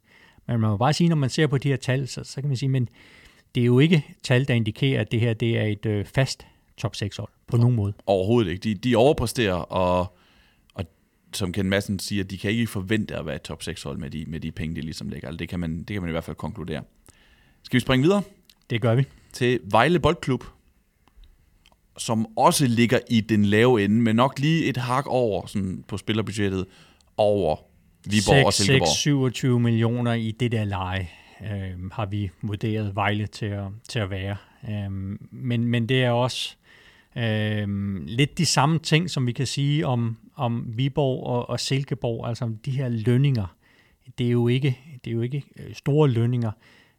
Men 0.46 0.60
man 0.60 0.70
må 0.70 0.76
bare 0.76 0.92
sige, 0.92 1.08
når 1.08 1.16
man 1.16 1.30
ser 1.30 1.46
på 1.46 1.58
de 1.58 1.68
her 1.68 1.76
tal, 1.76 2.08
så, 2.08 2.24
så 2.24 2.40
kan 2.40 2.48
man 2.48 2.56
sige, 2.56 2.68
men 2.68 2.88
det 3.54 3.60
er 3.60 3.64
jo 3.64 3.78
ikke 3.78 4.04
tal, 4.22 4.48
der 4.48 4.54
indikerer, 4.54 5.00
at 5.00 5.12
det 5.12 5.20
her 5.20 5.34
det 5.34 5.58
er 5.58 5.64
et 5.64 5.86
øh, 5.86 6.04
fast 6.04 6.46
top 6.76 6.96
6 6.96 7.16
hold 7.16 7.28
på 7.46 7.56
nogen 7.56 7.76
måde. 7.76 7.92
Overhovedet 8.06 8.50
ikke. 8.50 8.62
De, 8.62 8.74
de 8.74 8.96
overpræsterer, 8.96 9.54
og, 9.54 10.16
og 10.74 10.84
som 11.32 11.52
Ken 11.52 11.68
Madsen 11.68 11.98
siger, 11.98 12.24
de 12.24 12.38
kan 12.38 12.50
ikke 12.50 12.66
forvente 12.66 13.16
at 13.16 13.26
være 13.26 13.36
et 13.36 13.42
top 13.42 13.62
6 13.62 13.82
hold 13.82 13.98
med 13.98 14.10
de, 14.10 14.24
med 14.26 14.40
de 14.40 14.52
penge, 14.52 14.76
de 14.76 14.80
ligesom 14.80 15.08
lægger. 15.08 15.28
Altså, 15.28 15.38
det, 15.38 15.48
kan 15.48 15.60
man, 15.60 15.78
det 15.78 15.86
kan 15.86 16.02
man 16.02 16.10
i 16.10 16.12
hvert 16.12 16.24
fald 16.24 16.36
konkludere. 16.36 16.82
Skal 17.62 17.76
vi 17.76 17.80
springe 17.80 18.02
videre? 18.02 18.22
Det 18.70 18.80
gør 18.80 18.94
vi. 18.94 19.04
Til 19.32 19.60
Vejle 19.70 20.00
Boldklub, 20.00 20.44
som 21.98 22.26
også 22.36 22.66
ligger 22.66 22.98
i 23.10 23.20
den 23.20 23.44
lave 23.44 23.84
ende, 23.84 24.00
men 24.02 24.16
nok 24.16 24.38
lige 24.38 24.64
et 24.64 24.76
hak 24.76 25.06
over 25.06 25.46
sådan 25.46 25.84
på 25.88 25.96
spillerbudgettet 25.96 26.66
over 27.16 27.56
Viborg 28.04 28.22
6, 28.22 28.46
og 28.46 28.52
Silkeborg. 28.52 28.88
27 28.88 29.60
millioner 29.60 30.12
i 30.12 30.30
det 30.30 30.52
der 30.52 30.64
leje 30.64 31.08
øh, 31.42 31.90
har 31.92 32.06
vi 32.06 32.30
vurderet 32.42 32.94
Vejle 32.94 33.26
til 33.26 33.46
at, 33.46 33.66
til 33.88 33.98
at 33.98 34.10
være. 34.10 34.36
Øh, 34.68 34.90
men, 35.30 35.64
men 35.64 35.88
det 35.88 36.04
er 36.04 36.10
også 36.10 36.56
øh, 37.16 37.68
lidt 38.06 38.38
de 38.38 38.46
samme 38.46 38.78
ting, 38.78 39.10
som 39.10 39.26
vi 39.26 39.32
kan 39.32 39.46
sige 39.46 39.86
om, 39.86 40.16
om 40.36 40.64
Viborg 40.66 41.26
og, 41.26 41.50
og 41.50 41.60
Silkeborg, 41.60 42.28
altså 42.28 42.52
de 42.64 42.70
her 42.70 42.88
lønninger. 42.88 43.54
Det 44.18 44.26
er 44.26 44.30
jo 44.30 44.48
ikke, 44.48 44.78
det 45.04 45.10
er 45.10 45.14
jo 45.14 45.20
ikke 45.20 45.44
øh, 45.58 45.74
store 45.74 46.08
lønninger. 46.08 46.52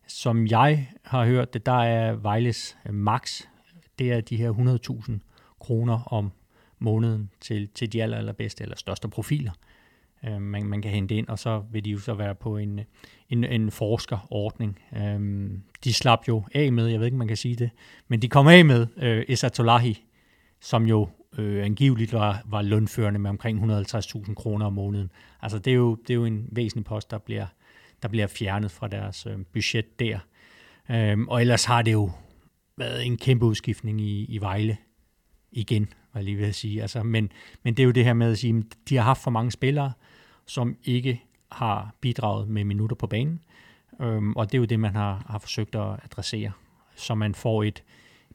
Som 0.09 0.47
jeg 0.47 0.91
har 1.03 1.25
hørt 1.25 1.53
det, 1.53 1.65
der 1.65 1.83
er 1.83 2.13
Vejles 2.13 2.77
øh, 2.85 2.93
max, 2.93 3.41
det 3.99 4.11
er 4.11 4.21
de 4.21 4.37
her 4.37 4.53
100.000 5.07 5.11
kroner 5.59 6.13
om 6.13 6.31
måneden 6.79 7.29
til, 7.41 7.69
til 7.75 7.93
de 7.93 8.03
aller, 8.03 8.17
allerbedste 8.17 8.63
eller 8.63 8.75
største 8.75 9.07
profiler, 9.07 9.51
øh, 10.27 10.41
man, 10.41 10.65
man 10.65 10.81
kan 10.81 10.91
hente 10.91 11.15
ind, 11.15 11.27
og 11.27 11.39
så 11.39 11.63
vil 11.71 11.85
de 11.85 11.89
jo 11.89 11.99
så 11.99 12.13
være 12.13 12.35
på 12.35 12.57
en, 12.57 12.79
en, 13.29 13.43
en 13.43 13.71
forskerordning. 13.71 14.79
Øh, 14.97 15.49
de 15.83 15.93
slap 15.93 16.27
jo 16.27 16.43
af 16.53 16.73
med, 16.73 16.87
jeg 16.87 16.99
ved 16.99 17.07
ikke, 17.07 17.17
man 17.17 17.27
kan 17.27 17.37
sige 17.37 17.55
det, 17.55 17.69
men 18.07 18.21
de 18.21 18.29
kom 18.29 18.47
af 18.47 18.65
med 18.65 18.87
øh, 18.97 19.25
Esatolahi, 19.27 20.05
som 20.59 20.85
jo 20.85 21.09
øh, 21.37 21.65
angiveligt 21.65 22.13
var, 22.13 22.41
var 22.45 22.61
lønførende 22.61 23.19
med 23.19 23.29
omkring 23.29 23.71
150.000 23.79 24.33
kroner 24.33 24.65
om 24.65 24.73
måneden. 24.73 25.11
Altså 25.41 25.59
det 25.59 25.71
er, 25.71 25.75
jo, 25.75 25.95
det 25.95 26.09
er 26.09 26.15
jo 26.15 26.25
en 26.25 26.49
væsentlig 26.51 26.85
post, 26.85 27.11
der 27.11 27.17
bliver, 27.17 27.45
der 28.01 28.07
bliver 28.07 28.27
fjernet 28.27 28.71
fra 28.71 28.87
deres 28.87 29.25
øh, 29.25 29.37
budget 29.53 29.99
der. 29.99 30.19
Øhm, 30.91 31.27
og 31.27 31.41
ellers 31.41 31.65
har 31.65 31.81
det 31.81 31.91
jo 31.91 32.11
været 32.77 33.05
en 33.05 33.17
kæmpe 33.17 33.45
udskiftning 33.45 34.01
i, 34.01 34.25
i 34.25 34.41
Vejle 34.41 34.77
igen, 35.51 35.93
var 36.13 36.19
jeg 36.19 36.25
lige 36.25 36.37
ved 36.37 36.45
at 36.45 36.55
sige. 36.55 36.81
Altså, 36.81 37.03
men, 37.03 37.31
men 37.63 37.73
det 37.73 37.83
er 37.83 37.85
jo 37.85 37.91
det 37.91 38.05
her 38.05 38.13
med 38.13 38.31
at 38.31 38.37
sige, 38.37 38.57
at 38.57 38.89
de 38.89 38.95
har 38.95 39.03
haft 39.03 39.23
for 39.23 39.31
mange 39.31 39.51
spillere, 39.51 39.91
som 40.45 40.77
ikke 40.83 41.23
har 41.51 41.95
bidraget 42.01 42.47
med 42.47 42.63
minutter 42.63 42.95
på 42.95 43.07
banen. 43.07 43.39
Øhm, 44.01 44.33
og 44.33 44.51
det 44.51 44.57
er 44.57 44.59
jo 44.59 44.65
det, 44.65 44.79
man 44.79 44.95
har, 44.95 45.25
har 45.29 45.39
forsøgt 45.39 45.75
at 45.75 45.99
adressere, 46.03 46.51
så 46.95 47.15
man 47.15 47.35
får 47.35 47.63
et 47.63 47.83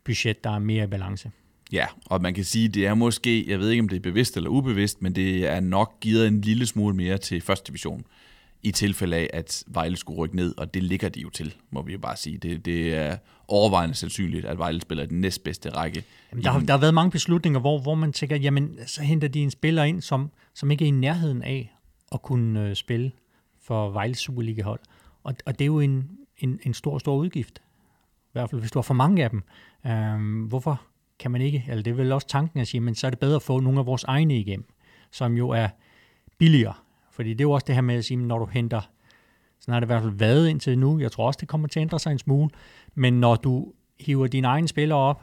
budget, 0.04 0.44
der 0.44 0.50
er 0.50 0.58
mere 0.58 0.84
i 0.84 0.86
balance. 0.86 1.30
Ja, 1.72 1.86
og 2.06 2.22
man 2.22 2.34
kan 2.34 2.44
sige, 2.44 2.68
det 2.68 2.86
er 2.86 2.94
måske, 2.94 3.50
jeg 3.50 3.58
ved 3.58 3.70
ikke 3.70 3.80
om 3.80 3.88
det 3.88 3.96
er 3.96 4.00
bevidst 4.00 4.36
eller 4.36 4.50
ubevidst, 4.50 5.02
men 5.02 5.14
det 5.14 5.46
er 5.46 5.60
nok 5.60 6.00
givet 6.00 6.28
en 6.28 6.40
lille 6.40 6.66
smule 6.66 6.96
mere 6.96 7.18
til 7.18 7.40
første 7.40 7.68
division 7.68 8.04
i 8.64 8.70
tilfælde 8.70 9.16
af, 9.16 9.30
at 9.32 9.64
Vejle 9.66 9.96
skulle 9.96 10.18
rykke 10.18 10.36
ned, 10.36 10.58
og 10.58 10.74
det 10.74 10.82
ligger 10.82 11.08
de 11.08 11.20
jo 11.20 11.30
til, 11.30 11.54
må 11.70 11.82
vi 11.82 11.92
jo 11.92 11.98
bare 11.98 12.16
sige. 12.16 12.38
Det, 12.38 12.64
det 12.64 12.94
er 12.94 13.16
overvejende 13.48 13.94
sandsynligt, 13.94 14.44
at 14.44 14.58
Vejle 14.58 14.80
spiller 14.80 15.06
den 15.06 15.20
næstbedste 15.20 15.70
række. 15.70 16.04
Jamen, 16.32 16.44
der, 16.44 16.50
har, 16.50 16.60
der 16.60 16.72
har 16.72 16.78
været 16.78 16.94
mange 16.94 17.10
beslutninger, 17.10 17.60
hvor, 17.60 17.78
hvor 17.78 17.94
man 17.94 18.12
tænker, 18.12 18.36
jamen, 18.36 18.78
så 18.86 19.02
henter 19.02 19.28
de 19.28 19.40
en 19.40 19.50
spiller 19.50 19.84
ind, 19.84 20.00
som, 20.02 20.30
som 20.54 20.70
ikke 20.70 20.84
er 20.84 20.88
i 20.88 20.90
nærheden 20.90 21.42
af 21.42 21.74
at 22.12 22.22
kunne 22.22 22.68
øh, 22.68 22.74
spille 22.74 23.12
for 23.62 23.90
Vejles 23.90 24.18
Superliga-hold. 24.18 24.80
Og, 25.24 25.34
og 25.46 25.58
det 25.58 25.64
er 25.64 25.66
jo 25.66 25.80
en, 25.80 26.08
en, 26.38 26.60
en 26.62 26.74
stor, 26.74 26.98
stor 26.98 27.16
udgift. 27.16 27.58
I 27.58 28.32
hvert 28.32 28.50
fald, 28.50 28.60
hvis 28.60 28.70
du 28.70 28.78
har 28.78 28.82
for 28.82 28.94
mange 28.94 29.24
af 29.24 29.30
dem. 29.30 29.42
Øhm, 29.86 30.42
hvorfor 30.42 30.82
kan 31.18 31.30
man 31.30 31.40
ikke, 31.40 31.64
eller 31.68 31.82
det 31.82 31.90
er 31.90 31.94
vel 31.94 32.12
også 32.12 32.26
tanken 32.28 32.60
at 32.60 32.68
sige, 32.68 32.80
men 32.80 32.94
så 32.94 33.06
er 33.06 33.10
det 33.10 33.18
bedre 33.18 33.36
at 33.36 33.42
få 33.42 33.60
nogle 33.60 33.78
af 33.78 33.86
vores 33.86 34.04
egne 34.04 34.38
igennem, 34.38 34.66
som 35.10 35.36
jo 35.36 35.48
er 35.50 35.68
billigere 36.38 36.74
fordi 37.14 37.30
det 37.30 37.40
er 37.40 37.44
jo 37.44 37.50
også 37.50 37.64
det 37.64 37.74
her 37.74 37.82
med 37.82 37.94
at 37.94 38.04
sige, 38.04 38.16
når 38.16 38.38
du 38.38 38.44
henter, 38.44 38.80
sådan 39.60 39.72
har 39.72 39.80
det 39.80 39.86
i 39.86 39.92
hvert 39.92 40.02
fald 40.02 40.12
været 40.12 40.48
indtil 40.48 40.78
nu, 40.78 40.98
jeg 40.98 41.12
tror 41.12 41.26
også, 41.26 41.38
det 41.40 41.48
kommer 41.48 41.68
til 41.68 41.80
at 41.80 41.82
ændre 41.82 41.98
sig 41.98 42.12
en 42.12 42.18
smule, 42.18 42.50
men 42.94 43.20
når 43.20 43.36
du 43.36 43.72
hiver 44.00 44.26
dine 44.26 44.46
egne 44.46 44.68
spillere 44.68 44.98
op 44.98 45.22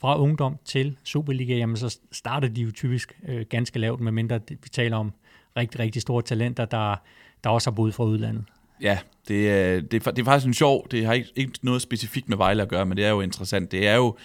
fra 0.00 0.20
ungdom 0.20 0.56
til 0.64 0.96
Superliga, 1.04 1.54
jamen 1.54 1.76
så 1.76 1.98
starter 2.12 2.48
de 2.48 2.62
jo 2.62 2.70
typisk 2.70 3.20
øh, 3.28 3.46
ganske 3.50 3.78
lavt, 3.78 4.00
medmindre 4.00 4.40
vi 4.48 4.68
taler 4.72 4.96
om 4.96 5.12
rigtig, 5.56 5.80
rigtig 5.80 6.02
store 6.02 6.22
talenter, 6.22 6.64
der, 6.64 6.96
der 7.44 7.50
også 7.50 7.70
har 7.70 7.74
boet 7.74 7.94
fra 7.94 8.04
udlandet. 8.04 8.44
Ja, 8.80 8.98
det 9.28 9.50
er, 9.50 9.80
det, 9.80 10.06
er, 10.06 10.10
det 10.10 10.22
er 10.22 10.24
faktisk 10.24 10.46
en 10.46 10.54
sjov, 10.54 10.86
det 10.90 11.06
har 11.06 11.12
ikke, 11.12 11.32
ikke 11.36 11.58
noget 11.62 11.82
specifikt 11.82 12.28
med 12.28 12.36
Vejle 12.36 12.62
at 12.62 12.68
gøre, 12.68 12.86
men 12.86 12.96
det 12.96 13.04
er 13.04 13.10
jo 13.10 13.20
interessant. 13.20 13.72
Det 13.72 13.88
er 13.88 13.96
jo 13.96 14.16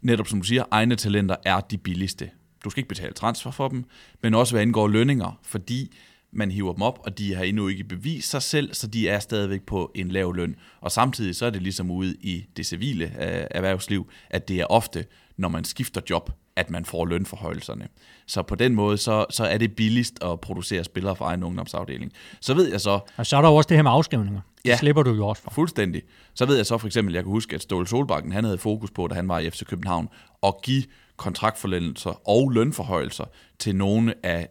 netop, 0.00 0.28
som 0.28 0.40
du 0.40 0.46
siger, 0.46 0.64
egne 0.70 0.96
talenter 0.96 1.36
er 1.44 1.60
de 1.60 1.78
billigste. 1.78 2.30
Du 2.64 2.70
skal 2.70 2.80
ikke 2.80 2.88
betale 2.88 3.12
transfer 3.12 3.50
for 3.50 3.68
dem, 3.68 3.84
men 4.22 4.34
også 4.34 4.54
hvad 4.54 4.62
angår 4.62 4.88
lønninger, 4.88 5.38
fordi 5.42 5.96
man 6.32 6.50
hiver 6.50 6.72
dem 6.72 6.82
op, 6.82 6.98
og 7.04 7.18
de 7.18 7.34
har 7.34 7.44
endnu 7.44 7.68
ikke 7.68 7.84
bevist 7.84 8.30
sig 8.30 8.42
selv, 8.42 8.74
så 8.74 8.86
de 8.86 9.08
er 9.08 9.18
stadigvæk 9.18 9.62
på 9.62 9.92
en 9.94 10.08
lav 10.08 10.34
løn. 10.34 10.56
Og 10.80 10.92
samtidig 10.92 11.36
så 11.36 11.46
er 11.46 11.50
det 11.50 11.62
ligesom 11.62 11.90
ude 11.90 12.14
i 12.20 12.46
det 12.56 12.66
civile 12.66 13.04
øh, 13.04 13.46
erhvervsliv, 13.50 14.10
at 14.30 14.48
det 14.48 14.60
er 14.60 14.66
ofte, 14.66 15.04
når 15.36 15.48
man 15.48 15.64
skifter 15.64 16.00
job, 16.10 16.30
at 16.56 16.70
man 16.70 16.84
får 16.84 17.06
lønforhøjelserne. 17.06 17.88
Så 18.26 18.42
på 18.42 18.54
den 18.54 18.74
måde, 18.74 18.98
så, 18.98 19.26
så 19.30 19.44
er 19.44 19.58
det 19.58 19.76
billigst 19.76 20.24
at 20.24 20.40
producere 20.40 20.84
spillere 20.84 21.16
for 21.16 21.24
egen 21.24 21.42
ungdomsafdeling. 21.42 22.12
Så 22.40 22.54
ved 22.54 22.70
jeg 22.70 22.80
så... 22.80 23.00
Og 23.16 23.26
så 23.26 23.36
er 23.36 23.42
der 23.42 23.48
jo 23.48 23.54
også 23.56 23.68
det 23.68 23.76
her 23.76 23.82
med 23.82 23.90
afskrivninger. 23.90 24.40
Det 24.64 24.70
ja. 24.70 24.76
slipper 24.76 25.02
du 25.02 25.14
jo 25.14 25.26
også 25.26 25.42
for. 25.42 25.50
Fuldstændig. 25.50 26.02
Så 26.34 26.46
ved 26.46 26.56
jeg 26.56 26.66
så 26.66 26.78
for 26.78 26.86
eksempel, 26.86 27.14
jeg 27.14 27.22
kan 27.22 27.30
huske, 27.30 27.54
at 27.54 27.62
Ståle 27.62 27.86
Solbakken, 27.88 28.32
han 28.32 28.44
havde 28.44 28.58
fokus 28.58 28.90
på, 28.90 29.06
da 29.06 29.14
han 29.14 29.28
var 29.28 29.38
i 29.38 29.50
FC 29.50 29.64
København, 29.64 30.08
at 30.42 30.54
give 30.62 30.82
kontraktforlængelser 31.16 32.28
og 32.28 32.50
lønforhøjelser 32.50 33.24
til 33.58 33.76
nogle 33.76 34.14
af 34.22 34.48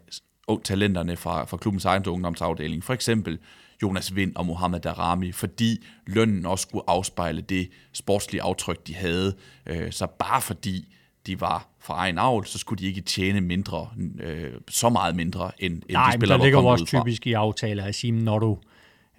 talenterne 0.64 1.16
fra, 1.16 1.44
fra 1.44 1.56
klubbens 1.56 1.84
egen 1.84 2.06
ungdomsafdeling. 2.06 2.84
For 2.84 2.94
eksempel 2.94 3.38
Jonas 3.82 4.16
Vind 4.16 4.36
og 4.36 4.46
Mohamed 4.46 4.80
Darami, 4.80 5.32
fordi 5.32 5.84
lønnen 6.06 6.46
også 6.46 6.62
skulle 6.62 6.84
afspejle 6.86 7.40
det 7.40 7.68
sportslige 7.92 8.42
aftryk, 8.42 8.86
de 8.86 8.94
havde. 8.94 9.34
Øh, 9.66 9.92
så 9.92 10.06
bare 10.18 10.40
fordi 10.40 10.94
de 11.26 11.40
var 11.40 11.68
fra 11.80 11.94
egen 11.94 12.18
avl, 12.18 12.46
så 12.46 12.58
skulle 12.58 12.78
de 12.78 12.86
ikke 12.86 13.00
tjene 13.00 13.40
mindre, 13.40 13.88
øh, 14.20 14.52
så 14.68 14.88
meget 14.88 15.16
mindre, 15.16 15.50
end, 15.58 15.72
end 15.72 15.82
Nej, 15.90 16.10
de 16.10 16.12
spillere, 16.12 16.38
der 16.38 16.44
ligger 16.44 16.58
også 16.62 16.84
typisk 16.84 17.26
i 17.26 17.32
aftaler 17.32 17.84
at 17.84 17.94
sige, 17.94 18.12
når 18.12 18.38
du 18.38 18.58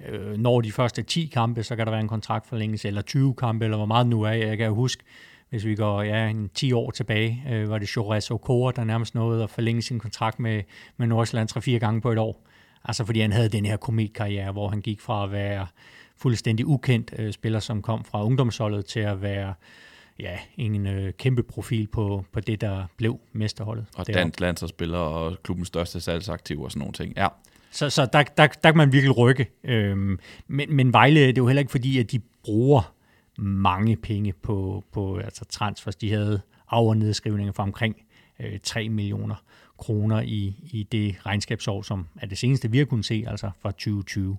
øh, 0.08 0.38
når 0.38 0.62
de 0.62 0.72
første 0.72 1.04
10 1.04 1.26
kampe, 1.26 1.64
så 1.64 1.76
kan 1.76 1.86
der 1.86 1.92
være 1.92 2.02
en 2.02 2.08
kontraktforlængelse, 2.08 2.88
eller 2.88 3.02
20 3.02 3.34
kampe, 3.34 3.66
eller 3.66 3.78
hvor 3.78 3.86
meget 3.86 4.08
nu 4.08 4.22
er. 4.22 4.32
Jeg 4.32 4.58
kan 4.58 4.68
jo 4.68 4.76
huske, 4.76 5.04
hvis 5.50 5.66
vi 5.66 5.76
går 5.76 6.02
ja, 6.02 6.28
en 6.28 6.50
10 6.54 6.74
år 6.74 6.92
tilbage, 6.92 7.44
øh, 7.50 7.70
var 7.70 7.78
det 7.78 7.96
Jores 7.96 8.32
Okora, 8.32 8.72
der 8.72 8.84
nærmest 8.84 9.16
nåede 9.16 9.44
at 9.44 9.50
forlænge 9.50 9.82
sin 9.82 10.00
kontrakt 10.00 10.40
med, 10.40 10.64
med 10.98 11.08
Nordsjælland 11.08 11.58
3-4 11.58 11.72
gange 11.72 12.02
på 12.02 12.12
et 12.12 12.18
år. 12.18 12.46
Altså 12.84 13.06
fordi 13.06 13.20
han 13.20 13.32
havde 13.32 13.50
den 13.50 13.66
her 13.66 13.78
kometkarriere, 13.78 14.52
hvor 14.52 14.68
han 14.70 14.82
gik 14.82 15.02
fra 15.02 15.24
at 15.24 15.32
være 15.32 15.68
fuldstændig 16.18 16.66
ukendt 16.66 17.14
øh, 17.20 17.34
spiller, 17.34 17.60
som 17.60 17.82
kom 17.82 18.06
fra 18.06 18.26
ungdomsholdet, 18.26 18.86
til 18.86 19.00
at 19.00 19.22
være 19.22 19.54
ja, 20.20 20.38
en 20.58 20.88
øh, 20.88 21.14
kæmpe 21.14 21.44
profil 21.44 21.88
på, 21.88 22.26
på 22.32 22.40
det, 22.40 22.62
der 22.62 22.86
blev 22.98 23.20
mesterholdet. 23.34 23.86
Og 23.96 24.08
dansk 24.08 24.40
landsholdsspiller 24.40 24.98
og 24.98 25.38
klubbens 25.44 25.68
største 25.68 26.02
salgsaktiv 26.02 26.62
og 26.62 26.72
sådan 26.72 26.80
nogle 26.80 26.94
ting. 26.94 27.14
Ja. 27.18 27.28
Så, 27.72 27.90
så 27.90 28.06
der, 28.14 28.24
der, 28.24 28.48
der 28.48 28.72
kan 28.72 28.78
man 28.78 28.92
virkelig 28.92 29.18
rykke. 29.18 29.48
Øhm, 29.64 30.20
men, 30.48 30.76
men 30.76 30.94
Vejle, 30.94 31.20
det 31.20 31.28
er 31.28 31.34
jo 31.38 31.48
heller 31.48 31.60
ikke 31.60 31.72
fordi, 31.72 32.00
at 32.00 32.12
de 32.12 32.20
bruger 32.44 32.94
mange 33.40 33.96
penge 33.96 34.34
på, 34.34 34.84
på 34.92 35.18
altså 35.18 35.46
transfers. 35.46 35.96
De 35.96 36.12
havde 36.12 36.42
af- 36.72 36.98
nedskrivninger 36.98 37.54
for 37.54 37.64
omkring 37.64 37.96
øh, 38.40 38.60
3 38.64 38.90
millioner 38.90 39.44
kroner 39.78 40.22
i, 40.22 40.56
i 40.72 40.88
det 40.92 41.26
regnskabsår, 41.26 41.82
som 41.82 42.08
er 42.16 42.26
det 42.26 42.38
seneste, 42.38 42.72
vi 42.72 42.78
har 42.78 42.86
kunnet 42.86 43.06
se, 43.06 43.26
altså 43.28 43.52
fra 43.62 43.72
2020. 43.72 44.38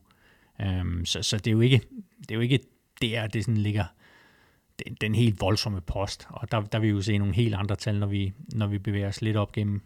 Øhm, 0.61 1.05
så, 1.05 1.23
så 1.23 1.37
det 1.37 1.47
er 1.47 1.53
jo 1.53 1.61
ikke, 1.61 1.81
det 2.21 2.31
er 2.31 2.35
jo 2.35 2.41
ikke 2.41 2.61
der, 3.03 3.27
det 3.27 3.45
sådan 3.45 3.57
ligger 3.57 3.85
den, 4.85 4.97
den 5.01 5.15
helt 5.15 5.41
voldsomme 5.41 5.81
post. 5.81 6.27
Og 6.31 6.51
der, 6.51 6.61
der 6.61 6.79
vil 6.79 6.89
vi 6.89 6.95
jo 6.95 7.03
se 7.03 7.19
nogle 7.19 7.35
helt 7.35 7.55
andre 7.55 7.77
tal, 7.77 7.99
når 7.99 8.07
vi, 8.07 8.33
når 8.53 8.67
vi 8.67 8.79
bevæger 8.79 9.09
os 9.09 9.23
lidt 9.23 9.37
op 9.37 9.53
gennem 9.53 9.81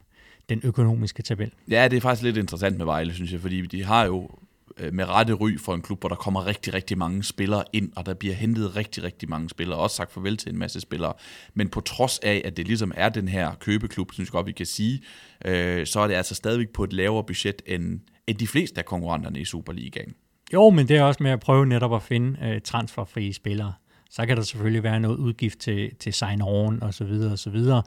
den 0.48 0.60
økonomiske 0.64 1.22
tabel. 1.22 1.52
Ja, 1.70 1.88
det 1.88 1.96
er 1.96 2.00
faktisk 2.00 2.22
lidt 2.22 2.36
interessant 2.36 2.76
med 2.78 2.84
Vejle, 2.84 3.14
synes 3.14 3.32
jeg, 3.32 3.40
fordi 3.40 3.60
de 3.66 3.84
har 3.84 4.04
jo 4.04 4.30
Øh, 4.80 4.94
med 4.94 5.08
rette 5.08 5.32
ry 5.32 5.58
for 5.58 5.74
en 5.74 5.82
klub, 5.82 6.00
hvor 6.00 6.08
der 6.08 6.16
kommer 6.16 6.46
rigtig, 6.46 6.74
rigtig 6.74 6.98
mange 6.98 7.24
spillere 7.24 7.64
ind, 7.72 7.92
og 7.96 8.06
der 8.06 8.14
bliver 8.14 8.34
hentet 8.34 8.76
rigtig, 8.76 9.02
rigtig 9.02 9.28
mange 9.28 9.48
spillere, 9.48 9.78
også 9.78 9.96
sagt 9.96 10.12
farvel 10.12 10.36
til 10.36 10.52
en 10.52 10.58
masse 10.58 10.80
spillere. 10.80 11.12
Men 11.54 11.68
på 11.68 11.80
trods 11.80 12.18
af, 12.18 12.42
at 12.44 12.56
det 12.56 12.66
ligesom 12.66 12.92
er 12.96 13.08
den 13.08 13.28
her 13.28 13.54
købeklub, 13.54 14.12
synes 14.12 14.28
jeg 14.28 14.32
godt, 14.32 14.46
vi 14.46 14.52
kan 14.52 14.66
sige, 14.66 15.02
øh, 15.44 15.86
så 15.86 16.00
er 16.00 16.06
det 16.06 16.14
altså 16.14 16.34
stadigvæk 16.34 16.68
på 16.68 16.84
et 16.84 16.92
lavere 16.92 17.24
budget 17.24 17.62
end, 17.66 18.00
end 18.26 18.38
de 18.38 18.46
fleste 18.46 18.78
af 18.78 18.84
konkurrenterne 18.84 19.40
i 19.40 19.44
Superligaen. 19.44 20.14
Jo, 20.52 20.70
men 20.70 20.88
det 20.88 20.96
er 20.96 21.02
også 21.02 21.22
med 21.22 21.30
at 21.30 21.40
prøve 21.40 21.66
netop 21.66 21.94
at 21.94 22.02
finde 22.02 22.38
øh, 22.42 22.60
transferfrie 22.60 23.32
spillere. 23.32 23.72
Så 24.10 24.26
kan 24.26 24.36
der 24.36 24.42
selvfølgelig 24.42 24.82
være 24.82 25.00
noget 25.00 25.16
udgift 25.16 25.58
til, 25.58 25.94
til 26.00 26.10
sign-on 26.10 26.78
og 26.80 26.94
så 26.94 27.04
videre 27.04 27.32
og 27.32 27.38
så 27.38 27.50
videre. 27.50 27.82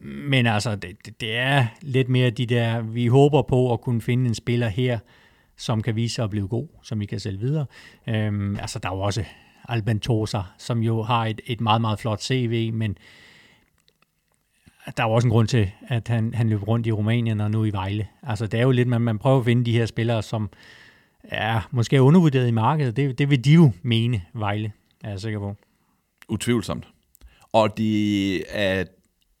Men 0.00 0.46
altså, 0.46 0.76
det, 0.76 1.20
det 1.20 1.36
er 1.36 1.66
lidt 1.82 2.08
mere 2.08 2.30
de 2.30 2.46
der, 2.46 2.82
vi 2.82 3.06
håber 3.06 3.42
på 3.42 3.72
at 3.72 3.80
kunne 3.80 4.00
finde 4.00 4.28
en 4.28 4.34
spiller 4.34 4.68
her, 4.68 4.98
som 5.56 5.82
kan 5.82 5.96
vise 5.96 6.14
sig 6.14 6.24
at 6.24 6.30
blive 6.30 6.48
god, 6.48 6.68
som 6.82 7.00
vi 7.00 7.06
kan 7.06 7.20
sælge 7.20 7.38
videre. 7.38 7.66
Øhm, 8.08 8.56
altså, 8.56 8.78
der 8.78 8.90
er 8.90 8.94
jo 8.94 9.00
også 9.00 9.24
Alban 9.68 10.00
Tosa, 10.00 10.40
som 10.58 10.80
jo 10.82 11.02
har 11.02 11.26
et, 11.26 11.40
et 11.46 11.60
meget, 11.60 11.80
meget 11.80 11.98
flot 11.98 12.22
CV, 12.22 12.72
men 12.72 12.98
der 14.96 15.02
er 15.02 15.08
jo 15.08 15.14
også 15.14 15.26
en 15.26 15.32
grund 15.32 15.48
til, 15.48 15.70
at 15.88 16.08
han, 16.08 16.34
han 16.34 16.48
løb 16.48 16.68
rundt 16.68 16.86
i 16.86 16.92
Rumænien 16.92 17.40
og 17.40 17.50
nu 17.50 17.64
i 17.64 17.70
Vejle. 17.70 18.06
Altså, 18.22 18.46
det 18.46 18.60
er 18.60 18.64
jo 18.64 18.70
lidt, 18.70 18.88
man, 18.88 19.00
man 19.00 19.18
prøver 19.18 19.38
at 19.38 19.44
finde 19.44 19.64
de 19.64 19.72
her 19.72 19.86
spillere, 19.86 20.22
som 20.22 20.50
er 21.22 21.68
måske 21.70 21.96
er 21.96 22.00
undervurderet 22.00 22.48
i 22.48 22.50
markedet. 22.50 22.96
Det, 22.96 23.18
det 23.18 23.30
vil 23.30 23.44
de 23.44 23.52
jo 23.52 23.72
mene, 23.82 24.22
Vejle, 24.32 24.72
er 25.04 25.10
jeg 25.10 25.20
sikker 25.20 25.38
på. 25.38 25.56
Utvivlsomt. 26.28 26.88
Og 27.52 27.78
det 27.78 28.36
er 28.48 28.84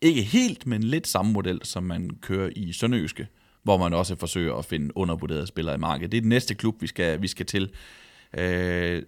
ikke 0.00 0.22
helt, 0.22 0.66
men 0.66 0.82
lidt 0.82 1.06
samme 1.06 1.32
model, 1.32 1.60
som 1.62 1.82
man 1.82 2.10
kører 2.20 2.50
i 2.56 2.72
Sønderjyske, 2.72 3.26
hvor 3.66 3.76
man 3.76 3.94
også 3.94 4.16
forsøger 4.16 4.54
at 4.54 4.64
finde 4.64 4.96
undervurderede 4.96 5.46
spillere 5.46 5.74
i 5.74 5.78
markedet. 5.78 6.12
Det 6.12 6.18
er 6.18 6.22
den 6.22 6.28
næste 6.28 6.54
klub, 6.54 6.82
vi 6.82 6.86
skal, 6.86 7.22
vi 7.22 7.26
skal 7.26 7.46
til 7.46 7.70
øh, 8.38 9.02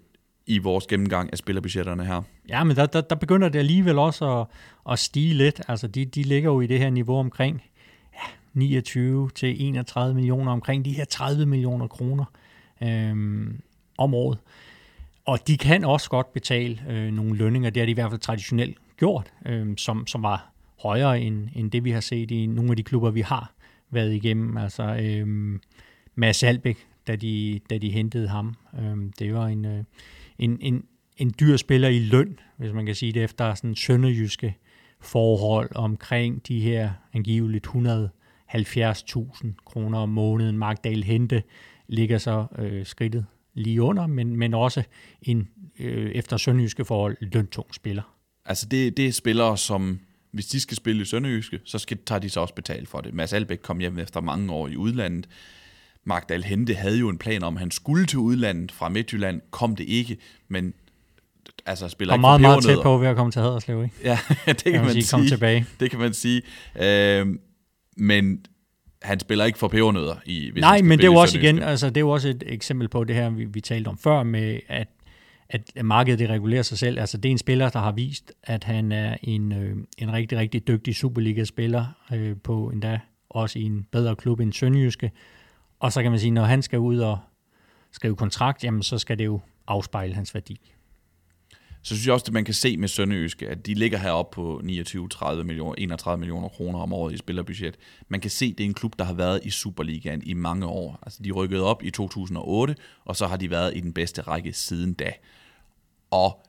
i 0.47 0.57
vores 0.57 0.87
gennemgang 0.87 1.29
af 1.31 1.37
spillerbudgetterne 1.37 2.05
her. 2.05 2.21
Ja, 2.49 2.63
men 2.63 2.75
der, 2.75 2.85
der, 2.85 3.01
der 3.01 3.15
begynder 3.15 3.49
det 3.49 3.59
alligevel 3.59 3.99
også 3.99 4.39
at, 4.39 4.47
at 4.91 4.99
stige 4.99 5.33
lidt. 5.33 5.61
Altså, 5.67 5.87
de, 5.87 6.05
de 6.05 6.23
ligger 6.23 6.51
jo 6.51 6.61
i 6.61 6.67
det 6.67 6.79
her 6.79 6.89
niveau 6.89 7.17
omkring 7.17 7.63
ja, 8.13 8.29
29 8.53 9.29
til 9.35 9.67
31 9.67 10.15
millioner, 10.15 10.51
omkring 10.51 10.85
de 10.85 10.91
her 10.91 11.05
30 11.05 11.45
millioner 11.45 11.87
kroner 11.87 12.25
øh, 12.83 13.47
om 13.97 14.13
året. 14.13 14.37
Og 15.25 15.47
de 15.47 15.57
kan 15.57 15.85
også 15.85 16.09
godt 16.09 16.33
betale 16.33 16.79
øh, 16.89 17.11
nogle 17.13 17.35
lønninger, 17.35 17.69
det 17.69 17.81
har 17.81 17.85
de 17.85 17.91
i 17.91 17.93
hvert 17.93 18.11
fald 18.11 18.21
traditionelt 18.21 18.77
gjort, 18.97 19.33
øh, 19.45 19.77
som, 19.77 20.07
som 20.07 20.23
var 20.23 20.51
højere 20.81 21.21
end, 21.21 21.49
end 21.55 21.71
det, 21.71 21.83
vi 21.83 21.91
har 21.91 22.01
set 22.01 22.31
i 22.31 22.45
nogle 22.45 22.71
af 22.71 22.77
de 22.77 22.83
klubber, 22.83 23.09
vi 23.09 23.21
har 23.21 23.51
været 23.91 24.13
igennem. 24.13 24.57
Altså 24.57 24.83
øh, 24.83 25.59
Mads 26.15 26.43
Albeck, 26.43 26.87
da 27.07 27.15
de, 27.15 27.59
da 27.69 27.77
de 27.77 27.89
hentede 27.89 28.27
ham, 28.27 28.55
øh, 28.79 28.97
det 29.19 29.33
var 29.33 29.47
en, 29.47 29.65
øh, 29.65 29.83
en, 30.39 30.57
en, 30.61 30.83
en 31.17 31.33
dyr 31.39 31.57
spiller 31.57 31.87
i 31.87 31.99
løn, 31.99 32.39
hvis 32.57 32.73
man 32.73 32.85
kan 32.85 32.95
sige 32.95 33.11
det, 33.11 33.23
efter 33.23 33.53
sådan 33.53 33.75
sønderjyske 33.75 34.57
forhold 34.99 35.69
omkring 35.75 36.47
de 36.47 36.59
her 36.59 36.91
angiveligt 37.13 37.67
170.000 37.67 39.47
kroner 39.65 39.99
om 39.99 40.09
måneden. 40.09 40.57
Mark 40.57 40.83
Dahl 40.83 41.03
Hente 41.03 41.43
ligger 41.87 42.17
så 42.17 42.45
øh, 42.57 42.85
skridtet 42.85 43.25
lige 43.53 43.81
under, 43.81 44.07
men, 44.07 44.35
men 44.35 44.53
også 44.53 44.83
en 45.21 45.49
øh, 45.79 46.11
efter 46.11 46.37
sønderjyske 46.37 46.85
forhold 46.85 47.17
løntung 47.21 47.75
spiller. 47.75 48.15
Altså 48.45 48.65
det, 48.65 48.97
det 48.97 49.07
er 49.07 49.11
spillere, 49.11 49.57
som 49.57 49.99
hvis 50.31 50.45
de 50.45 50.59
skal 50.59 50.77
spille 50.77 51.01
i 51.01 51.05
Sønderjyske, 51.05 51.59
så 51.65 51.77
skal, 51.77 51.97
tager 52.05 52.19
de 52.19 52.29
så 52.29 52.39
også 52.39 52.53
betalt 52.53 52.89
for 52.89 53.01
det. 53.01 53.13
Mads 53.13 53.33
Albæk 53.33 53.57
kom 53.61 53.79
hjem 53.79 53.99
efter 53.99 54.21
mange 54.21 54.53
år 54.53 54.67
i 54.67 54.75
udlandet. 54.75 55.27
Mark 56.03 56.29
Dahl 56.29 56.43
Hente 56.43 56.73
havde 56.73 56.99
jo 56.99 57.09
en 57.09 57.17
plan 57.17 57.43
om, 57.43 57.55
at 57.55 57.59
han 57.59 57.71
skulle 57.71 58.05
til 58.05 58.19
udlandet 58.19 58.71
fra 58.71 58.89
Midtjylland. 58.89 59.41
Kom 59.51 59.75
det 59.75 59.83
ikke, 59.83 60.17
men 60.47 60.73
altså 61.65 61.89
spiller 61.89 62.13
ikke 62.13 62.21
meget, 62.21 62.41
meget 62.41 62.63
tæt 62.63 62.77
på 62.83 62.97
ved 62.97 63.07
at 63.07 63.15
komme 63.15 63.31
til 63.31 63.41
Haderslev, 63.41 63.83
ikke? 63.83 63.95
Ja, 64.03 64.19
det 64.45 64.63
kan, 64.63 64.73
kan 64.73 64.83
man, 64.83 64.93
sige. 64.93 65.07
Kom 65.11 65.27
tilbage. 65.27 65.65
Det 65.79 65.89
kan 65.89 65.99
man 65.99 66.13
sige. 66.13 66.41
Øh, 66.81 67.27
men 67.97 68.45
han 69.01 69.19
spiller 69.19 69.45
ikke 69.45 69.59
for 69.59 69.67
pebernødder 69.67 70.15
i 70.25 70.49
hvis 70.51 70.61
Nej, 70.61 70.81
men 70.81 70.99
det 70.99 71.05
er 71.05 71.11
jo 71.11 71.15
også 71.15 71.37
igen, 71.37 71.59
altså 71.59 71.87
det 71.87 71.97
er 71.97 72.01
jo 72.01 72.09
også 72.09 72.29
et 72.29 72.43
eksempel 72.47 72.87
på 72.87 73.03
det 73.03 73.15
her, 73.15 73.29
vi, 73.29 73.45
vi 73.45 73.61
talte 73.61 73.87
om 73.87 73.97
før, 73.97 74.23
med 74.23 74.59
at, 74.67 74.87
at 75.49 75.85
markedet 75.85 76.19
det 76.19 76.29
regulerer 76.29 76.61
sig 76.61 76.77
selv. 76.77 76.99
Altså 76.99 77.17
det 77.17 77.29
er 77.29 77.31
en 77.31 77.37
spiller, 77.37 77.69
der 77.69 77.79
har 77.79 77.91
vist, 77.91 78.31
at 78.43 78.63
han 78.63 78.91
er 78.91 79.17
en, 79.23 79.51
øh, 79.51 79.77
en 79.97 80.13
rigtig, 80.13 80.37
rigtig 80.37 80.67
dygtig 80.67 80.95
Superliga-spiller 80.95 81.85
øh, 82.13 82.37
på 82.43 82.69
endda 82.69 82.99
også 83.29 83.59
i 83.59 83.63
en 83.63 83.87
bedre 83.91 84.15
klub 84.15 84.39
end 84.39 84.53
Sønderjyske. 84.53 85.11
Og 85.79 85.93
så 85.93 86.01
kan 86.01 86.11
man 86.11 86.19
sige, 86.19 86.31
når 86.31 86.43
han 86.43 86.61
skal 86.61 86.79
ud 86.79 86.99
og 86.99 87.19
skrive 87.91 88.15
kontrakt, 88.15 88.63
jamen 88.63 88.83
så 88.83 88.97
skal 88.97 89.19
det 89.19 89.25
jo 89.25 89.39
afspejle 89.67 90.13
hans 90.13 90.33
værdi 90.33 90.73
så 91.81 91.95
synes 91.95 92.05
jeg 92.05 92.13
også, 92.13 92.25
at 92.27 92.33
man 92.33 92.45
kan 92.45 92.53
se 92.53 92.77
med 92.77 92.87
Sønderjyske, 92.87 93.49
at 93.49 93.65
de 93.65 93.73
ligger 93.73 93.97
heroppe 93.97 94.35
på 94.35 94.61
29-30 94.63 95.43
millioner, 95.43 95.75
31 95.77 96.19
millioner 96.19 96.49
kroner 96.49 96.79
om 96.79 96.93
året 96.93 97.13
i 97.13 97.17
spillerbudget. 97.17 97.77
Man 98.07 98.21
kan 98.21 98.31
se, 98.31 98.45
at 98.45 98.57
det 98.57 98.63
er 98.63 98.67
en 98.67 98.73
klub, 98.73 98.99
der 98.99 99.05
har 99.05 99.13
været 99.13 99.39
i 99.43 99.49
Superligaen 99.49 100.23
i 100.25 100.33
mange 100.33 100.65
år. 100.65 100.99
Altså, 101.01 101.23
de 101.23 101.31
rykkede 101.31 101.63
op 101.63 101.83
i 101.83 101.91
2008, 101.91 102.75
og 103.05 103.15
så 103.15 103.27
har 103.27 103.37
de 103.37 103.49
været 103.49 103.77
i 103.77 103.79
den 103.79 103.93
bedste 103.93 104.21
række 104.21 104.53
siden 104.53 104.93
da. 104.93 105.11
Og 106.11 106.41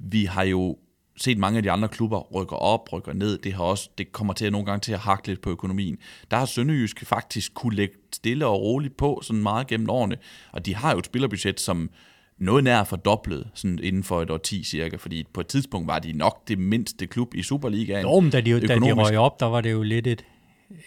vi 0.00 0.24
har 0.24 0.42
jo 0.42 0.76
set 1.16 1.38
mange 1.38 1.56
af 1.56 1.62
de 1.62 1.70
andre 1.70 1.88
klubber 1.88 2.20
rykker 2.34 2.56
op, 2.56 2.92
rykker 2.92 3.12
ned. 3.12 3.38
Det, 3.38 3.52
har 3.52 3.64
også, 3.64 3.90
det 3.98 4.12
kommer 4.12 4.32
til 4.32 4.46
at 4.46 4.52
nogle 4.52 4.66
gange 4.66 4.80
til 4.80 4.92
at 4.92 4.98
hakke 4.98 5.26
lidt 5.26 5.40
på 5.40 5.50
økonomien. 5.50 5.96
Der 6.30 6.36
har 6.36 6.46
Sønderjyske 6.46 7.06
faktisk 7.06 7.54
kunne 7.54 7.76
lægge 7.76 7.94
stille 8.14 8.46
og 8.46 8.60
roligt 8.62 8.96
på 8.96 9.20
sådan 9.22 9.42
meget 9.42 9.66
gennem 9.66 9.90
årene. 9.90 10.16
Og 10.52 10.66
de 10.66 10.74
har 10.74 10.92
jo 10.92 10.98
et 10.98 11.06
spillerbudget, 11.06 11.60
som 11.60 11.90
noget 12.38 12.64
nær 12.64 12.84
fordoblet 12.84 13.48
sådan 13.54 13.78
inden 13.82 14.04
for 14.04 14.22
et 14.22 14.30
år 14.30 14.36
10 14.36 14.64
cirka, 14.64 14.96
fordi 14.96 15.24
på 15.32 15.40
et 15.40 15.46
tidspunkt 15.46 15.88
var 15.88 15.98
de 15.98 16.12
nok 16.12 16.48
det 16.48 16.58
mindste 16.58 17.06
klub 17.06 17.34
i 17.34 17.42
Superligaen. 17.42 18.02
Jo, 18.02 18.20
men 18.20 18.30
da 18.30 18.40
de, 18.40 18.60
da 18.60 18.74
de 18.74 18.92
røg 18.92 19.18
op, 19.18 19.40
der 19.40 19.46
var 19.46 19.60
det 19.60 19.72
jo 19.72 19.82
lidt 19.82 20.06
et, 20.06 20.24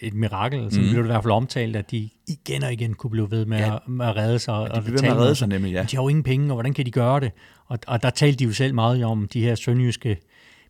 et 0.00 0.14
mirakel. 0.14 0.72
Så 0.72 0.80
mm. 0.80 0.86
blev 0.86 0.98
det 0.98 1.04
i 1.08 1.12
hvert 1.12 1.22
fald 1.22 1.32
omtalt, 1.32 1.76
at 1.76 1.90
de 1.90 2.10
igen 2.28 2.62
og 2.62 2.72
igen 2.72 2.94
kunne 2.94 3.10
blive 3.10 3.30
ved 3.30 3.46
med, 3.46 3.58
ja, 3.58 3.74
at, 3.74 3.88
med 3.88 4.06
at 4.06 4.16
redde 4.16 4.38
sig. 4.38 4.52
Ja, 4.52 4.76
de 4.80 4.82
blev 4.84 4.94
ved 4.94 5.02
med 5.02 5.10
at 5.10 5.16
redde 5.16 5.34
sig 5.34 5.48
nemlig, 5.48 5.72
ja. 5.72 5.82
De 5.82 5.96
har 5.96 6.02
jo 6.02 6.08
ingen 6.08 6.22
penge, 6.22 6.46
og 6.50 6.54
hvordan 6.54 6.74
kan 6.74 6.86
de 6.86 6.90
gøre 6.90 7.20
det? 7.20 7.32
Og, 7.66 7.78
og 7.86 8.02
der 8.02 8.10
talte 8.10 8.38
de 8.38 8.44
jo 8.44 8.52
selv 8.52 8.74
meget 8.74 9.04
om 9.04 9.28
de 9.28 9.42
her 9.42 9.54
sønderjyske 9.54 10.18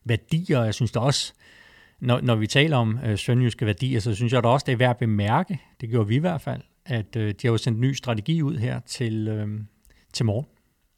værdier. 0.04 0.62
Jeg 0.64 0.74
synes 0.74 0.92
da 0.92 0.98
også, 1.00 1.32
når, 2.00 2.20
når 2.20 2.34
vi 2.34 2.46
taler 2.46 2.76
om 2.76 2.98
øh, 3.04 3.18
sønderjyske 3.18 3.66
værdier, 3.66 4.00
så 4.00 4.14
synes 4.14 4.32
jeg 4.32 4.42
da 4.42 4.48
også, 4.48 4.64
det 4.66 4.72
er 4.72 4.76
værd 4.76 4.90
at 4.90 4.96
bemærke, 4.96 5.60
det 5.80 5.88
gjorde 5.90 6.08
vi 6.08 6.14
i 6.14 6.18
hvert 6.18 6.40
fald, 6.40 6.60
at 6.86 7.16
øh, 7.16 7.28
de 7.28 7.34
har 7.42 7.48
jo 7.50 7.56
sendt 7.58 7.76
en 7.76 7.80
ny 7.80 7.92
strategi 7.92 8.42
ud 8.42 8.56
her 8.56 8.80
til, 8.80 9.28
øh, 9.28 9.60
til 10.12 10.26
morgen 10.26 10.46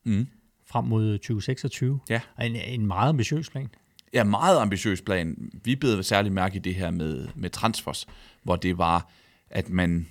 Mm. 0.07 0.27
frem 0.67 0.85
mod 0.85 1.19
2026. 1.19 2.01
Ja. 2.11 2.21
Og 2.37 2.47
En, 2.47 2.57
en 2.57 2.87
meget 2.87 3.09
ambitiøs 3.09 3.51
plan. 3.51 3.69
Ja, 4.15 4.25
meget 4.25 4.59
ambitiøs 4.59 5.03
plan. 5.03 5.51
Vi 5.65 5.77
blev 5.77 6.03
særligt 6.03 6.35
mærke 6.35 6.57
i 6.57 6.59
det 6.59 6.75
her 6.75 6.91
med, 6.91 7.29
med 7.35 7.51
transfers, 7.51 8.07
hvor 8.43 8.57
det 8.57 8.79
var, 8.79 9.11
at 9.51 9.69
man, 9.69 10.07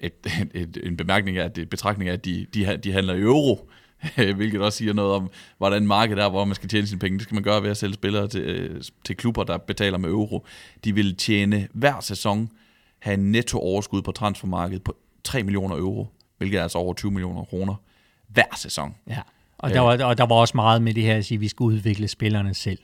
et, 0.00 0.12
et, 0.54 0.78
en 0.82 0.96
bemærkning 0.96 1.36
af, 1.36 1.52
det 1.52 1.70
betragtning 1.70 2.08
af, 2.08 2.12
at 2.12 2.24
de, 2.24 2.46
de, 2.54 2.76
de 2.76 2.92
handler 2.92 3.14
i 3.14 3.20
euro, 3.20 3.70
hvilket 4.36 4.60
også 4.60 4.78
siger 4.78 4.92
noget 4.92 5.12
om, 5.12 5.30
hvordan 5.58 5.86
markedet 5.86 6.24
er, 6.24 6.28
hvor 6.28 6.44
man 6.44 6.54
skal 6.54 6.68
tjene 6.68 6.86
sine 6.86 6.98
penge. 6.98 7.18
Det 7.18 7.22
skal 7.22 7.34
man 7.34 7.42
gøre 7.42 7.62
ved 7.62 7.70
at 7.70 7.76
sælge 7.76 7.94
spillere 7.94 8.28
til, 8.28 8.40
øh, 8.40 8.82
til 9.04 9.16
klubber, 9.16 9.44
der 9.44 9.58
betaler 9.58 9.98
med 9.98 10.08
euro. 10.08 10.46
De 10.84 10.94
vil 10.94 11.16
tjene 11.16 11.68
hver 11.72 12.00
sæson, 12.00 12.50
have 12.98 13.14
en 13.14 13.32
netto 13.32 13.58
overskud 13.58 14.02
på 14.02 14.12
transfermarkedet 14.12 14.82
på 14.84 14.96
3 15.24 15.42
millioner 15.42 15.76
euro, 15.76 16.06
hvilket 16.38 16.58
er 16.58 16.62
altså 16.62 16.78
over 16.78 16.94
20 16.94 17.10
millioner 17.12 17.44
kroner 17.44 17.74
hver 18.28 18.56
sæson. 18.56 18.94
Ja. 19.08 19.20
Og, 19.58 19.70
der 19.70 19.80
var, 19.80 20.04
og 20.04 20.18
der 20.18 20.26
var 20.26 20.34
også 20.34 20.56
meget 20.56 20.82
med 20.82 20.94
det 20.94 21.02
her 21.02 21.16
at 21.16 21.24
sige, 21.24 21.36
at 21.36 21.40
vi 21.40 21.48
skal 21.48 21.64
udvikle 21.64 22.08
spillerne 22.08 22.54
selv. 22.54 22.78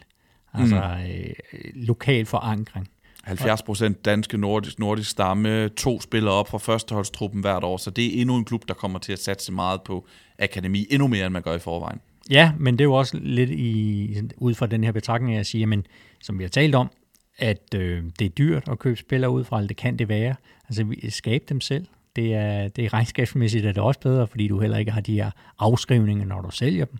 Altså 0.56 0.76
mm. 0.76 1.10
øh, 1.10 1.32
lokal 1.74 2.26
forankring. 2.26 2.88
70 3.24 3.62
procent 3.62 4.04
danske 4.04 4.38
nordisk, 4.38 4.78
nordisk 4.78 5.10
stamme, 5.10 5.68
to 5.68 6.00
spillere 6.00 6.34
op 6.34 6.48
fra 6.48 6.58
førsteholdstruppen 6.58 7.40
hvert 7.40 7.64
år, 7.64 7.76
så 7.76 7.90
det 7.90 8.04
er 8.06 8.20
endnu 8.20 8.36
en 8.36 8.44
klub, 8.44 8.68
der 8.68 8.74
kommer 8.74 8.98
til 8.98 9.12
at 9.12 9.18
satse 9.18 9.52
meget 9.52 9.82
på 9.82 10.06
akademi, 10.38 10.86
endnu 10.90 11.08
mere 11.08 11.26
end 11.26 11.32
man 11.32 11.42
gør 11.42 11.54
i 11.54 11.58
forvejen. 11.58 12.00
Ja, 12.30 12.52
men 12.58 12.74
det 12.74 12.80
er 12.80 12.84
jo 12.84 12.92
også 12.92 13.18
lidt 13.22 13.50
i, 13.50 14.20
ud 14.36 14.54
fra 14.54 14.66
den 14.66 14.84
her 14.84 14.92
betragtning, 14.92 15.36
jeg 15.36 15.46
siger, 15.46 15.66
men 15.66 15.86
som 16.22 16.38
vi 16.38 16.44
har 16.44 16.48
talt 16.48 16.74
om, 16.74 16.90
at 17.38 17.74
øh, 17.74 18.04
det 18.18 18.24
er 18.24 18.28
dyrt 18.28 18.68
at 18.68 18.78
købe 18.78 18.96
spillere 18.96 19.30
ud 19.30 19.44
fra, 19.44 19.62
det 19.62 19.76
kan 19.76 19.96
det 19.96 20.08
være. 20.08 20.34
Altså, 20.68 20.84
vi 20.84 21.10
skabe 21.10 21.44
dem 21.48 21.60
selv. 21.60 21.86
Det 22.16 22.34
er, 22.34 22.68
det 22.68 22.84
er 22.84 22.92
regnskabsmæssigt 22.92 23.66
er 23.66 23.72
det 23.72 23.82
også 23.82 24.00
bedre, 24.00 24.26
fordi 24.26 24.48
du 24.48 24.60
heller 24.60 24.78
ikke 24.78 24.90
har 24.90 25.00
de 25.00 25.14
her 25.14 25.30
afskrivninger, 25.58 26.24
når 26.24 26.40
du 26.40 26.50
sælger 26.50 26.84
dem. 26.84 26.98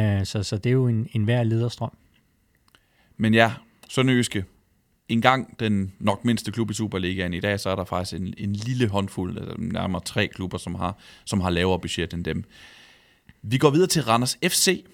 Øh, 0.00 0.24
så, 0.24 0.42
så 0.42 0.56
det 0.58 0.70
er 0.70 0.72
jo 0.74 0.88
en, 0.88 1.08
en 1.12 1.26
værd 1.26 1.46
lederstrøm. 1.46 1.92
Men 3.16 3.34
ja, 3.34 3.52
Sønderjyske, 3.88 4.44
en 5.08 5.20
gang 5.20 5.60
den 5.60 5.92
nok 5.98 6.24
mindste 6.24 6.52
klub 6.52 6.70
i 6.70 6.74
Superligaen. 6.74 7.34
I 7.34 7.40
dag 7.40 7.60
så 7.60 7.70
er 7.70 7.76
der 7.76 7.84
faktisk 7.84 8.20
en, 8.20 8.34
en 8.38 8.52
lille 8.52 8.88
håndfuld, 8.88 9.38
altså 9.38 9.54
nærmere 9.58 10.02
tre 10.04 10.26
klubber, 10.28 10.58
som 10.58 10.74
har, 10.74 10.98
som 11.24 11.40
har 11.40 11.50
lavere 11.50 11.80
budget 11.80 12.14
end 12.14 12.24
dem. 12.24 12.44
Vi 13.42 13.58
går 13.58 13.70
videre 13.70 13.86
til 13.88 14.02
Randers 14.02 14.36
FC. 14.42 14.84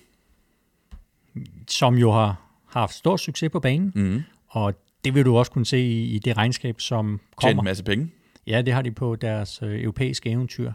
Som 1.68 1.95
jo 1.95 2.11
har 2.12 2.43
haft 2.66 2.95
stor 2.95 3.16
succes 3.16 3.51
på 3.53 3.61
banen, 3.61 3.93
Mm. 3.95 4.23
og 4.49 4.75
det 5.05 5.14
vil 5.14 5.25
du 5.25 5.37
også 5.37 5.53
kunne 5.53 5.66
se 5.66 5.79
i, 5.79 6.05
i 6.05 6.18
det 6.18 6.37
regnskab, 6.37 6.81
som 6.81 7.07
Tjent 7.09 7.21
kommer. 7.37 7.62
en 7.62 7.64
masse 7.64 7.85
penge. 7.85 8.11
Ja, 8.47 8.62
det 8.62 8.75
har 8.75 8.83
de 8.83 8.91
på 8.91 9.16
deres 9.16 9.62
øh, 9.62 9.83
europæiske 9.83 10.31
eventyr. 10.31 10.73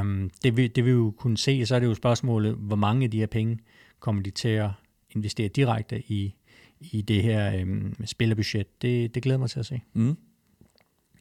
Um, 0.00 0.30
det, 0.44 0.56
vil, 0.56 0.76
det 0.76 0.84
vil 0.84 0.92
vi 0.92 0.98
jo 0.98 1.14
kunne 1.18 1.38
se, 1.38 1.66
så 1.66 1.74
er 1.74 1.78
det 1.78 1.86
jo 1.86 1.94
spørgsmålet, 1.94 2.54
hvor 2.54 2.76
mange 2.76 3.04
af 3.04 3.10
de 3.10 3.18
her 3.18 3.26
penge 3.26 3.58
kommer 4.00 4.22
de 4.22 4.30
til 4.30 4.48
at 4.48 4.70
investere 5.10 5.48
direkte 5.48 6.02
i, 6.12 6.34
i 6.92 7.02
det 7.02 7.22
her 7.22 7.56
øhm, 7.56 8.06
spillerbudget. 8.06 8.82
Det, 8.82 9.14
det 9.14 9.22
glæder 9.22 9.38
mig 9.38 9.50
til 9.50 9.58
at 9.58 9.66
se. 9.66 9.80
Mm. 9.92 10.16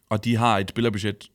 Og 0.09 0.25
de 0.25 0.35
har 0.35 0.57
et 0.59 0.69
spillerbudget, 0.69 1.29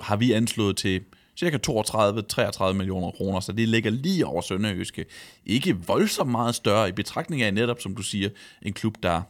har 0.00 0.16
vi 0.16 0.32
anslået 0.32 0.76
til 0.76 1.00
cirka 1.36 1.58
32-33 1.70 2.72
millioner 2.72 3.10
kroner, 3.10 3.40
så 3.40 3.52
det 3.52 3.68
ligger 3.68 3.90
lige 3.90 4.26
over 4.26 4.42
Sønderjyske. 4.42 5.04
Ikke 5.46 5.76
voldsomt 5.86 6.30
meget 6.30 6.54
større 6.54 6.88
i 6.88 6.92
betragtning 6.92 7.42
af 7.42 7.54
netop, 7.54 7.80
som 7.80 7.94
du 7.94 8.02
siger, 8.02 8.28
en 8.62 8.72
klub, 8.72 8.94
der 9.02 9.22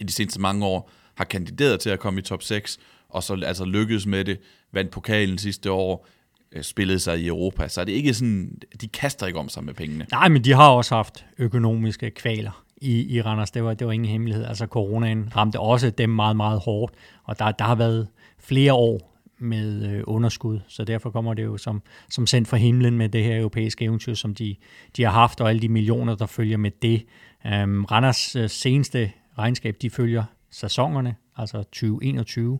i 0.00 0.04
de 0.04 0.12
seneste 0.12 0.40
mange 0.40 0.66
år 0.66 0.90
har 1.14 1.24
kandideret 1.24 1.80
til 1.80 1.90
at 1.90 2.00
komme 2.00 2.20
i 2.20 2.22
top 2.22 2.42
6, 2.42 2.78
og 3.08 3.22
så 3.22 3.42
altså 3.46 3.64
lykkedes 3.64 4.06
med 4.06 4.24
det, 4.24 4.40
vandt 4.72 4.90
pokalen 4.90 5.38
sidste 5.38 5.70
år, 5.70 6.06
øh, 6.52 6.62
spillede 6.62 6.98
sig 6.98 7.20
i 7.20 7.26
Europa. 7.26 7.68
Så 7.68 7.80
er 7.80 7.84
det 7.84 7.92
ikke 7.92 8.14
sådan, 8.14 8.58
de 8.80 8.88
kaster 8.88 9.26
ikke 9.26 9.38
om 9.38 9.48
sig 9.48 9.64
med 9.64 9.74
pengene. 9.74 10.06
Nej, 10.10 10.28
men 10.28 10.44
de 10.44 10.52
har 10.52 10.68
også 10.68 10.94
haft 10.94 11.24
økonomiske 11.38 12.10
kvaler 12.10 12.64
i, 12.80 13.16
i 13.16 13.22
Randers. 13.22 13.50
Det 13.50 13.64
var, 13.64 13.74
det 13.74 13.86
var 13.86 13.92
ingen 13.92 14.10
hemmelighed. 14.10 14.44
Altså 14.44 14.66
coronaen 14.66 15.36
ramte 15.36 15.60
også 15.60 15.90
dem 15.90 16.10
meget, 16.10 16.36
meget 16.36 16.60
hårdt, 16.60 16.94
og 17.24 17.38
der, 17.38 17.52
der 17.52 17.64
har 17.64 17.74
været 17.74 18.08
flere 18.38 18.72
år 18.72 19.10
med 19.38 19.84
øh, 19.90 20.02
underskud, 20.06 20.60
så 20.68 20.84
derfor 20.84 21.10
kommer 21.10 21.34
det 21.34 21.44
jo 21.44 21.56
som, 21.56 21.82
som 22.10 22.26
sendt 22.26 22.48
fra 22.48 22.56
himlen 22.56 22.98
med 22.98 23.08
det 23.08 23.24
her 23.24 23.38
europæiske 23.38 23.84
eventyr, 23.84 24.14
som 24.14 24.34
de, 24.34 24.56
de 24.96 25.02
har 25.02 25.10
haft, 25.10 25.40
og 25.40 25.48
alle 25.48 25.62
de 25.62 25.68
millioner, 25.68 26.14
der 26.14 26.26
følger 26.26 26.56
med 26.56 26.70
det. 26.82 27.06
Øhm, 27.46 27.84
Randers 27.84 28.36
øh, 28.36 28.50
seneste 28.50 29.12
regnskab, 29.38 29.76
de 29.82 29.90
følger 29.90 30.24
sæsonerne, 30.50 31.16
altså 31.36 31.62
2021. 31.62 32.58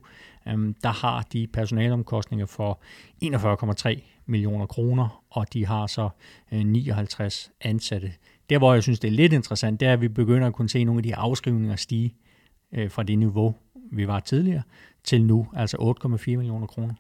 øhm, 0.48 0.74
der 0.82 0.88
har 0.88 1.22
de 1.32 1.46
personalomkostninger 1.46 2.46
for 2.46 2.80
41,3 3.24 4.00
millioner 4.26 4.66
kroner, 4.66 5.24
og 5.30 5.52
de 5.52 5.66
har 5.66 5.86
så 5.86 6.08
øh, 6.52 6.60
59 6.60 7.50
ansatte. 7.60 8.12
Der, 8.50 8.58
hvor 8.58 8.74
jeg 8.74 8.82
synes, 8.82 9.00
det 9.00 9.08
er 9.08 9.12
lidt 9.12 9.32
interessant, 9.32 9.80
det 9.80 9.88
er, 9.88 9.92
at 9.92 10.00
vi 10.00 10.08
begynder 10.08 10.46
at 10.46 10.52
kunne 10.52 10.68
se 10.68 10.84
nogle 10.84 10.98
af 10.98 11.02
de 11.02 11.16
afskrivninger 11.16 11.76
stige 11.76 12.14
øh, 12.72 12.90
fra 12.90 13.02
det 13.02 13.18
niveau, 13.18 13.54
vi 13.92 14.06
var 14.06 14.20
tidligere, 14.20 14.62
til 15.04 15.24
nu, 15.24 15.46
altså 15.56 15.94
8,4 16.04 16.36
millioner 16.36 16.66
kroner. 16.66 16.94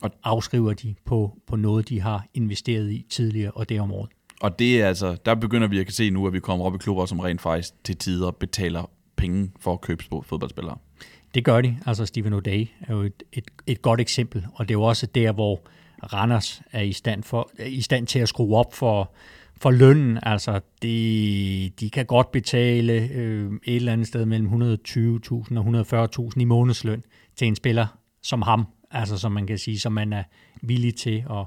Og 0.00 0.10
afskriver 0.24 0.72
de 0.72 0.94
på, 1.04 1.38
på 1.46 1.56
noget, 1.56 1.88
de 1.88 2.00
har 2.00 2.26
investeret 2.34 2.90
i 2.90 3.06
tidligere, 3.10 3.50
og 3.50 3.68
det 3.68 3.80
område. 3.80 4.08
Og 4.40 4.58
det 4.58 4.82
er 4.82 4.88
altså, 4.88 5.16
der 5.24 5.34
begynder 5.34 5.68
vi 5.68 5.78
at 5.78 5.86
kan 5.86 5.92
se 5.92 6.10
nu, 6.10 6.26
at 6.26 6.32
vi 6.32 6.40
kommer 6.40 6.64
op 6.64 6.74
i 6.74 6.78
klubber, 6.78 7.06
som 7.06 7.20
rent 7.20 7.40
faktisk 7.40 7.84
til 7.84 7.96
tider 7.96 8.30
betaler 8.30 8.90
penge 9.16 9.50
for 9.60 9.72
at 9.72 9.80
købe 9.80 10.04
fodboldspillere. 10.24 10.76
Det 11.34 11.44
gør 11.44 11.60
de. 11.60 11.78
Altså 11.86 12.06
Stephen 12.06 12.32
O'Day 12.32 12.66
er 12.80 12.94
jo 12.94 13.00
et, 13.00 13.22
et, 13.32 13.44
et 13.66 13.82
godt 13.82 14.00
eksempel, 14.00 14.46
og 14.54 14.68
det 14.68 14.74
er 14.74 14.78
jo 14.78 14.82
også 14.82 15.06
der, 15.06 15.32
hvor 15.32 15.60
Randers 16.12 16.62
er 16.72 16.82
i 16.82 16.92
stand, 16.92 17.22
for, 17.22 17.50
er 17.58 17.66
i 17.66 17.80
stand 17.80 18.06
til 18.06 18.18
at 18.18 18.28
skrue 18.28 18.56
op 18.56 18.74
for, 18.74 19.12
for 19.60 19.70
lønnen. 19.70 20.18
Altså, 20.22 20.60
de, 20.82 21.70
de 21.80 21.90
kan 21.90 22.06
godt 22.06 22.32
betale 22.32 22.92
øh, 22.92 23.52
et 23.64 23.76
eller 23.76 23.92
andet 23.92 24.06
sted 24.06 24.26
mellem 24.26 24.48
120.000 24.48 25.58
og 25.58 25.66
140.000 26.34 26.40
i 26.40 26.44
månedsløn 26.44 27.02
til 27.36 27.46
en 27.46 27.56
spiller 27.56 27.86
som 28.22 28.42
ham. 28.42 28.66
Altså, 28.90 29.18
som 29.18 29.32
man 29.32 29.46
kan 29.46 29.58
sige, 29.58 29.78
som 29.78 29.92
man 29.92 30.12
er 30.12 30.22
villig 30.62 30.94
til 30.94 31.24
at 31.30 31.44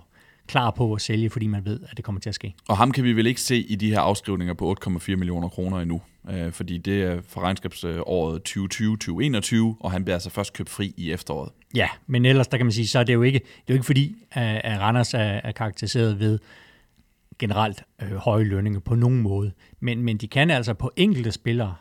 klar 0.48 0.72
på 0.72 0.94
at 0.94 1.02
sælge, 1.02 1.30
fordi 1.30 1.48
man 1.48 1.66
ved, 1.66 1.80
at 1.90 1.98
det 1.98 2.06
kommer 2.06 2.22
til 2.22 2.30
at 2.30 2.36
ske. 2.36 2.54
Og 2.68 2.78
ham 2.78 2.92
kan 2.92 3.04
vi 3.04 3.14
vel 3.14 3.28
ikke 3.28 3.42
se 3.42 3.58
i 3.58 3.76
de 3.76 3.90
her 3.90 4.00
afskrivninger 4.00 4.54
på 4.54 4.76
8,4 4.86 5.16
millioner 5.16 5.50
kroner 5.50 5.80
endnu, 5.80 6.02
øh, 6.30 6.52
fordi 6.52 6.78
det 6.78 7.04
er 7.04 7.22
for 7.28 7.42
regnskabsåret 7.42 8.42
2020-2021, 8.50 9.78
og 9.80 9.92
han 9.92 10.04
bliver 10.04 10.16
altså 10.16 10.30
først 10.30 10.54
købt 10.54 10.70
fri 10.70 10.94
i 10.98 11.12
efteråret. 11.12 11.52
Ja, 11.76 11.88
men 12.08 12.26
ellers 12.26 12.48
der 12.48 12.58
kan 12.58 12.66
man 12.66 12.74
sige, 12.74 12.88
så 12.88 13.00
er 13.00 13.04
det 13.04 13.14
jo 13.14 13.22
ikke, 13.22 13.40
det 13.40 13.48
er 13.48 13.74
jo 13.74 13.74
ikke 13.74 13.86
fordi, 13.86 14.16
at, 14.32 14.80
Randers 14.80 15.14
er, 15.14 15.20
er 15.20 15.52
karakteriseret 15.52 16.20
ved 16.20 16.40
generelt 17.42 17.84
øh, 18.02 18.16
høje 18.16 18.44
lønninger 18.44 18.80
på 18.80 18.96
nogen 18.96 19.22
måde. 19.22 19.52
Men, 19.80 20.04
men 20.04 20.18
de 20.18 20.28
kan 20.28 20.52
altså 20.52 20.74
på 20.74 20.92
enkelte 20.96 21.32
spillere, 21.32 21.76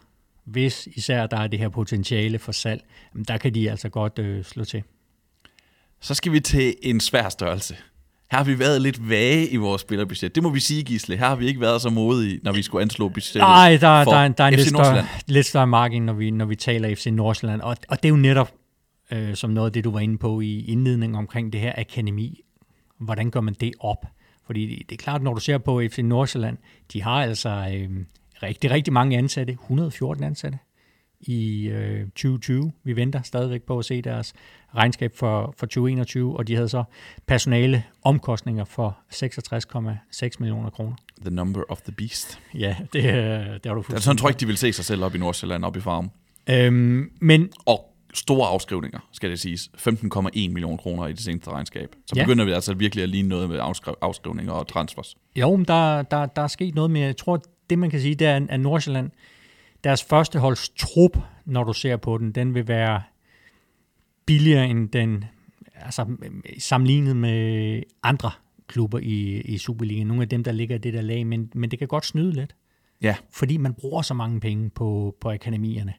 hvis 0.45 0.87
især 0.87 1.27
der 1.27 1.37
er 1.37 1.47
det 1.47 1.59
her 1.59 1.69
potentiale 1.69 2.39
for 2.39 2.53
salg, 2.53 2.83
der 3.29 3.37
kan 3.37 3.55
de 3.55 3.71
altså 3.71 3.89
godt 3.89 4.19
øh, 4.19 4.45
slå 4.45 4.65
til. 4.65 4.83
Så 6.01 6.15
skal 6.15 6.33
vi 6.33 6.41
til 6.41 6.75
en 6.83 7.01
svær 7.01 7.29
størrelse. 7.29 7.77
Her 8.31 8.39
har 8.39 8.45
vi 8.45 8.59
været 8.59 8.83
lidt 8.83 9.09
vage 9.11 9.49
i 9.49 9.57
vores 9.57 9.83
spillerbudget. 9.83 10.35
Det 10.35 10.43
må 10.43 10.51
vi 10.51 10.61
sige, 10.61 10.83
Gisle. 10.83 11.17
Her 11.17 11.27
har 11.27 11.37
vi 11.37 11.47
ikke 11.47 11.61
været 11.61 11.83
så 11.83 11.91
modige, 11.91 12.41
når 12.43 12.53
vi 12.53 12.63
skulle 12.63 12.83
anslå 12.83 13.09
budgettet 13.09 13.41
Nej, 13.41 13.71
der, 13.71 14.05
for 14.05 14.11
der, 14.11 14.19
er, 14.19 14.29
der 14.29 14.45
er 14.45 14.49
en 14.49 14.55
FC 14.55 14.59
lidt 14.59 14.69
større, 14.69 15.07
lidt 15.27 15.47
større 15.47 15.67
margin, 15.67 16.03
når 16.03 16.13
vi, 16.13 16.31
når 16.31 16.45
vi 16.45 16.57
taler 16.57 16.95
FC 16.95 17.07
Nordsjælland. 17.07 17.61
Og, 17.61 17.77
og 17.89 18.03
det 18.03 18.05
er 18.05 18.09
jo 18.09 18.17
netop 18.17 18.53
øh, 19.13 19.35
som 19.35 19.51
noget 19.51 19.67
af 19.67 19.73
det, 19.73 19.85
du 19.85 19.91
var 19.91 20.01
inde 20.01 20.19
på 20.19 20.41
i 20.41 20.65
indledningen 20.65 21.19
omkring 21.19 21.53
det 21.53 21.61
her 21.61 21.73
akademi. 21.79 22.41
Hvordan 22.99 23.31
gør 23.31 23.41
man 23.41 23.55
det 23.61 23.73
op? 23.81 24.07
Fordi 24.51 24.85
det, 24.89 24.95
er 24.95 25.03
klart, 25.03 25.23
når 25.23 25.35
du 25.35 25.41
ser 25.41 25.59
på 25.59 25.83
FC 25.91 25.99
Nordsjælland, 25.99 26.59
de 26.93 27.03
har 27.03 27.23
altså 27.23 27.49
øh, 27.49 27.91
rigtig, 28.43 28.71
rigtig 28.71 28.93
mange 28.93 29.19
ansatte, 29.19 29.53
114 29.53 30.25
ansatte 30.25 30.59
i 31.21 31.69
øh, 31.69 32.05
2020. 32.05 32.73
Vi 32.85 32.97
venter 32.97 33.23
stadigvæk 33.23 33.63
på 33.63 33.79
at 33.79 33.85
se 33.85 34.03
deres 34.03 34.33
regnskab 34.75 35.17
for, 35.17 35.55
for 35.59 35.67
2021, 35.67 36.37
og 36.37 36.49
de 36.49 36.55
havde 36.55 36.69
så 36.69 36.85
personale 37.27 37.85
omkostninger 38.03 38.65
for 38.65 38.99
66,6 39.13 40.31
millioner 40.39 40.71
kroner. 40.71 40.97
The 41.21 41.35
number 41.35 41.63
of 41.69 41.81
the 41.81 41.93
beast. 41.93 42.41
Ja, 42.55 42.77
det, 42.93 43.05
øh, 43.05 43.05
det 43.05 43.15
har 43.15 43.51
du 43.51 43.59
Det 43.59 43.67
er 43.67 43.73
fuldstændig 43.73 44.03
sådan, 44.03 44.17
tror 44.17 44.29
ikke, 44.29 44.41
de 44.41 44.47
vil 44.47 44.57
se 44.57 44.73
sig 44.73 44.85
selv 44.85 45.05
op 45.05 45.15
i 45.15 45.19
Nordsjælland, 45.19 45.65
op 45.65 45.77
i 45.77 45.81
farm. 45.81 46.11
Øhm, 46.51 47.13
men 47.21 47.51
Og 47.67 47.90
store 48.15 48.49
afskrivninger, 48.49 48.99
skal 49.13 49.31
det 49.31 49.41
siges. 49.41 49.71
15,1 49.79 50.31
millioner 50.35 50.77
kroner 50.77 51.07
i 51.07 51.13
det 51.13 51.21
seneste 51.21 51.51
regnskab. 51.51 51.95
Så 52.07 52.13
Ja. 52.17 52.23
begynder 52.25 52.45
vi 52.45 52.53
altså 52.53 52.75
virkelig 52.75 53.03
at 53.03 53.09
ligne 53.09 53.29
noget 53.29 53.49
med 53.51 53.59
afskriv- 53.61 53.95
afskrivninger 54.01 54.53
og 54.53 54.69
transfers. 54.69 55.17
jo, 55.37 55.57
men 55.57 55.65
der, 55.65 56.03
der, 56.03 56.27
der 56.27 56.43
er 56.43 56.47
sket 56.47 56.75
noget 56.75 56.91
mere. 56.91 57.07
Jeg 57.07 57.17
tror, 57.17 57.43
det 57.71 57.79
man 57.79 57.91
kan 57.91 58.01
sige, 58.01 58.15
det 58.15 58.27
er, 58.27 58.47
at 58.49 58.61
Nordsjælland, 58.61 59.11
deres 59.85 60.05
førsteholds 60.05 60.69
trup, 60.69 61.19
når 61.45 61.65
du 61.65 61.73
ser 61.73 61.97
på 61.97 62.19
den, 62.19 62.33
den 62.33 62.55
vil 62.55 62.69
være 62.69 63.03
billigere 64.27 64.69
end 64.69 64.89
den, 64.89 65.25
altså 65.75 66.07
sammenlignet 66.59 67.17
med 67.17 67.83
andre 68.03 68.31
klubber 68.67 68.99
i, 68.99 69.41
i 69.41 69.59
Superligaen. 69.59 70.07
Nogle 70.07 70.23
af 70.23 70.29
dem, 70.29 70.45
der 70.45 70.53
ligger 70.53 70.75
i 70.75 70.79
det 70.79 70.95
der 70.95 71.01
lag, 71.03 71.27
men, 71.27 71.51
men 71.55 71.71
det 71.71 71.79
kan 71.79 71.89
godt 71.89 72.07
snyde 72.07 72.33
lidt. 72.33 72.55
Ja, 73.03 73.17
fordi 73.33 73.57
man 73.57 73.75
bruger 73.75 74.03
så 74.03 74.15
mange 74.15 74.41
penge 74.41 74.71
på, 74.71 75.17
på 75.21 75.31
akademierne. 75.31 75.95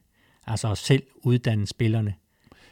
Altså 0.46 0.74
selv 0.74 1.02
uddanne 1.16 1.66
spillerne. 1.66 2.14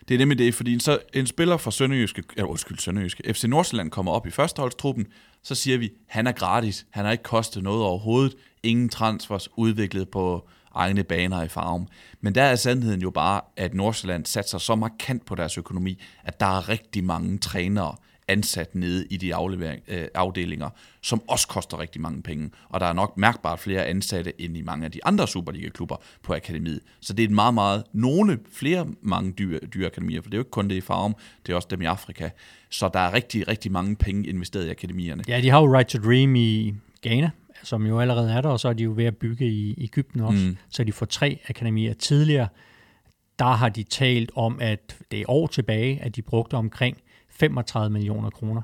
Det 0.09 0.15
er 0.15 0.19
nemlig 0.19 0.39
det, 0.39 0.55
fordi 0.55 0.79
så 0.79 0.99
en 1.15 1.27
spiller 1.27 1.57
fra 1.57 1.71
Sønderjyske, 1.71 2.23
ja, 2.37 2.43
undskyld, 2.43 2.79
Sønderjyske, 2.79 3.35
FC 3.35 3.45
Nordsjælland 3.45 3.91
kommer 3.91 4.13
op 4.13 4.27
i 4.27 4.31
førsteholdstruppen, 4.31 5.07
så 5.43 5.55
siger 5.55 5.79
vi, 5.79 5.91
han 6.09 6.27
er 6.27 6.33
gratis, 6.33 6.87
han 6.91 7.05
har 7.05 7.13
ikke 7.13 7.25
kostet 7.25 7.63
noget 7.63 7.83
overhovedet, 7.83 8.35
ingen 8.63 8.89
transfers 8.89 9.49
udviklet 9.57 10.09
på 10.09 10.49
egne 10.75 11.05
baner 11.05 11.43
i 11.43 11.49
farven. 11.49 11.89
Men 12.21 12.35
der 12.35 12.43
er 12.43 12.57
sandheden 12.57 13.03
jo 13.03 13.11
bare, 13.11 13.41
at 13.57 13.75
Nordsjælland 13.75 14.27
satser 14.27 14.59
så 14.59 14.75
markant 14.75 15.27
på 15.27 15.35
deres 15.35 15.59
økonomi, 15.59 16.03
at 16.25 16.41
der 16.41 16.47
er 16.47 16.69
rigtig 16.69 17.05
mange 17.05 17.39
trænere, 17.39 17.97
ansat 18.31 18.75
nede 18.75 19.07
i 19.11 19.17
de 19.17 19.35
aflevering, 19.35 19.83
øh, 19.89 20.07
afdelinger, 20.15 20.71
som 21.03 21.23
også 21.29 21.49
koster 21.49 21.81
rigtig 21.81 22.01
mange 22.01 22.23
penge. 22.23 22.51
Og 22.69 22.81
der 22.81 22.87
er 22.87 22.93
nok 22.93 23.17
mærkbart 23.17 23.59
flere 23.59 23.87
ansatte 23.87 24.41
end 24.41 24.57
i 24.57 24.63
mange 24.63 24.85
af 24.85 24.91
de 24.91 25.05
andre 25.05 25.29
Superliga-klubber 25.29 25.97
på 26.23 26.35
akademiet. 26.35 26.81
Så 27.01 27.13
det 27.13 27.23
er 27.23 27.29
et 27.29 27.35
meget, 27.35 27.55
meget, 27.55 27.85
nogle 27.93 28.39
flere 28.53 28.87
mange 29.03 29.33
dyre, 29.33 29.59
dyre 29.59 29.87
akademier, 29.87 30.23
for 30.23 30.31
det 30.31 30.35
er 30.35 30.39
jo 30.39 30.43
ikke 30.43 30.51
kun 30.51 30.69
det 30.69 30.75
i 30.75 30.81
Farum, 30.81 31.17
det 31.47 31.53
er 31.53 31.57
også 31.57 31.69
dem 31.71 31.83
i 31.83 31.85
Afrika. 31.85 32.29
Så 32.71 32.91
der 32.95 33.01
er 33.01 33.15
rigtig, 33.15 33.49
rigtig 33.49 33.73
mange 33.73 33.97
penge 33.97 34.29
investeret 34.29 34.67
i 34.67 34.71
akademierne. 34.71 35.25
Ja, 35.29 35.41
de 35.41 35.51
har 35.51 35.61
jo 35.61 35.77
Right 35.77 35.89
to 35.89 35.99
Dream 35.99 36.35
i 36.35 36.75
Ghana, 37.03 37.31
som 37.63 37.87
jo 37.87 38.01
allerede 38.01 38.33
er 38.33 38.41
der, 38.41 38.49
og 38.49 38.61
så 38.61 38.69
er 38.69 38.73
de 38.73 38.83
jo 38.83 38.93
ved 38.97 39.05
at 39.05 39.17
bygge 39.17 39.47
i 39.47 39.85
Ægypten 39.85 40.21
også, 40.21 40.47
mm. 40.47 40.57
så 40.71 40.85
de 40.85 40.93
får 40.93 41.07
tre 41.07 41.41
akademier. 41.49 41.95
Tidligere, 41.95 42.49
der 43.39 43.53
har 43.53 43.69
de 43.69 43.83
talt 43.83 44.31
om, 44.35 44.59
at 44.61 44.97
det 45.11 45.21
er 45.21 45.25
år 45.29 45.47
tilbage, 45.47 46.03
at 46.03 46.17
de 46.17 46.23
brugte 46.23 46.55
omkring 46.55 46.97
35 47.41 47.91
millioner 47.91 48.31
kroner 48.31 48.63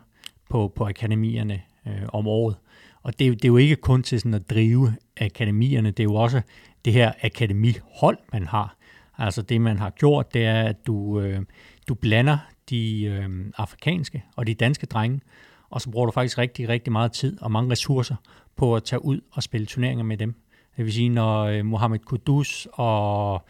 på, 0.50 0.72
på 0.76 0.86
akademierne 0.86 1.62
øh, 1.86 2.02
om 2.08 2.26
året. 2.26 2.56
Og 3.02 3.18
det, 3.18 3.32
det 3.32 3.44
er 3.44 3.48
jo 3.48 3.56
ikke 3.56 3.76
kun 3.76 4.02
til 4.02 4.20
sådan 4.20 4.34
at 4.34 4.50
drive 4.50 4.94
akademierne, 5.20 5.90
det 5.90 6.00
er 6.00 6.04
jo 6.04 6.14
også 6.14 6.40
det 6.84 6.92
her 6.92 7.12
akademihold, 7.22 8.18
man 8.32 8.46
har. 8.46 8.76
Altså 9.18 9.42
det, 9.42 9.60
man 9.60 9.78
har 9.78 9.90
gjort, 9.90 10.34
det 10.34 10.44
er, 10.44 10.62
at 10.62 10.86
du, 10.86 11.20
øh, 11.20 11.40
du 11.88 11.94
blander 11.94 12.38
de 12.70 13.04
øh, 13.04 13.30
afrikanske 13.58 14.24
og 14.36 14.46
de 14.46 14.54
danske 14.54 14.86
drenge, 14.86 15.20
og 15.70 15.80
så 15.80 15.90
bruger 15.90 16.06
du 16.06 16.12
faktisk 16.12 16.38
rigtig, 16.38 16.68
rigtig 16.68 16.92
meget 16.92 17.12
tid 17.12 17.42
og 17.42 17.50
mange 17.50 17.70
ressourcer 17.70 18.16
på 18.56 18.76
at 18.76 18.84
tage 18.84 19.04
ud 19.04 19.20
og 19.32 19.42
spille 19.42 19.66
turneringer 19.66 20.04
med 20.04 20.16
dem. 20.16 20.34
Det 20.76 20.84
vil 20.84 20.92
sige, 20.92 21.08
når 21.08 21.44
øh, 21.44 21.64
Mohamed 21.64 21.98
Kudus 21.98 22.68
og 22.72 23.44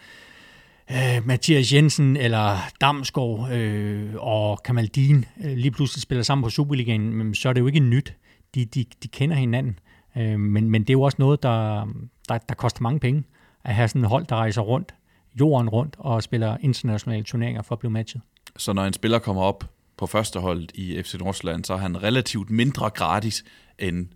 øh, 0.91 1.27
Mathias 1.27 1.73
Jensen 1.73 2.17
eller 2.17 2.59
Damskov 2.81 3.49
øh, 3.53 4.15
og 4.17 4.63
Kamaldin 4.63 5.25
øh, 5.45 5.57
lige 5.57 5.71
pludselig 5.71 6.03
spiller 6.03 6.23
sammen 6.23 6.43
på 6.43 6.51
Superligaen, 6.51 7.35
så 7.35 7.49
er 7.49 7.53
det 7.53 7.61
jo 7.61 7.67
ikke 7.67 7.81
nyt. 7.81 8.15
De, 8.55 8.65
de, 8.65 8.85
de 9.03 9.09
kender 9.09 9.37
hinanden. 9.37 9.79
Øh, 10.17 10.41
men, 10.41 10.71
men 10.71 10.83
det 10.83 10.91
er 10.91 10.95
jo 10.95 11.03
også 11.03 11.17
noget, 11.19 11.43
der, 11.43 11.89
der, 12.29 12.39
der 12.39 12.55
koster 12.55 12.83
mange 12.83 13.01
penge 13.01 13.25
at 13.65 13.75
have 13.75 13.89
sådan 13.89 14.03
et 14.03 14.09
hold, 14.09 14.27
der 14.27 14.37
rejser 14.37 14.63
rundt, 14.63 14.95
jorden 15.41 15.69
rundt 15.69 15.97
og 15.99 16.23
spiller 16.23 16.57
internationale 16.61 17.25
turneringer 17.25 17.63
for 17.63 17.75
at 17.75 17.79
blive 17.79 17.91
matchet. 17.91 18.23
Så 18.57 18.73
når 18.73 18.85
en 18.85 18.93
spiller 18.93 19.19
kommer 19.19 19.43
op 19.43 19.65
på 19.97 20.07
førsteholdet 20.07 20.73
i 20.75 21.03
FC 21.03 21.15
Nordsjælland, 21.15 21.65
så 21.65 21.75
er 21.75 21.79
han 21.79 22.03
relativt 22.03 22.51
mindre 22.51 22.91
gratis 22.91 23.45
end 23.79 24.07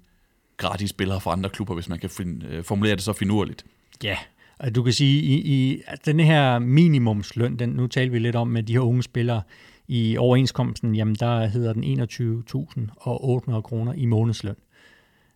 gratis 0.56 0.90
spillere 0.90 1.20
fra 1.20 1.32
andre 1.32 1.50
klubber, 1.50 1.74
hvis 1.74 1.88
man 1.88 1.98
kan 1.98 2.10
finde, 2.10 2.46
øh, 2.46 2.64
formulere 2.64 2.96
det 2.96 3.02
så 3.02 3.12
finurligt. 3.12 3.64
Ja, 4.02 4.16
at 4.61 4.74
du 4.74 4.82
kan 4.82 4.92
sige, 4.92 5.22
i, 5.22 5.34
i 5.34 5.82
at 5.86 6.06
den 6.06 6.20
her 6.20 6.58
minimumsløn, 6.58 7.56
den, 7.56 7.68
nu 7.68 7.86
taler 7.86 8.12
vi 8.12 8.18
lidt 8.18 8.36
om 8.36 8.48
med 8.48 8.62
de 8.62 8.72
her 8.72 8.80
unge 8.80 9.02
spillere, 9.02 9.42
i 9.88 10.16
overenskomsten, 10.16 10.94
jamen 10.94 11.14
der 11.14 11.46
hedder 11.46 11.72
den 11.72 12.00
21.800 12.00 13.61
kroner 13.61 13.92
i 13.92 14.04
månedsløn. 14.04 14.56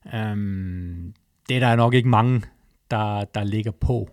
Um, 0.05 1.15
det 1.49 1.57
er 1.57 1.61
der 1.61 1.77
nok 1.77 1.95
ikke 1.95 2.09
mange, 2.09 2.43
der, 2.91 3.25
der 3.25 3.45
ligger 3.45 3.71
på. 3.71 4.09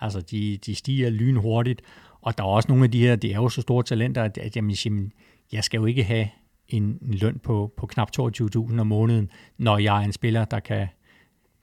Altså, 0.00 0.20
de, 0.20 0.58
de 0.66 0.74
stiger 0.74 1.10
lynhurtigt, 1.10 1.82
og 2.20 2.38
der 2.38 2.44
er 2.44 2.48
også 2.48 2.68
nogle 2.68 2.84
af 2.84 2.90
de 2.90 3.00
her, 3.00 3.16
det 3.16 3.30
er 3.30 3.36
jo 3.36 3.48
så 3.48 3.60
store 3.60 3.82
talenter, 3.82 4.22
at, 4.22 4.38
at 4.38 4.56
jamen, 4.56 4.76
jamen, 4.84 5.12
jeg 5.52 5.64
skal 5.64 5.78
jo 5.78 5.86
ikke 5.86 6.04
have 6.04 6.28
en, 6.68 6.82
en 6.82 7.14
løn 7.14 7.38
på, 7.38 7.72
på 7.76 7.86
knap 7.86 8.10
22.000 8.20 8.80
om 8.80 8.86
måneden, 8.86 9.30
når 9.58 9.78
jeg 9.78 9.96
er 9.96 10.04
en 10.04 10.12
spiller, 10.12 10.44
der 10.44 10.60
kan 10.60 10.88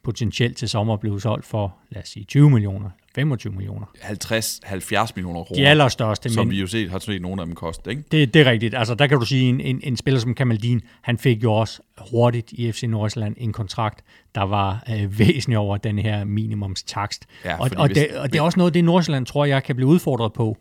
potentielt 0.08 0.58
til 0.58 0.70
sommer 0.70 0.98
blive 0.98 1.22
solgt 1.22 1.46
for, 1.46 1.76
lad 1.90 2.02
os 2.02 2.10
sige, 2.10 2.26
20 2.26 2.50
millioner, 2.50 2.90
25 3.16 3.54
millioner. 3.54 3.86
50-70 3.96 5.12
millioner 5.16 5.44
kroner. 5.44 5.62
De 5.62 5.68
allerstørste. 5.68 6.30
Som 6.30 6.46
men, 6.46 6.52
vi 6.52 6.60
jo 6.60 6.68
set, 6.68 6.90
har 6.90 7.00
set 7.00 7.22
nogle 7.22 7.42
af 7.42 7.46
dem 7.46 7.56
kostet, 7.56 7.92
ikke? 7.92 8.04
Det, 8.12 8.34
det 8.34 8.42
er 8.42 8.52
rigtigt. 8.52 8.76
Altså, 8.76 8.96
der 8.96 9.08
kan 9.08 9.20
du 9.20 9.26
sige, 9.26 9.50
en, 9.50 9.62
en, 9.62 9.80
en 9.84 9.98
spiller 9.98 10.20
som 10.20 10.34
Kamaldin, 10.34 10.82
han 11.02 11.18
fik 11.18 11.44
jo 11.44 11.54
også 11.54 11.82
hurtigt 12.12 12.52
i 12.52 12.72
FC 12.72 12.84
Nordsjælland 12.84 13.36
en 13.38 13.54
kontrakt, 13.54 14.04
der 14.36 14.42
var 14.42 14.84
øh, 14.90 15.20
væsentligt 15.20 15.58
over 15.58 15.78
den 15.78 16.00
her 16.00 16.24
minimumstakst. 16.24 17.26
Ja, 17.46 17.60
og, 17.60 17.70
og, 17.78 17.88
hvis, 17.88 17.98
det, 17.98 18.18
og 18.18 18.34
det 18.34 18.40
er 18.40 18.44
også 18.44 18.60
noget, 18.60 18.74
det 18.74 18.84
Nordsjælland 18.84 19.26
tror 19.26 19.46
jeg 19.46 19.64
kan 19.64 19.76
blive 19.76 19.88
udfordret 19.88 20.34
på 20.34 20.58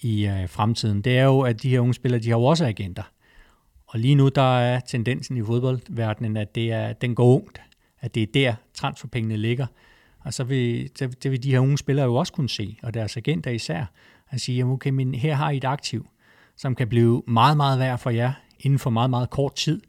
i 0.00 0.26
øh, 0.26 0.48
fremtiden. 0.48 1.02
Det 1.02 1.18
er 1.18 1.24
jo, 1.24 1.40
at 1.40 1.62
de 1.62 1.68
her 1.68 1.80
unge 1.80 1.94
spillere, 1.94 2.22
de 2.22 2.28
har 2.28 2.36
jo 2.36 2.44
også 2.44 2.66
agenter. 2.66 3.02
Og 3.86 3.98
lige 3.98 4.14
nu, 4.14 4.28
der 4.28 4.58
er 4.58 4.80
tendensen 4.80 5.36
i 5.36 5.42
fodboldverdenen, 5.42 6.36
at 6.36 6.54
det 6.54 6.72
er, 6.72 6.92
den 6.92 7.14
går 7.14 7.36
ungt 7.36 7.60
at 8.04 8.14
det 8.14 8.22
er 8.22 8.26
der, 8.34 8.54
transferpengene 8.74 9.36
ligger. 9.36 9.66
Og 10.20 10.34
så 10.34 10.44
vil, 10.44 10.90
det 10.98 11.30
vil 11.30 11.42
de 11.42 11.50
her 11.50 11.60
unge 11.60 11.78
spillere 11.78 12.06
jo 12.06 12.14
også 12.14 12.32
kunne 12.32 12.48
se, 12.48 12.76
og 12.82 12.94
deres 12.94 13.16
agenter 13.16 13.50
især, 13.50 13.84
at 14.30 14.40
sige, 14.40 14.64
okay, 14.64 14.90
men 14.90 15.14
her 15.14 15.34
har 15.34 15.50
I 15.50 15.56
et 15.56 15.64
aktiv, 15.64 16.06
som 16.56 16.74
kan 16.74 16.88
blive 16.88 17.22
meget, 17.26 17.56
meget 17.56 17.78
værd 17.78 17.98
for 17.98 18.10
jer 18.10 18.32
inden 18.60 18.78
for 18.78 18.90
meget, 18.90 19.10
meget 19.10 19.30
kort 19.30 19.54
tid. 19.54 19.80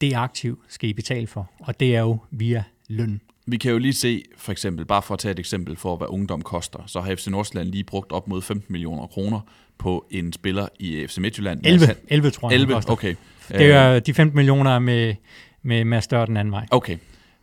Det 0.00 0.14
aktiv 0.14 0.62
skal 0.68 0.88
I 0.88 0.92
betale 0.92 1.26
for, 1.26 1.50
og 1.60 1.80
det 1.80 1.96
er 1.96 2.00
jo 2.00 2.18
via 2.30 2.64
løn. 2.88 3.20
Vi 3.46 3.56
kan 3.56 3.72
jo 3.72 3.78
lige 3.78 3.92
se, 3.92 4.24
for 4.36 4.52
eksempel, 4.52 4.84
bare 4.84 5.02
for 5.02 5.14
at 5.14 5.20
tage 5.20 5.32
et 5.32 5.38
eksempel 5.38 5.76
for, 5.76 5.96
hvad 5.96 6.06
ungdom 6.10 6.42
koster, 6.42 6.78
så 6.86 7.00
har 7.00 7.14
FC 7.14 7.26
Nordsjælland 7.26 7.68
lige 7.68 7.84
brugt 7.84 8.12
op 8.12 8.28
mod 8.28 8.42
15 8.42 8.72
millioner 8.72 9.06
kroner 9.06 9.40
på 9.78 10.06
en 10.10 10.32
spiller 10.32 10.68
i 10.78 11.06
FC 11.08 11.18
Midtjylland. 11.18 11.60
11, 11.64 11.86
11 12.08 12.30
tror 12.30 12.50
jeg. 12.50 12.60
11, 12.60 12.82
okay. 12.88 13.14
Det 13.48 13.72
er 13.72 14.00
de 14.00 14.14
15 14.14 14.36
millioner 14.36 14.78
med, 14.78 15.14
med 15.62 15.84
Mads 15.84 16.06
Dør 16.06 16.24
den 16.24 16.36
anden 16.36 16.52
vej. 16.52 16.66
Okay, 16.70 16.96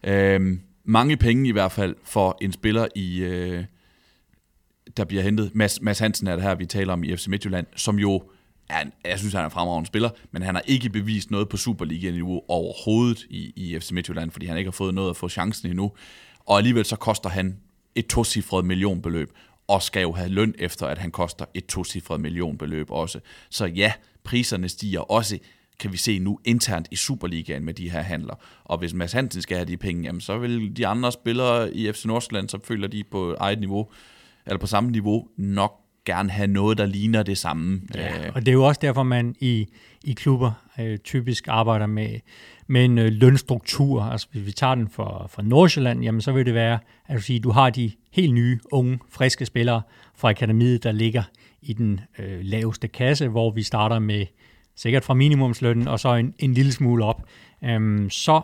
Øh, 0.04 0.58
mange 0.86 1.18
penge 1.18 1.50
i 1.50 1.52
hvert 1.52 1.72
fald 1.72 1.96
for 2.04 2.38
en 2.42 2.52
spiller 2.52 2.88
i... 2.96 3.20
Øh, 3.20 3.64
der 4.98 5.06
bliver 5.06 5.24
hentet. 5.24 5.56
Mads, 5.56 5.82
Mads 5.82 6.00
Hansen 6.00 6.28
er 6.28 6.36
det 6.36 6.44
her, 6.44 6.56
vi 6.56 6.66
taler 6.66 6.94
om 6.94 7.04
i 7.04 7.18
FC 7.18 7.28
Midtjylland, 7.28 7.68
som 7.76 8.00
jo 8.00 8.24
er, 8.70 8.82
en, 8.82 8.92
jeg 9.06 9.20
synes, 9.20 9.34
han 9.34 9.42
er 9.42 9.46
en 9.46 9.52
fremragende 9.52 9.88
spiller, 9.88 10.10
men 10.32 10.42
han 10.42 10.56
har 10.56 10.62
ikke 10.66 10.90
bevist 10.90 11.32
noget 11.32 11.50
på 11.50 11.58
Superliga-niveau 11.58 12.42
overhovedet 12.48 13.26
i, 13.30 13.54
i 13.56 13.80
FC 13.80 13.92
Midtjylland, 13.92 14.32
fordi 14.32 14.46
han 14.46 14.58
ikke 14.58 14.68
har 14.68 14.72
fået 14.72 14.94
noget 14.94 15.10
at 15.10 15.18
få 15.18 15.30
chancen 15.30 15.70
endnu. 15.70 15.92
Og 16.40 16.58
alligevel 16.58 16.86
så 16.86 16.96
koster 16.96 17.30
han 17.30 17.58
et 17.96 18.08
tocifret 18.08 18.66
millionbeløb, 18.66 19.32
og 19.68 19.82
skal 19.82 20.02
jo 20.02 20.12
have 20.12 20.30
løn 20.30 20.56
efter, 20.60 20.88
at 20.88 20.98
han 20.98 21.12
koster 21.12 21.46
et 21.54 21.66
tocifret 21.66 22.22
millionbeløb 22.22 22.92
også. 22.92 23.20
Så 23.50 23.66
ja, 23.66 23.94
priserne 24.24 24.70
stiger 24.70 25.00
også 25.00 25.40
kan 25.80 25.92
vi 25.92 25.98
se 25.98 26.20
nu 26.20 26.40
internt 26.46 26.88
i 26.92 26.96
Superligaen 26.96 27.66
med 27.66 27.74
de 27.74 27.90
her 27.90 28.02
handler. 28.02 28.34
Og 28.64 28.78
hvis 28.78 28.94
Mads 28.94 29.14
Hansen 29.14 29.42
skal 29.42 29.58
have 29.58 29.68
de 29.68 29.78
penge, 29.78 30.04
jamen, 30.04 30.22
så 30.22 30.38
vil 30.38 30.78
de 30.78 30.88
andre 30.88 31.12
spillere 31.12 31.74
i 31.76 31.92
FC 31.92 32.06
Nordsjælland, 32.06 32.50
så 32.50 32.60
føler 32.64 32.88
de 32.88 33.04
på 33.04 33.34
eget 33.34 33.60
niveau, 33.60 33.88
eller 34.46 34.60
på 34.60 34.68
samme 34.68 34.92
niveau, 34.92 35.28
nok 35.38 35.74
gerne 36.06 36.30
have 36.30 36.48
noget, 36.48 36.78
der 36.78 36.86
ligner 36.86 37.24
det 37.24 37.38
samme. 37.38 37.82
Ja, 37.96 38.32
og 38.36 38.42
det 38.42 38.48
er 38.48 38.54
jo 38.54 38.64
også 38.64 38.80
derfor, 38.82 39.04
man 39.04 39.36
i, 39.40 39.68
i 40.04 40.14
klubber 40.14 40.52
øh, 40.80 40.98
typisk 40.98 41.48
arbejder 41.48 41.86
med, 41.86 42.20
med 42.68 42.86
en 42.86 42.98
øh, 42.98 43.12
lønstruktur. 43.12 44.04
Altså 44.04 44.28
hvis 44.32 44.46
vi 44.46 44.52
tager 44.52 44.76
den 44.76 44.90
for, 44.90 45.28
for 45.30 45.42
Nordsjælland, 45.42 46.04
jamen 46.04 46.22
så 46.22 46.32
vil 46.32 46.46
det 46.46 46.54
være, 46.54 46.80
at 47.08 47.18
du, 47.18 47.22
siger, 47.22 47.40
du 47.40 47.52
har 47.52 47.70
de 47.70 47.92
helt 48.12 48.34
nye, 48.34 48.60
unge, 48.72 49.00
friske 49.10 49.46
spillere 49.46 49.82
fra 50.16 50.30
akademiet, 50.30 50.84
der 50.84 50.92
ligger 50.92 51.24
i 51.62 51.74
den 51.74 52.00
øh, 52.20 52.40
laveste 52.42 52.88
kasse, 52.88 53.28
hvor 53.28 53.52
vi 53.52 53.64
starter 53.64 54.00
med 54.00 54.26
sikkert 54.78 55.04
fra 55.04 55.14
minimumslønnen 55.14 55.88
og 55.88 56.00
så 56.00 56.14
en, 56.14 56.34
en 56.40 56.54
lille 56.54 56.72
smule 56.72 57.06
op, 57.06 57.24
øhm, 57.64 58.10
så 58.10 58.42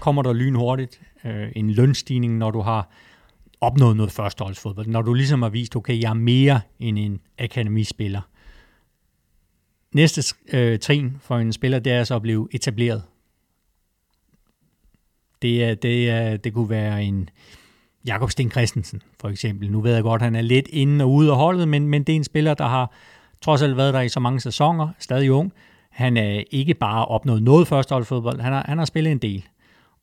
kommer 0.00 0.22
der 0.22 0.32
lynhurtigt 0.32 1.00
øh, 1.24 1.48
en 1.56 1.70
lønstigning, 1.70 2.38
når 2.38 2.50
du 2.50 2.60
har 2.60 2.88
opnået 3.60 3.96
noget 3.96 4.12
førsteholdsfodbold. 4.12 4.86
Når 4.86 5.02
du 5.02 5.14
ligesom 5.14 5.42
har 5.42 5.48
vist, 5.48 5.76
okay, 5.76 6.00
jeg 6.00 6.10
er 6.10 6.14
mere 6.14 6.60
end 6.78 6.98
en 6.98 7.20
akademispiller. 7.38 8.20
Næste 9.92 10.34
øh, 10.52 10.78
trin 10.78 11.16
for 11.20 11.38
en 11.38 11.52
spiller, 11.52 11.78
det 11.78 11.92
er 11.92 12.04
så 12.04 12.16
at 12.16 12.22
blive 12.22 12.48
etableret. 12.52 13.02
Det, 15.42 15.64
er, 15.64 15.74
det, 15.74 16.10
er, 16.10 16.36
det 16.36 16.52
kunne 16.52 16.70
være 16.70 17.04
en 17.04 17.30
Jakob 18.06 18.30
Sten 18.30 18.50
Christensen, 18.50 19.02
for 19.20 19.28
eksempel. 19.28 19.70
Nu 19.70 19.80
ved 19.80 19.94
jeg 19.94 20.02
godt, 20.02 20.22
at 20.22 20.24
han 20.24 20.34
er 20.34 20.42
lidt 20.42 20.68
inde 20.68 21.04
og 21.04 21.12
ude 21.12 21.30
af 21.30 21.36
holdet, 21.36 21.68
men, 21.68 21.88
men 21.88 22.04
det 22.04 22.12
er 22.12 22.16
en 22.16 22.24
spiller, 22.24 22.54
der 22.54 22.66
har 22.66 22.92
trods 23.44 23.62
alt 23.62 23.76
været 23.76 23.94
der 23.94 24.00
i 24.00 24.08
så 24.08 24.20
mange 24.20 24.40
sæsoner, 24.40 24.88
stadig 24.98 25.32
ung. 25.32 25.52
Han 25.90 26.16
er 26.16 26.42
ikke 26.50 26.74
bare 26.74 27.04
opnået 27.04 27.42
noget 27.42 27.68
førsteholdsfodbold, 27.68 28.40
han 28.40 28.52
har, 28.52 28.64
han 28.68 28.78
har 28.78 28.84
spillet 28.84 29.12
en 29.12 29.18
del. 29.18 29.44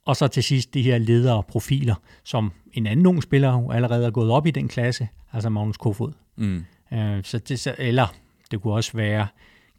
Og 0.06 0.16
så 0.16 0.28
til 0.28 0.44
sidst 0.44 0.74
de 0.74 0.82
her 0.82 0.98
ledere 0.98 1.44
profiler, 1.44 1.96
som 2.24 2.52
en 2.74 2.88
anden 2.88 3.06
ung 3.06 3.24
spiller 3.24 3.70
allerede 3.70 4.06
er 4.06 4.12
gået 4.12 4.32
op 4.32 4.48
i 4.48 4.52
den 4.52 4.68
klasse, 4.68 5.08
altså 5.34 5.50
Magnus 5.50 5.78
Kofod. 5.78 6.12
Mm. 6.36 6.66
Øh, 6.94 7.24
så 7.24 7.38
det, 7.40 7.60
så, 7.60 7.76
eller 7.78 8.08
det 8.52 8.62
kunne 8.62 8.74
også 8.74 8.92
være 8.94 9.28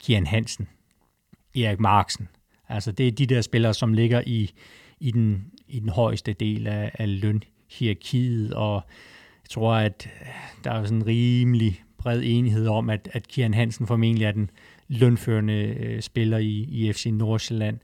Kian 0.00 0.26
Hansen, 0.26 0.68
Erik 1.56 1.80
Marksen. 1.80 2.28
Altså 2.68 2.92
det 2.92 3.08
er 3.08 3.12
de 3.12 3.26
der 3.26 3.40
spillere, 3.40 3.74
som 3.74 3.92
ligger 3.92 4.22
i, 4.26 4.50
i, 5.00 5.10
den, 5.10 5.44
i 5.68 5.80
den 5.80 5.88
højeste 5.88 6.32
del 6.32 6.66
af, 6.66 6.90
af 6.94 7.20
lønhierarkiet, 7.20 8.54
og 8.54 8.74
jeg 9.44 9.50
tror, 9.50 9.74
at 9.74 10.08
der 10.64 10.70
er 10.70 10.84
sådan 10.84 11.06
rimelig 11.06 11.82
bred 12.02 12.20
enighed 12.24 12.66
om, 12.66 12.90
at, 12.90 13.08
at 13.12 13.28
Kian 13.28 13.54
Hansen 13.54 13.86
formentlig 13.86 14.24
er 14.24 14.32
den 14.32 14.50
lønførende 14.88 15.54
øh, 15.54 16.02
spiller 16.02 16.38
i, 16.38 16.68
i 16.70 16.92
FC 16.92 17.06
Nordsjælland 17.06 17.78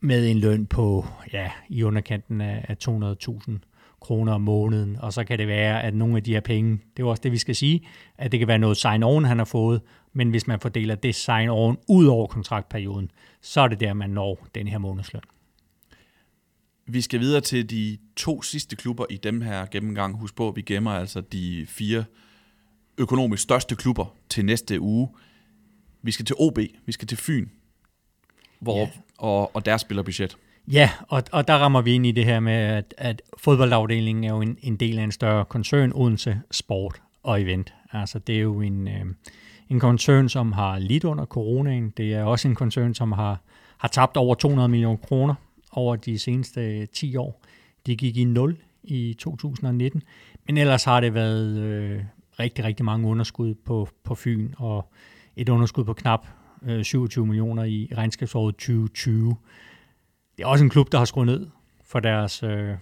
med 0.00 0.30
en 0.30 0.38
løn 0.38 0.66
på 0.66 1.06
ja, 1.32 1.50
i 1.68 1.82
underkanten 1.82 2.40
af, 2.40 2.64
af 2.68 2.76
200.000 2.88 3.52
kroner 4.00 4.32
om 4.32 4.40
måneden, 4.40 4.96
og 4.96 5.12
så 5.12 5.24
kan 5.24 5.38
det 5.38 5.48
være, 5.48 5.82
at 5.82 5.94
nogle 5.94 6.16
af 6.16 6.22
de 6.22 6.32
her 6.32 6.40
penge, 6.40 6.78
det 6.96 7.02
er 7.02 7.06
også 7.06 7.20
det, 7.20 7.32
vi 7.32 7.38
skal 7.38 7.56
sige, 7.56 7.86
at 8.18 8.32
det 8.32 8.38
kan 8.38 8.48
være 8.48 8.58
noget 8.58 8.84
sign-on, 8.84 9.26
han 9.26 9.38
har 9.38 9.44
fået, 9.44 9.80
men 10.12 10.30
hvis 10.30 10.46
man 10.46 10.60
fordeler 10.60 10.94
det 10.94 11.14
sign-on 11.14 11.84
ud 11.88 12.06
over 12.06 12.26
kontraktperioden, 12.26 13.10
så 13.40 13.60
er 13.60 13.68
det 13.68 13.80
der, 13.80 13.92
man 13.92 14.10
når 14.10 14.46
den 14.54 14.68
her 14.68 14.78
månedsløn. 14.78 15.22
Vi 16.86 17.00
skal 17.00 17.20
videre 17.20 17.40
til 17.40 17.70
de 17.70 17.98
to 18.16 18.42
sidste 18.42 18.76
klubber 18.76 19.04
i 19.10 19.16
dem 19.16 19.40
her 19.40 19.66
gennemgang. 19.66 20.18
Husk 20.18 20.36
på, 20.36 20.48
at 20.48 20.56
vi 20.56 20.62
gemmer 20.62 20.90
altså 20.90 21.20
de 21.20 21.66
fire 21.68 22.04
økonomisk 22.98 23.42
største 23.42 23.76
klubber 23.76 24.14
til 24.28 24.44
næste 24.44 24.80
uge. 24.80 25.08
Vi 26.02 26.10
skal 26.10 26.24
til 26.24 26.36
OB, 26.38 26.58
vi 26.86 26.92
skal 26.92 27.08
til 27.08 27.18
Fyn, 27.18 27.48
hvor, 28.60 28.78
ja. 28.78 28.88
og, 29.18 29.56
og 29.56 29.66
der 29.66 29.76
spiller 29.76 30.02
budget. 30.02 30.36
Ja, 30.68 30.90
og, 31.08 31.22
og 31.32 31.48
der 31.48 31.54
rammer 31.54 31.82
vi 31.82 31.92
ind 31.92 32.06
i 32.06 32.12
det 32.12 32.24
her 32.24 32.40
med, 32.40 32.52
at, 32.52 32.94
at 32.98 33.22
fodboldafdelingen 33.38 34.24
er 34.24 34.28
jo 34.28 34.40
en, 34.40 34.58
en 34.62 34.76
del 34.76 34.98
af 34.98 35.04
en 35.04 35.12
større 35.12 35.44
koncern, 35.44 35.92
Odense 35.94 36.40
Sport 36.50 37.02
og 37.22 37.42
Event. 37.42 37.74
Altså 37.92 38.18
det 38.18 38.36
er 38.36 38.40
jo 38.40 38.60
en, 38.60 38.88
øh, 38.88 39.04
en 39.68 39.80
koncern, 39.80 40.28
som 40.28 40.52
har 40.52 40.78
lidt 40.78 41.04
under 41.04 41.24
coronaen. 41.24 41.90
Det 41.96 42.14
er 42.14 42.24
også 42.24 42.48
en 42.48 42.54
koncern, 42.54 42.94
som 42.94 43.12
har, 43.12 43.40
har 43.78 43.88
tabt 43.88 44.16
over 44.16 44.34
200 44.34 44.68
millioner 44.68 44.96
kroner 44.96 45.34
over 45.72 45.96
de 45.96 46.18
seneste 46.18 46.86
10 46.86 47.16
år. 47.16 47.42
De 47.86 47.96
gik 47.96 48.16
i 48.16 48.24
0 48.24 48.56
i 48.82 49.16
2019, 49.18 50.02
men 50.46 50.56
ellers 50.56 50.84
har 50.84 51.00
det 51.00 51.14
været 51.14 51.58
øh, 51.58 52.02
rigtig, 52.38 52.64
rigtig 52.64 52.84
mange 52.84 53.08
underskud 53.08 53.54
på, 53.54 53.88
på 54.04 54.14
Fyn, 54.14 54.52
og 54.56 54.92
et 55.36 55.48
underskud 55.48 55.84
på 55.84 55.92
knap 55.92 56.26
øh, 56.62 56.84
27 56.84 57.26
millioner 57.26 57.64
i 57.64 57.88
regnskabsåret 57.96 58.54
2020. 58.54 59.36
Det 60.36 60.42
er 60.42 60.46
også 60.46 60.64
en 60.64 60.70
klub, 60.70 60.92
der 60.92 60.98
har 60.98 61.04
skruet 61.04 61.26
ned 61.26 61.46
for 61.84 62.00
deres 62.00 62.42
øh, 62.42 62.74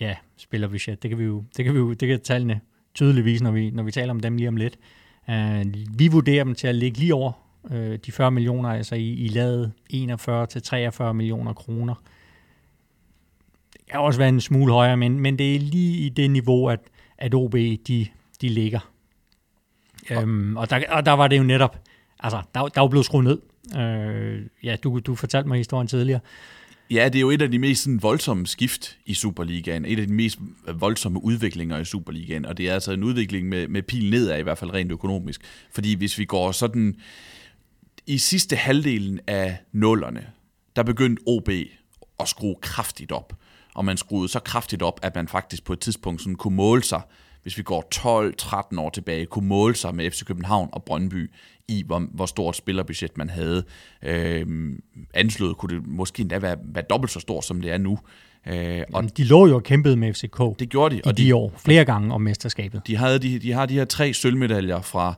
ja, 0.00 0.16
spillerbudget. 0.36 1.02
Det 1.02 1.10
kan 1.10 1.18
vi 1.18 1.24
jo, 1.24 1.44
det 1.56 1.64
kan 1.64 1.74
vi 1.74 1.78
jo, 1.78 1.92
det 1.92 2.08
kan 2.08 2.20
tallene 2.20 2.60
tydeligt 2.94 3.24
vise, 3.24 3.44
når 3.44 3.50
vi, 3.50 3.70
når 3.70 3.82
vi 3.82 3.90
taler 3.90 4.10
om 4.10 4.20
dem 4.20 4.36
lige 4.36 4.48
om 4.48 4.56
lidt. 4.56 4.78
Uh, 5.28 5.98
vi 5.98 6.08
vurderer 6.08 6.44
dem 6.44 6.54
til 6.54 6.66
at 6.66 6.74
ligge 6.74 6.98
lige 6.98 7.14
over 7.14 7.32
uh, 7.64 7.94
de 7.94 8.12
40 8.12 8.30
millioner, 8.30 8.68
altså 8.68 8.94
i, 8.94 9.12
i 9.12 9.28
lavet 9.28 9.72
41 9.90 10.46
til 10.46 10.62
43 10.62 11.14
millioner 11.14 11.52
kroner. 11.52 11.94
Det 13.72 13.80
kan 13.90 14.00
også 14.00 14.18
være 14.18 14.28
en 14.28 14.40
smule 14.40 14.72
højere, 14.72 14.96
men, 14.96 15.20
men 15.20 15.38
det 15.38 15.54
er 15.54 15.60
lige 15.60 16.06
i 16.06 16.08
det 16.08 16.30
niveau, 16.30 16.68
at, 16.68 16.80
at 17.18 17.34
OB 17.34 17.52
de, 17.88 18.06
de 18.36 18.48
ligger. 18.48 18.92
Um, 20.22 20.56
og, 20.56 20.70
der, 20.70 20.82
og 20.88 21.06
der 21.06 21.12
var 21.12 21.28
det 21.28 21.38
jo 21.38 21.42
netop, 21.42 21.78
altså 22.20 22.42
der, 22.54 22.68
der 22.68 22.80
var 22.80 22.88
blevet 22.88 23.06
skruet 23.06 23.24
ned. 23.24 23.38
Uh, 23.66 24.46
ja, 24.62 24.76
du, 24.76 24.98
du 24.98 25.14
fortalte 25.14 25.48
mig 25.48 25.58
historien 25.58 25.88
tidligere. 25.88 26.20
Ja, 26.90 27.04
det 27.04 27.14
er 27.14 27.20
jo 27.20 27.30
et 27.30 27.42
af 27.42 27.50
de 27.50 27.58
mest 27.58 27.82
sådan, 27.82 28.02
voldsomme 28.02 28.46
skift 28.46 28.98
i 29.06 29.14
Superligaen. 29.14 29.84
Et 29.84 29.98
af 29.98 30.06
de 30.06 30.12
mest 30.12 30.38
voldsomme 30.74 31.24
udviklinger 31.24 31.78
i 31.78 31.84
Superligaen. 31.84 32.44
Og 32.44 32.58
det 32.58 32.68
er 32.68 32.74
altså 32.74 32.92
en 32.92 33.04
udvikling 33.04 33.48
med, 33.48 33.68
med 33.68 33.82
pil 33.82 34.10
nedad, 34.10 34.38
i 34.38 34.42
hvert 34.42 34.58
fald 34.58 34.74
rent 34.74 34.92
økonomisk. 34.92 35.40
Fordi 35.72 35.94
hvis 35.94 36.18
vi 36.18 36.24
går 36.24 36.52
sådan... 36.52 36.94
I 38.06 38.18
sidste 38.18 38.56
halvdelen 38.56 39.20
af 39.26 39.58
nullerne, 39.72 40.26
der 40.76 40.82
begyndte 40.82 41.22
OB 41.26 41.48
at 42.20 42.28
skrue 42.28 42.56
kraftigt 42.62 43.12
op. 43.12 43.32
Og 43.74 43.84
man 43.84 43.96
skruede 43.96 44.28
så 44.28 44.40
kraftigt 44.40 44.82
op, 44.82 45.00
at 45.02 45.14
man 45.14 45.28
faktisk 45.28 45.64
på 45.64 45.72
et 45.72 45.80
tidspunkt 45.80 46.20
sådan 46.20 46.34
kunne 46.34 46.56
måle 46.56 46.82
sig, 46.82 47.00
hvis 47.46 47.58
vi 47.58 47.62
går 47.62 47.84
12-13 48.74 48.80
år 48.80 48.90
tilbage, 48.90 49.26
kunne 49.26 49.48
måle 49.48 49.74
sig 49.74 49.94
med 49.94 50.10
FC 50.10 50.24
København 50.24 50.68
og 50.72 50.84
Brøndby 50.84 51.30
i, 51.68 51.82
hvor, 51.86 51.98
hvor 52.14 52.26
stort 52.26 52.56
spillerbudget 52.56 53.18
man 53.18 53.30
havde. 53.30 53.64
Øh, 54.02 54.46
anslået 55.14 55.56
kunne 55.56 55.76
det 55.76 55.86
måske 55.86 56.20
endda 56.20 56.38
være, 56.38 56.56
være 56.64 56.84
dobbelt 56.90 57.12
så 57.12 57.20
stort, 57.20 57.44
som 57.44 57.60
det 57.60 57.72
er 57.72 57.78
nu. 57.78 57.98
Øh, 58.46 58.54
og 58.54 58.86
Jamen, 58.94 59.10
de 59.16 59.24
lå 59.24 59.46
jo 59.46 59.54
og 59.54 59.62
kæmpede 59.62 59.96
med 59.96 60.14
FCK 60.14 60.58
det 60.58 60.68
gjorde 60.68 60.94
de, 60.94 60.98
i 60.98 61.02
og 61.04 61.16
de, 61.16 61.24
de 61.24 61.34
år, 61.34 61.52
flere 61.56 61.84
gange 61.84 62.14
om 62.14 62.20
mesterskabet. 62.20 62.82
De, 62.86 62.96
havde 62.96 63.18
de, 63.18 63.38
de 63.38 63.52
har 63.52 63.66
de 63.66 63.74
her 63.74 63.84
tre 63.84 64.12
sølvmedaljer 64.12 64.80
fra 64.80 65.14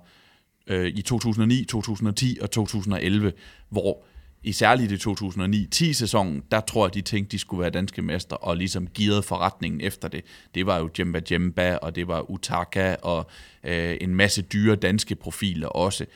øh, 0.66 0.86
i 0.86 1.02
2009, 1.02 1.64
2010 1.64 2.38
og 2.42 2.50
2011, 2.50 3.32
hvor 3.68 4.04
i 4.42 4.52
særligt 4.52 4.92
i 4.92 5.10
2009-10 5.10 5.92
sæsonen, 5.92 6.42
der 6.50 6.60
tror 6.60 6.86
jeg, 6.86 6.94
de 6.94 7.00
tænkte, 7.00 7.32
de 7.32 7.38
skulle 7.38 7.60
være 7.60 7.70
danske 7.70 8.02
mester, 8.02 8.36
og 8.36 8.56
ligesom 8.56 8.86
givet 8.86 9.24
forretningen 9.24 9.80
efter 9.80 10.08
det. 10.08 10.24
Det 10.54 10.66
var 10.66 10.78
jo 10.78 10.90
Jemba 10.98 11.20
Jemba, 11.30 11.76
og 11.76 11.96
det 11.96 12.08
var 12.08 12.30
Utaka, 12.30 12.94
og 13.02 13.30
øh, 13.64 13.96
en 14.00 14.14
masse 14.14 14.42
dyre 14.42 14.76
danske 14.76 15.14
profiler 15.14 15.68
også 15.68 16.06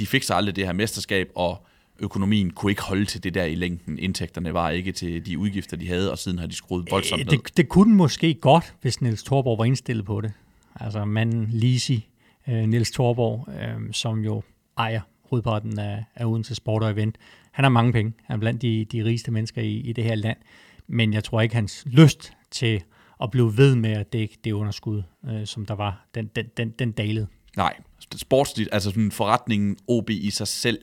de 0.00 0.06
fik 0.06 0.22
så 0.22 0.34
aldrig 0.34 0.56
det 0.56 0.66
her 0.66 0.72
mesterskab, 0.72 1.30
og 1.34 1.66
økonomien 1.98 2.50
kunne 2.50 2.72
ikke 2.72 2.82
holde 2.82 3.04
til 3.04 3.24
det 3.24 3.34
der 3.34 3.44
i 3.44 3.54
længden. 3.54 3.98
Indtægterne 3.98 4.54
var 4.54 4.70
ikke 4.70 4.92
til 4.92 5.26
de 5.26 5.38
udgifter, 5.38 5.76
de 5.76 5.88
havde, 5.88 6.10
og 6.10 6.18
siden 6.18 6.38
har 6.38 6.46
de 6.46 6.54
skruet 6.54 6.90
voldsomt 6.90 7.26
ned. 7.26 7.38
Det, 7.38 7.56
det 7.56 7.68
kunne 7.68 7.94
måske 7.94 8.34
godt, 8.34 8.74
hvis 8.82 9.00
Niels 9.00 9.22
Thorborg 9.22 9.58
var 9.58 9.64
indstillet 9.64 10.04
på 10.04 10.20
det. 10.20 10.32
Altså 10.74 11.04
manden 11.04 11.48
Lisi, 11.52 12.08
øh, 12.48 12.68
Niels 12.68 12.90
Thorborg, 12.90 13.48
øh, 13.48 13.92
som 13.92 14.24
jo 14.24 14.42
ejer 14.78 15.00
hovedparten 15.30 15.78
af, 15.78 16.04
af 16.14 16.24
Odense 16.24 16.54
Sport 16.54 16.82
og 16.82 16.90
Event. 16.90 17.16
Han 17.60 17.64
har 17.64 17.70
mange 17.70 17.92
penge. 17.92 18.12
Han 18.24 18.36
er 18.36 18.40
blandt 18.40 18.62
de, 18.62 18.84
de 18.84 19.04
rigeste 19.04 19.30
mennesker 19.30 19.62
i, 19.62 19.76
i 19.76 19.92
det 19.92 20.04
her 20.04 20.14
land. 20.14 20.38
Men 20.86 21.12
jeg 21.12 21.24
tror 21.24 21.40
ikke, 21.40 21.54
hans 21.54 21.82
lyst 21.86 22.32
til 22.50 22.82
at 23.22 23.30
blive 23.30 23.56
ved 23.56 23.76
med 23.76 23.90
at 23.90 24.12
dække 24.12 24.38
det 24.44 24.52
underskud, 24.52 25.02
øh, 25.28 25.46
som 25.46 25.66
der 25.66 25.74
var, 25.74 26.06
den, 26.14 26.26
den, 26.26 26.46
den, 26.56 26.70
den 26.70 26.92
dalede. 26.92 27.26
Nej, 27.56 27.76
sportsligt, 28.16 28.68
altså 28.72 28.90
sådan 28.90 29.10
forretningen 29.10 29.76
OB 29.88 30.10
i 30.10 30.30
sig 30.30 30.48
selv, 30.48 30.78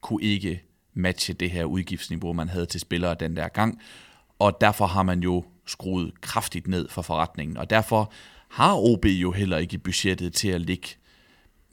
kunne 0.00 0.22
ikke 0.22 0.62
matche 0.94 1.34
det 1.34 1.50
her 1.50 1.64
udgiftsniveau, 1.64 2.32
man 2.32 2.48
havde 2.48 2.66
til 2.66 2.80
spillere 2.80 3.16
den 3.20 3.36
der 3.36 3.48
gang. 3.48 3.80
Og 4.38 4.60
derfor 4.60 4.86
har 4.86 5.02
man 5.02 5.20
jo 5.20 5.44
skruet 5.66 6.20
kraftigt 6.20 6.68
ned 6.68 6.88
for 6.88 7.02
forretningen. 7.02 7.56
Og 7.56 7.70
derfor 7.70 8.12
har 8.48 8.74
OB 8.76 9.04
jo 9.06 9.32
heller 9.32 9.58
ikke 9.58 9.78
budgettet 9.78 10.32
til 10.32 10.48
at 10.48 10.60
ligge 10.60 10.88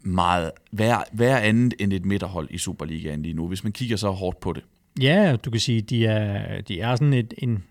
meget 0.07 0.51
hver, 0.71 0.97
hver 1.11 1.37
andet 1.37 1.73
end 1.79 1.93
et 1.93 2.05
midterhold 2.05 2.47
i 2.51 2.57
Superligaen 2.57 3.21
lige 3.21 3.33
nu, 3.33 3.47
hvis 3.47 3.63
man 3.63 3.73
kigger 3.73 3.97
så 3.97 4.09
hårdt 4.09 4.39
på 4.39 4.53
det. 4.53 4.63
Ja, 5.01 5.35
du 5.45 5.51
kan 5.51 5.59
sige, 5.59 5.81
de 5.81 6.05
er, 6.05 6.61
de 6.61 6.79
er 6.79 6.95
sådan 6.95 7.13
et, 7.13 7.33
en 7.37 7.63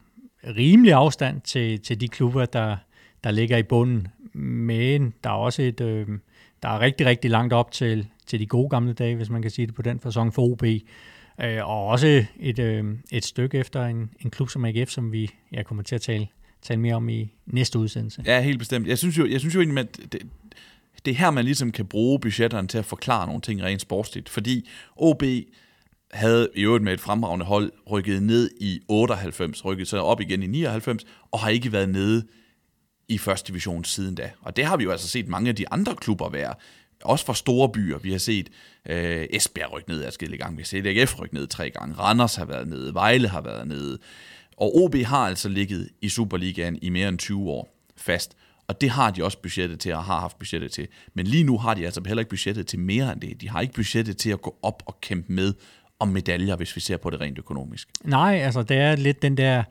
rimelig 0.56 0.92
afstand 0.92 1.40
til, 1.40 1.80
til 1.80 2.00
de 2.00 2.08
klubber, 2.08 2.44
der, 2.44 2.76
der 3.24 3.30
ligger 3.30 3.56
i 3.56 3.62
bunden. 3.62 4.08
Men 4.34 5.14
der 5.24 5.30
er 5.30 5.34
også 5.34 5.62
et, 5.62 5.80
øh, 5.80 6.06
der 6.62 6.68
er 6.68 6.80
rigtig, 6.80 7.06
rigtig 7.06 7.30
langt 7.30 7.52
op 7.52 7.72
til, 7.72 8.06
til 8.26 8.40
de 8.40 8.46
gode 8.46 8.68
gamle 8.68 8.92
dage, 8.92 9.16
hvis 9.16 9.30
man 9.30 9.42
kan 9.42 9.50
sige 9.50 9.66
det 9.66 9.74
på 9.74 9.82
den 9.82 10.00
fasong 10.00 10.34
for 10.34 10.42
OB. 10.42 10.62
Øh, 11.40 11.68
og 11.68 11.86
også 11.86 12.24
et, 12.40 12.58
øh, 12.58 12.84
et 13.12 13.24
stykke 13.24 13.58
efter 13.58 13.86
en, 13.86 14.10
en 14.20 14.30
klub 14.30 14.50
som 14.50 14.64
AGF, 14.64 14.90
som 14.90 15.12
vi 15.12 15.30
jeg 15.52 15.66
kommer 15.66 15.82
til 15.82 15.94
at 15.94 16.00
tale, 16.00 16.28
tale 16.62 16.80
mere 16.80 16.94
om 16.94 17.08
i 17.08 17.32
næste 17.46 17.78
udsendelse. 17.78 18.22
Ja, 18.26 18.40
helt 18.40 18.58
bestemt. 18.58 18.88
Jeg 18.88 18.98
synes 18.98 19.18
jo, 19.18 19.26
jeg 19.26 19.40
synes 19.40 19.54
jo 19.54 19.60
egentlig, 19.60 19.78
at 19.78 20.12
det, 20.12 20.22
det 21.06 21.12
er 21.12 21.18
her, 21.18 21.30
man 21.30 21.44
ligesom 21.44 21.72
kan 21.72 21.86
bruge 21.86 22.20
budgetterne 22.20 22.68
til 22.68 22.78
at 22.78 22.84
forklare 22.84 23.26
nogle 23.26 23.40
ting 23.40 23.62
rent 23.62 23.80
sportsligt. 23.80 24.28
Fordi 24.28 24.68
OB 24.96 25.22
havde 26.10 26.48
i 26.54 26.62
øvrigt 26.62 26.84
med 26.84 26.92
et 26.92 27.00
fremragende 27.00 27.46
hold 27.46 27.72
rykket 27.90 28.22
ned 28.22 28.50
i 28.60 28.80
98, 28.88 29.64
rykket 29.64 29.88
så 29.88 29.98
op 29.98 30.20
igen 30.20 30.42
i 30.42 30.46
99, 30.46 31.04
og 31.30 31.40
har 31.40 31.48
ikke 31.48 31.72
været 31.72 31.88
nede 31.88 32.26
i 33.08 33.18
første 33.18 33.48
division 33.48 33.84
siden 33.84 34.14
da. 34.14 34.30
Og 34.40 34.56
det 34.56 34.64
har 34.64 34.76
vi 34.76 34.84
jo 34.84 34.90
altså 34.90 35.08
set 35.08 35.28
mange 35.28 35.48
af 35.48 35.56
de 35.56 35.68
andre 35.68 35.96
klubber 35.96 36.28
være. 36.28 36.54
Også 37.04 37.26
fra 37.26 37.34
store 37.34 37.68
byer. 37.68 37.98
Vi 37.98 38.12
har 38.12 38.18
set 38.18 38.48
øh, 38.88 39.26
Esbjerg 39.30 39.72
rykke 39.72 39.88
ned 39.88 40.04
adskillige 40.04 40.38
gange. 40.38 40.56
Vi 40.56 40.62
har 40.62 40.66
set 40.66 40.86
AGF 40.86 41.20
rykke 41.20 41.34
ned 41.34 41.46
tre 41.46 41.70
gange. 41.70 41.94
Randers 41.94 42.34
har 42.34 42.44
været 42.44 42.68
nede. 42.68 42.94
Vejle 42.94 43.28
har 43.28 43.40
været 43.40 43.68
nede. 43.68 43.98
Og 44.56 44.76
OB 44.76 44.94
har 44.94 45.26
altså 45.26 45.48
ligget 45.48 45.88
i 46.02 46.08
Superligaen 46.08 46.78
i 46.82 46.88
mere 46.88 47.08
end 47.08 47.18
20 47.18 47.50
år 47.50 47.76
fast. 47.96 48.36
Og 48.68 48.80
det 48.80 48.90
har 48.90 49.10
de 49.10 49.24
også 49.24 49.38
budgettet 49.38 49.80
til, 49.80 49.94
og 49.94 50.04
har 50.04 50.20
haft 50.20 50.38
budgettet 50.38 50.72
til. 50.72 50.88
Men 51.14 51.26
lige 51.26 51.44
nu 51.44 51.58
har 51.58 51.74
de 51.74 51.84
altså 51.84 52.02
heller 52.06 52.20
ikke 52.20 52.30
budgettet 52.30 52.66
til 52.66 52.78
mere 52.78 53.12
end 53.12 53.20
det. 53.20 53.40
De 53.40 53.48
har 53.48 53.60
ikke 53.60 53.74
budgettet 53.74 54.16
til 54.16 54.30
at 54.30 54.42
gå 54.42 54.56
op 54.62 54.82
og 54.86 55.00
kæmpe 55.00 55.32
med 55.32 55.54
om 55.98 56.08
medaljer, 56.08 56.56
hvis 56.56 56.76
vi 56.76 56.80
ser 56.80 56.96
på 56.96 57.10
det 57.10 57.20
rent 57.20 57.38
økonomisk. 57.38 57.88
Nej, 58.04 58.34
altså 58.34 58.62
det 58.62 58.76
er 58.76 58.96
lidt 58.96 59.22
den 59.22 59.36
der 59.36 59.62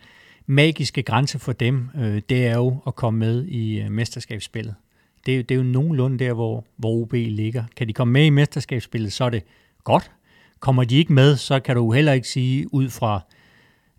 magiske 0.46 1.04
grænse 1.04 1.40
for 1.40 1.54
dem, 1.54 1.90
øh, 1.98 2.22
det 2.30 2.48
er 2.48 2.56
jo 2.56 2.78
at 2.88 2.96
komme 2.96 3.20
med 3.20 3.46
i 3.46 3.82
øh, 3.82 3.92
mesterskabsspillet. 3.92 4.76
Det, 5.26 5.40
er, 5.40 5.44
det 5.44 5.56
er 5.56 5.60
jo 5.60 5.64
nogenlunde 5.64 6.20
der, 6.20 6.34
hvor, 6.34 6.66
hvor 6.78 7.02
OB 7.02 7.14
ligger. 7.14 7.64
Kan 7.76 7.88
de 7.88 7.94
komme 7.94 8.12
med 8.12 8.26
i 8.26 8.30
mesterskabsspillet, 8.30 9.14
så 9.14 9.24
er 9.24 9.30
det 9.30 9.44
godt. 9.84 10.12
Kommer 10.60 10.84
de 10.84 10.96
ikke 10.98 11.14
med, 11.14 11.38
så 11.38 11.60
kan 11.60 11.76
du 11.76 11.92
heller 11.92 12.14
ikke 12.14 12.28
sige 12.28 12.74
ud 12.74 12.90
fra 12.90 13.22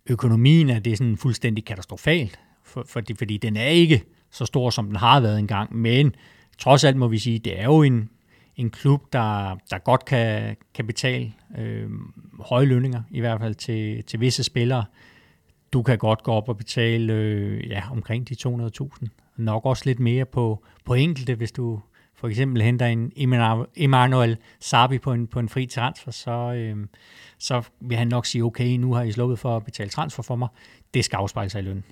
økonomien, 0.06 0.70
at 0.70 0.84
det 0.84 0.92
er 0.92 0.96
sådan 0.96 1.16
fuldstændig 1.16 1.64
katastrofalt, 1.64 2.38
for, 2.64 2.84
for, 2.88 3.02
fordi 3.18 3.36
den 3.36 3.56
er 3.56 3.66
ikke 3.66 4.02
så 4.36 4.44
stor, 4.44 4.70
som 4.70 4.86
den 4.86 4.96
har 4.96 5.20
været 5.20 5.38
engang, 5.38 5.76
men 5.76 6.14
trods 6.58 6.84
alt 6.84 6.96
må 6.96 7.08
vi 7.08 7.18
sige, 7.18 7.38
det 7.38 7.60
er 7.60 7.64
jo 7.64 7.82
en, 7.82 8.10
en 8.56 8.70
klub, 8.70 9.12
der, 9.12 9.56
der 9.70 9.78
godt 9.78 10.04
kan, 10.04 10.56
kan 10.74 10.86
betale 10.86 11.32
øh, 11.58 11.90
høje 12.40 12.66
lønninger, 12.66 13.02
i 13.10 13.20
hvert 13.20 13.40
fald 13.40 13.54
til, 13.54 14.04
til 14.04 14.20
visse 14.20 14.42
spillere 14.42 14.84
du 15.72 15.82
kan 15.82 15.98
godt 15.98 16.22
gå 16.22 16.32
op 16.32 16.48
og 16.48 16.56
betale 16.56 17.12
øh, 17.12 17.68
ja, 17.68 17.82
omkring 17.90 18.28
de 18.28 18.36
200.000. 18.48 19.06
Nok 19.36 19.66
også 19.66 19.82
lidt 19.86 20.00
mere 20.00 20.24
på, 20.24 20.64
på 20.84 20.94
enkelte, 20.94 21.34
hvis 21.34 21.52
du, 21.52 21.80
for 22.14 22.28
eksempel 22.28 22.62
henter 22.62 22.86
en 22.86 23.12
Emmanuel 23.76 24.36
Sabi 24.60 24.98
på 24.98 25.12
en, 25.12 25.26
på 25.26 25.38
en 25.38 25.48
fri 25.48 25.66
transfer, 25.66 26.10
så, 26.10 26.30
øh, 26.30 26.86
så 27.38 27.62
vil 27.80 27.96
han 27.96 28.08
nok 28.08 28.26
sige, 28.26 28.44
okay, 28.44 28.76
nu 28.76 28.94
har 28.94 29.02
I 29.02 29.12
sluppet 29.12 29.38
for 29.38 29.56
at 29.56 29.64
betale 29.64 29.90
transfer 29.90 30.22
for 30.22 30.36
mig. 30.36 30.48
Det 30.94 31.04
skal 31.04 31.16
afspejle 31.16 31.50
sig 31.50 31.58
i 31.58 31.64
lønnen. 31.64 31.84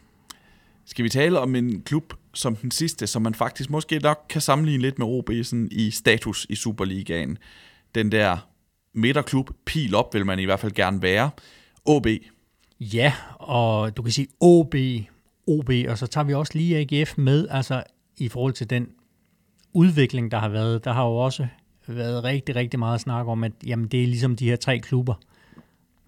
Skal 0.86 1.04
vi 1.04 1.08
tale 1.08 1.38
om 1.38 1.54
en 1.54 1.82
klub 1.82 2.14
som 2.34 2.56
den 2.56 2.70
sidste, 2.70 3.06
som 3.06 3.22
man 3.22 3.34
faktisk 3.34 3.70
måske 3.70 3.98
nok 3.98 4.24
kan 4.28 4.40
sammenligne 4.40 4.82
lidt 4.82 4.98
med 4.98 5.06
OB 5.06 5.30
sådan 5.42 5.68
i 5.72 5.90
status 5.90 6.46
i 6.50 6.54
Superligaen. 6.54 7.38
Den 7.94 8.12
der 8.12 8.48
midterklub, 8.92 9.50
pil 9.64 9.94
op 9.94 10.14
vil 10.14 10.26
man 10.26 10.38
i 10.38 10.44
hvert 10.44 10.60
fald 10.60 10.72
gerne 10.72 11.02
være. 11.02 11.30
OB. 11.84 12.06
Ja, 12.80 13.12
og 13.38 13.96
du 13.96 14.02
kan 14.02 14.12
sige 14.12 14.26
OB, 14.40 14.74
OB, 15.46 15.70
og 15.88 15.98
så 15.98 16.06
tager 16.06 16.24
vi 16.24 16.34
også 16.34 16.52
lige 16.54 16.78
AGF 16.78 17.18
med, 17.18 17.48
altså 17.50 17.82
i 18.16 18.28
forhold 18.28 18.52
til 18.52 18.70
den 18.70 18.88
udvikling, 19.72 20.30
der 20.30 20.38
har 20.38 20.48
været. 20.48 20.84
Der 20.84 20.92
har 20.92 21.04
jo 21.04 21.16
også 21.16 21.46
været 21.86 22.24
rigtig, 22.24 22.56
rigtig 22.56 22.78
meget 22.78 23.00
snak 23.00 23.26
om, 23.26 23.44
at 23.44 23.52
jamen, 23.66 23.88
det 23.88 24.02
er 24.02 24.06
ligesom 24.06 24.36
de 24.36 24.48
her 24.48 24.56
tre 24.56 24.78
klubber 24.78 25.14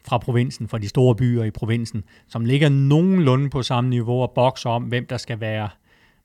fra 0.07 0.19
provinsen, 0.19 0.69
fra 0.69 0.79
de 0.79 0.89
store 0.89 1.17
byer 1.17 1.45
i 1.45 1.51
provinsen, 1.51 2.05
som 2.29 2.45
ligger 2.45 2.69
nogenlunde 2.69 3.51
på 3.51 3.63
samme 3.63 3.91
niveau 3.91 4.23
og 4.23 4.33
bokser 4.35 4.71
om, 4.71 4.83
hvem 4.83 5.07
der 5.07 5.17
skal 5.17 5.41
være, 5.41 5.69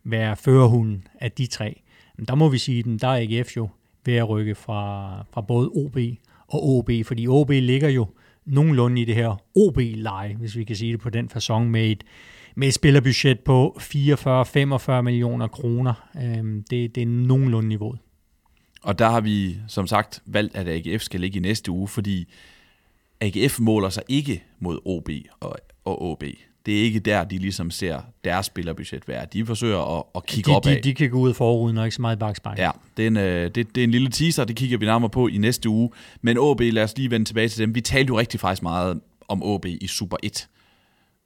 være 0.03 0.35
førerhunden 0.35 1.07
af 1.19 1.31
de 1.31 1.45
tre. 1.45 1.81
Men 2.17 2.25
der 2.25 2.35
må 2.35 2.49
vi 2.49 2.57
sige, 2.57 2.79
at 2.79 3.01
der 3.01 3.07
er 3.07 3.27
AGF 3.39 3.57
jo 3.57 3.69
ved 4.05 4.15
at 4.15 4.29
rykke 4.29 4.55
fra, 4.55 5.11
fra 5.33 5.41
både 5.41 5.69
OB 5.69 5.97
og 6.47 6.69
OB, 6.69 6.91
fordi 7.05 7.27
OB 7.27 7.49
ligger 7.49 7.89
jo 7.89 8.07
nogenlunde 8.45 9.01
i 9.01 9.05
det 9.05 9.15
her 9.15 9.41
OB-leje, 9.55 10.35
hvis 10.39 10.57
vi 10.57 10.63
kan 10.63 10.75
sige 10.75 10.91
det 10.91 10.99
på 10.99 11.09
den 11.09 11.29
façon, 11.35 11.59
med 11.59 11.91
et, 11.91 12.03
med 12.55 12.67
et 12.67 12.73
spillerbudget 12.73 13.39
på 13.39 13.77
44-45 13.79 15.01
millioner 15.01 15.47
kroner. 15.47 15.93
Øhm, 16.23 16.63
det, 16.69 16.95
det 16.95 17.03
er 17.03 17.07
nogenlunde 17.07 17.69
niveauet. 17.69 17.99
Og 18.83 18.99
der 18.99 19.09
har 19.09 19.21
vi 19.21 19.57
som 19.67 19.87
sagt 19.87 20.21
valgt, 20.25 20.55
at 20.55 20.67
AGF 20.67 21.01
skal 21.01 21.19
ligge 21.19 21.37
i 21.37 21.41
næste 21.41 21.71
uge, 21.71 21.87
fordi 21.87 22.33
AGF 23.21 23.59
måler 23.59 23.89
sig 23.89 24.03
ikke 24.07 24.43
mod 24.59 24.79
OB 24.85 25.09
og, 25.39 25.55
og 25.85 26.01
OB. 26.01 26.23
Det 26.65 26.79
er 26.79 26.83
ikke 26.83 26.99
der, 26.99 27.23
de 27.23 27.37
ligesom 27.37 27.71
ser 27.71 28.01
deres 28.23 28.45
spillerbudget 28.45 29.07
være. 29.07 29.25
De 29.33 29.45
forsøger 29.45 29.97
at, 29.97 30.03
at 30.15 30.25
kigge 30.25 30.51
de, 30.51 30.55
opad. 30.55 30.75
De, 30.75 30.81
de 30.81 30.93
kan 30.93 31.09
gå 31.09 31.19
ud 31.19 31.33
forruden 31.33 31.77
og 31.77 31.85
ikke 31.85 31.95
så 31.95 32.01
meget 32.01 32.19
bagspejl. 32.19 32.59
Ja, 32.59 32.71
det 32.97 33.03
er, 33.03 33.07
en, 33.07 33.17
øh, 33.17 33.51
det, 33.55 33.75
det 33.75 33.77
er 33.77 33.83
en 33.83 33.91
lille 33.91 34.09
teaser, 34.09 34.43
det 34.43 34.55
kigger 34.55 34.77
vi 34.77 34.85
nærmere 34.85 35.09
på 35.09 35.27
i 35.27 35.37
næste 35.37 35.69
uge. 35.69 35.89
Men 36.21 36.37
OB, 36.37 36.59
lad 36.59 36.83
os 36.83 36.97
lige 36.97 37.11
vende 37.11 37.25
tilbage 37.25 37.49
til 37.49 37.59
dem. 37.59 37.75
Vi 37.75 37.81
talte 37.81 38.07
jo 38.07 38.19
rigtig 38.19 38.39
faktisk 38.39 38.63
meget 38.63 39.01
om 39.27 39.43
OB 39.43 39.65
i 39.65 39.87
Super 39.87 40.17
1. 40.23 40.47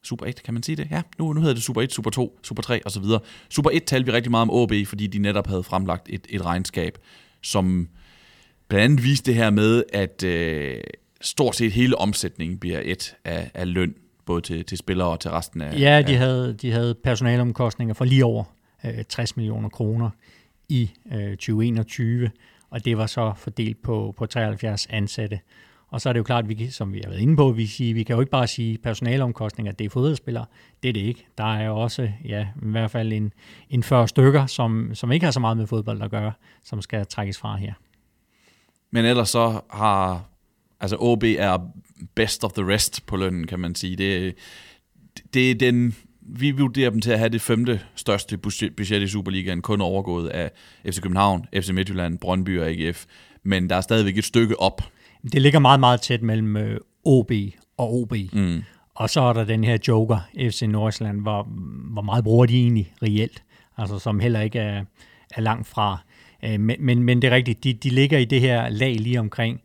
Super 0.03 0.25
1, 0.25 0.43
kan 0.43 0.53
man 0.53 0.63
sige 0.63 0.75
det? 0.75 0.87
Ja, 0.91 1.01
nu, 1.19 1.33
nu 1.33 1.41
hedder 1.41 1.53
det 1.53 1.63
Super 1.63 1.81
1, 1.81 1.93
Super 1.93 2.09
2, 2.09 2.39
Super 2.43 2.61
3 2.61 2.81
osv. 2.85 3.03
Super 3.49 3.69
1 3.73 3.83
talte 3.83 4.05
vi 4.05 4.11
rigtig 4.11 4.31
meget 4.31 4.41
om 4.41 4.51
OB, 4.51 4.73
fordi 4.85 5.07
de 5.07 5.19
netop 5.19 5.47
havde 5.47 5.63
fremlagt 5.63 6.09
et, 6.09 6.27
et 6.29 6.45
regnskab, 6.45 6.97
som 7.41 7.87
blandt 8.67 8.83
andet 8.83 9.03
viste 9.03 9.31
det 9.31 9.35
her 9.35 9.49
med, 9.49 9.83
at 9.93 10.23
øh, 10.23 10.77
stort 11.25 11.55
set 11.55 11.71
hele 11.71 11.97
omsætningen 11.97 12.57
bliver 12.57 12.81
et 12.83 13.15
af, 13.25 13.51
af 13.53 13.73
løn, 13.73 13.95
både 14.25 14.41
til, 14.41 14.65
til 14.65 14.77
spillere 14.77 15.07
og 15.07 15.19
til 15.19 15.31
resten 15.31 15.61
af... 15.61 15.79
Ja, 15.79 16.01
de 16.01 16.13
af, 16.13 16.17
havde, 16.17 16.53
de 16.53 16.71
havde 16.71 16.95
personalomkostninger 17.03 17.93
for 17.93 18.05
lige 18.05 18.25
over 18.25 18.43
øh, 18.85 19.03
60 19.09 19.37
millioner 19.37 19.69
kroner 19.69 20.09
i 20.69 20.91
øh, 21.11 21.29
2021, 21.29 22.31
og 22.69 22.85
det 22.85 22.97
var 22.97 23.07
så 23.07 23.33
fordelt 23.37 23.81
på, 23.81 24.13
på 24.17 24.25
73 24.25 24.87
ansatte. 24.89 25.39
Og 25.87 26.01
så 26.01 26.09
er 26.09 26.13
det 26.13 26.17
jo 26.17 26.23
klart, 26.23 26.49
vi, 26.49 26.69
som 26.69 26.93
vi 26.93 27.01
har 27.03 27.09
været 27.09 27.21
inde 27.21 27.35
på, 27.35 27.51
vi, 27.51 27.65
siger, 27.65 27.93
vi 27.93 28.03
kan 28.03 28.15
jo 28.15 28.19
ikke 28.19 28.31
bare 28.31 28.47
sige 28.47 28.77
personalomkostninger, 28.77 29.71
det 29.71 29.85
er 29.85 29.89
fodboldspillere. 29.89 30.45
Det 30.83 30.89
er 30.89 30.93
det 30.93 30.99
ikke. 30.99 31.27
Der 31.37 31.55
er 31.55 31.65
jo 31.65 31.77
også 31.77 32.11
ja, 32.25 32.41
i 32.41 32.69
hvert 32.69 32.91
fald 32.91 33.13
en, 33.13 33.33
en 33.69 33.83
40 33.83 34.07
stykker, 34.07 34.45
som, 34.45 34.89
som 34.93 35.11
ikke 35.11 35.25
har 35.25 35.31
så 35.31 35.39
meget 35.39 35.57
med 35.57 35.67
fodbold 35.67 36.01
at 36.01 36.11
gøre, 36.11 36.31
som 36.63 36.81
skal 36.81 37.05
trækkes 37.05 37.37
fra 37.37 37.55
her. 37.55 37.73
Men 38.91 39.05
ellers 39.05 39.29
så 39.29 39.61
har 39.69 40.25
Altså 40.79 40.97
OB 40.99 41.23
er 41.23 41.71
best 42.15 42.43
of 42.43 42.51
the 42.51 42.73
rest 42.73 43.05
på 43.05 43.17
lønnen, 43.17 43.47
kan 43.47 43.59
man 43.59 43.75
sige. 43.75 43.95
Det, 43.95 44.35
det 45.33 45.51
er 45.51 45.55
den, 45.55 45.95
vi 46.21 46.51
vurderer 46.51 46.89
dem 46.89 47.01
til 47.01 47.11
at 47.11 47.19
have 47.19 47.29
det 47.29 47.41
femte 47.41 47.81
største 47.95 48.37
budget 48.37 49.01
i 49.01 49.07
Superligaen, 49.07 49.61
kun 49.61 49.81
overgået 49.81 50.27
af 50.27 50.51
FC 50.85 51.01
København, 51.01 51.45
FC 51.53 51.69
Midtjylland, 51.69 52.17
Brøndby 52.19 52.59
og 52.59 52.67
AGF. 52.67 53.05
Men 53.43 53.69
der 53.69 53.75
er 53.75 53.81
stadigvæk 53.81 54.17
et 54.17 54.23
stykke 54.23 54.59
op. 54.59 54.81
Det 55.31 55.41
ligger 55.41 55.59
meget, 55.59 55.79
meget 55.79 56.01
tæt 56.01 56.21
mellem 56.21 56.57
øh, 56.57 56.79
OB 57.03 57.31
og 57.77 57.93
OB. 57.93 58.13
Mm. 58.33 58.63
Og 58.95 59.09
så 59.09 59.21
er 59.21 59.33
der 59.33 59.43
den 59.43 59.63
her 59.63 59.77
joker, 59.87 60.19
FC 60.39 60.61
Nordsjælland, 60.61 61.21
hvor, 61.21 61.47
hvor 61.93 62.01
meget 62.01 62.23
bruger 62.23 62.45
de 62.45 62.57
egentlig 62.57 62.93
reelt, 63.03 63.43
altså 63.77 63.99
som 63.99 64.19
heller 64.19 64.41
ikke 64.41 64.59
er, 64.59 64.83
er 65.35 65.41
langt 65.41 65.67
fra. 65.67 65.97
Øh, 66.43 66.59
men, 66.59 66.75
men, 66.79 67.03
men 67.03 67.21
det 67.21 67.27
er 67.27 67.35
rigtigt, 67.35 67.63
de, 67.63 67.73
de 67.73 67.89
ligger 67.89 68.17
i 68.17 68.25
det 68.25 68.41
her 68.41 68.69
lag 68.69 68.95
lige 68.95 69.19
omkring 69.19 69.61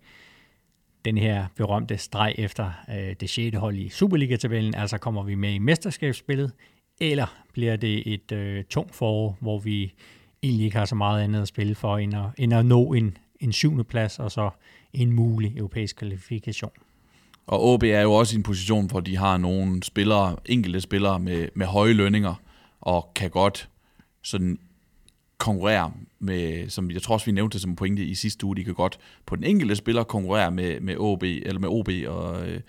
den 1.04 1.18
her 1.18 1.46
berømte 1.56 1.98
streg 1.98 2.34
efter 2.38 2.70
øh, 2.90 3.14
det 3.20 3.30
6. 3.30 3.56
hold 3.56 3.76
i 3.76 3.88
Superliga-tabellen, 3.88 4.74
altså 4.74 4.98
kommer 4.98 5.22
vi 5.22 5.34
med 5.34 5.54
i 5.54 5.58
mesterskabsspillet, 5.58 6.52
eller 7.00 7.26
bliver 7.52 7.76
det 7.76 8.14
et 8.14 8.32
øh, 8.32 8.64
tungt 8.64 8.94
forår, 8.94 9.36
hvor 9.40 9.58
vi 9.58 9.92
egentlig 10.42 10.64
ikke 10.64 10.76
har 10.76 10.84
så 10.84 10.94
meget 10.94 11.22
andet 11.22 11.42
at 11.42 11.48
spille 11.48 11.74
for, 11.74 11.98
end 11.98 12.14
at, 12.14 12.24
end 12.38 12.54
at 12.54 12.66
nå 12.66 12.92
en, 12.92 13.16
en 13.40 13.52
syvende 13.52 13.84
plads, 13.84 14.18
og 14.18 14.30
så 14.30 14.50
en 14.92 15.12
mulig 15.12 15.56
europæisk 15.56 15.96
kvalifikation. 15.96 16.72
Og 17.46 17.64
OB 17.64 17.82
er 17.82 18.00
jo 18.00 18.12
også 18.12 18.34
i 18.34 18.36
en 18.36 18.42
position, 18.42 18.86
hvor 18.86 19.00
de 19.00 19.16
har 19.16 19.36
nogle 19.36 19.82
spillere, 19.82 20.36
enkelte 20.46 20.80
spillere 20.80 21.20
med, 21.20 21.48
med 21.54 21.66
høje 21.66 21.92
lønninger, 21.92 22.34
og 22.80 23.10
kan 23.14 23.30
godt 23.30 23.68
sådan 24.22 24.58
konkurrere 25.38 25.92
med, 26.20 26.68
som 26.68 26.90
jeg 26.90 27.02
tror 27.02 27.14
også, 27.14 27.26
vi 27.26 27.32
nævnte 27.32 27.58
som 27.58 27.76
pointe 27.76 28.04
i 28.04 28.14
sidste 28.14 28.46
uge, 28.46 28.56
de 28.56 28.64
kan 28.64 28.74
godt 28.74 28.98
på 29.26 29.36
den 29.36 29.44
enkelte 29.44 29.76
spiller 29.76 30.02
konkurrere 30.02 30.50
med, 30.50 30.80
med, 30.80 30.94
OB, 30.98 31.22
eller 31.22 31.58
med 31.58 31.68
OB 31.68 31.88
og, 32.06 32.48
øh, 32.48 32.60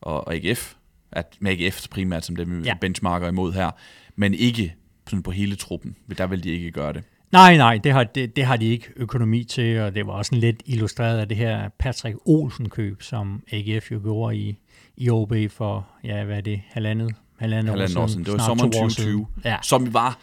og, 0.00 0.26
og 0.26 0.34
AGF, 0.34 0.74
at, 1.12 1.36
med 1.40 1.52
AGF 1.52 1.88
primært 1.90 2.24
som 2.24 2.36
dem 2.36 2.62
ja. 2.64 2.74
benchmarker 2.80 3.28
imod 3.28 3.52
her, 3.52 3.70
men 4.16 4.34
ikke 4.34 4.74
sådan 5.06 5.22
på 5.22 5.30
hele 5.30 5.56
truppen. 5.56 5.96
Der 6.18 6.26
vil 6.26 6.44
de 6.44 6.50
ikke 6.50 6.70
gøre 6.70 6.92
det. 6.92 7.02
Nej, 7.32 7.56
nej, 7.56 7.78
det 7.84 7.92
har, 7.92 8.04
det, 8.04 8.36
det 8.36 8.44
har 8.44 8.56
de 8.56 8.66
ikke 8.66 8.88
økonomi 8.96 9.44
til, 9.44 9.80
og 9.80 9.94
det 9.94 10.06
var 10.06 10.12
også 10.12 10.34
lidt 10.34 10.62
illustreret 10.66 11.18
af 11.18 11.28
det 11.28 11.36
her 11.36 11.68
Patrick 11.78 12.16
Olsen-køb, 12.24 13.02
som 13.02 13.42
AGF 13.52 13.92
jo 13.92 14.00
gjorde 14.02 14.36
i, 14.36 14.56
i 14.96 15.10
OB 15.10 15.34
for, 15.50 15.86
ja, 16.04 16.24
hvad 16.24 16.36
er 16.36 16.40
det, 16.40 16.60
halvandet, 16.68 17.14
halvandet, 17.38 17.70
halvandet 17.70 17.96
år 17.96 18.06
siden. 18.06 18.24
Det 18.24 18.32
var 18.32 18.38
sommeren 18.38 18.72
2020, 18.72 19.26
ja. 19.44 19.56
som 19.62 19.94
var 19.94 20.18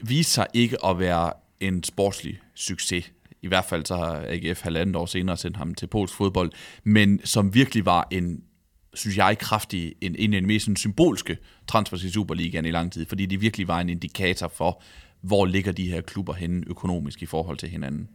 viste 0.00 0.32
sig 0.32 0.46
ikke 0.54 0.84
at 0.84 0.98
være 0.98 1.32
en 1.60 1.84
sportslig 1.84 2.38
succes. 2.54 3.12
I 3.42 3.48
hvert 3.48 3.64
fald 3.64 3.86
så 3.86 3.96
har 3.96 4.24
AGF 4.28 4.62
halvandet 4.62 4.96
år 4.96 5.06
senere 5.06 5.36
sendt 5.36 5.56
ham 5.56 5.74
til 5.74 5.86
polsk 5.86 6.14
fodbold, 6.14 6.52
men 6.84 7.20
som 7.24 7.54
virkelig 7.54 7.86
var 7.86 8.08
en, 8.10 8.42
synes 8.94 9.16
jeg, 9.16 9.38
kraftig, 9.38 9.94
en, 10.00 10.16
en 10.18 10.34
af 10.34 10.40
de 10.40 10.46
mest 10.46 10.68
symbolske 10.76 11.36
transfer 11.66 11.96
til 11.96 12.12
Superligaen 12.12 12.64
i 12.64 12.70
lang 12.70 12.92
tid, 12.92 13.06
fordi 13.06 13.26
det 13.26 13.40
virkelig 13.40 13.68
var 13.68 13.80
en 13.80 13.88
indikator 13.88 14.48
for, 14.48 14.82
hvor 15.20 15.46
ligger 15.46 15.72
de 15.72 15.90
her 15.90 16.00
klubber 16.00 16.32
henne 16.32 16.64
økonomisk 16.66 17.22
i 17.22 17.26
forhold 17.26 17.56
til 17.56 17.68
hinanden. 17.68 18.08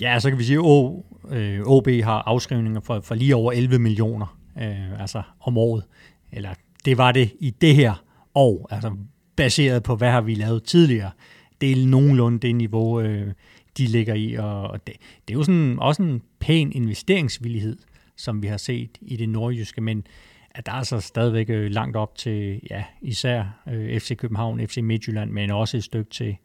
Ja, 0.00 0.20
så 0.20 0.30
kan 0.30 0.38
vi 0.38 0.44
sige, 0.44 0.58
at 0.58 0.92
øh, 1.38 1.60
OB 1.66 1.88
har 1.88 2.22
afskrivninger 2.26 2.80
for, 2.80 3.00
for 3.00 3.14
lige 3.14 3.36
over 3.36 3.52
11 3.52 3.78
millioner 3.78 4.38
øh, 4.62 5.00
altså 5.00 5.22
om 5.40 5.58
året. 5.58 5.84
Eller 6.32 6.54
det 6.84 6.98
var 6.98 7.12
det 7.12 7.30
i 7.40 7.50
det 7.50 7.74
her 7.74 8.04
år. 8.34 8.68
Altså 8.70 8.92
baseret 9.36 9.82
på, 9.82 9.96
hvad 9.96 10.10
har 10.10 10.20
vi 10.20 10.34
lavet 10.34 10.64
tidligere. 10.64 11.10
Det 11.60 11.72
er 11.72 11.86
nogenlunde 11.86 12.38
det 12.38 12.54
niveau, 12.54 13.00
øh, 13.00 13.32
de 13.78 13.86
ligger 13.86 14.14
i, 14.14 14.34
og 14.34 14.86
det, 14.86 14.94
det 15.28 15.34
er 15.34 15.38
jo 15.38 15.42
sådan, 15.42 15.76
også 15.78 16.02
en 16.02 16.22
pæn 16.38 16.72
investeringsvillighed, 16.72 17.76
som 18.16 18.42
vi 18.42 18.46
har 18.46 18.56
set 18.56 18.98
i 19.00 19.16
det 19.16 19.28
nordjyske, 19.28 19.80
men 19.80 20.06
at 20.50 20.66
der 20.66 20.72
er 20.72 20.82
så 20.82 21.00
stadigvæk 21.00 21.50
øh, 21.50 21.70
langt 21.70 21.96
op 21.96 22.14
til, 22.16 22.60
ja, 22.70 22.84
især 23.02 23.44
øh, 23.68 24.00
FC 24.00 24.16
København, 24.16 24.68
FC 24.68 24.76
Midtjylland, 24.82 25.30
men 25.30 25.50
også 25.50 25.76
et 25.76 25.84
stykke 25.84 26.10
til, 26.10 26.36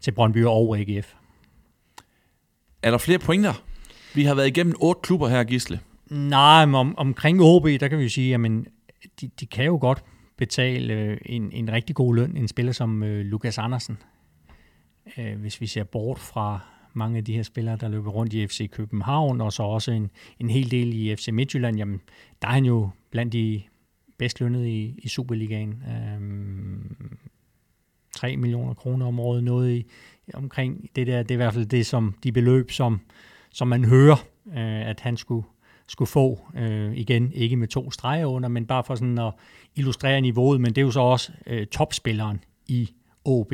til 0.00 0.12
Brøndby 0.12 0.44
og 0.44 0.78
AGF. 0.78 1.14
Er 2.82 2.90
der 2.90 2.98
flere 2.98 3.18
pointer? 3.18 3.62
Vi 4.14 4.24
har 4.24 4.34
været 4.34 4.46
igennem 4.46 4.74
otte 4.80 5.00
klubber 5.02 5.28
her, 5.28 5.44
Gisle. 5.44 5.80
Nej, 6.10 6.66
men 6.66 6.74
om, 6.74 6.98
omkring 6.98 7.42
OB, 7.42 7.64
der 7.64 7.88
kan 7.88 7.98
vi 7.98 8.02
jo 8.02 8.08
sige, 8.08 8.34
at 8.34 8.40
de, 9.20 9.30
de 9.40 9.46
kan 9.46 9.64
jo 9.64 9.78
godt 9.80 10.04
betale 10.36 10.94
øh, 10.94 11.18
en, 11.26 11.52
en 11.52 11.72
rigtig 11.72 11.96
god 11.96 12.14
løn, 12.14 12.36
en 12.36 12.48
spiller 12.48 12.72
som 12.72 13.02
øh, 13.02 13.24
Lukas 13.24 13.58
Andersen. 13.58 13.98
Øh, 15.18 15.40
hvis 15.40 15.60
vi 15.60 15.66
ser 15.66 15.84
bort 15.84 16.18
fra 16.18 16.60
mange 16.92 17.18
af 17.18 17.24
de 17.24 17.34
her 17.34 17.42
spillere, 17.42 17.76
der 17.76 17.88
løber 17.88 18.10
rundt 18.10 18.32
i 18.32 18.46
FC 18.46 18.70
København, 18.70 19.40
og 19.40 19.52
så 19.52 19.62
også 19.62 19.92
en, 19.92 20.10
en 20.38 20.50
hel 20.50 20.70
del 20.70 20.92
i 20.92 21.16
FC 21.16 21.28
Midtjylland, 21.32 21.76
jamen, 21.76 22.00
der 22.42 22.48
er 22.48 22.52
han 22.52 22.64
jo 22.64 22.90
blandt 23.10 23.32
de 23.32 23.62
bedst 24.18 24.40
lønnede 24.40 24.70
i, 24.70 24.94
i 24.98 25.08
Superligaen. 25.08 25.82
Øhm, 25.88 27.18
3 28.16 28.36
millioner 28.36 28.74
kroner 28.74 29.06
om 29.06 29.20
året, 29.20 29.44
noget 29.44 29.76
i, 29.76 29.86
omkring 30.34 30.90
det 30.96 31.06
der, 31.06 31.22
det 31.22 31.30
er 31.30 31.34
i 31.34 31.36
hvert 31.36 31.54
fald 31.54 31.66
det, 31.66 31.86
som 31.86 32.14
de 32.22 32.32
beløb, 32.32 32.70
som, 32.70 33.00
som 33.50 33.68
man 33.68 33.84
hører, 33.84 34.16
øh, 34.46 34.88
at 34.88 35.00
han 35.00 35.16
skulle, 35.16 35.46
skulle 35.86 36.08
få. 36.08 36.40
Øh, 36.56 36.96
igen, 36.96 37.32
ikke 37.32 37.56
med 37.56 37.68
to 37.68 37.90
streger 37.90 38.26
under, 38.26 38.48
men 38.48 38.66
bare 38.66 38.84
for 38.84 38.94
sådan 38.94 39.18
at 39.18 39.32
illustrere 39.74 40.20
niveauet, 40.20 40.60
men 40.60 40.72
det 40.72 40.78
er 40.78 40.84
jo 40.84 40.90
så 40.90 41.00
også 41.00 41.32
øh, 41.46 41.66
topspilleren 41.66 42.44
i 42.66 42.90
OB. 43.24 43.52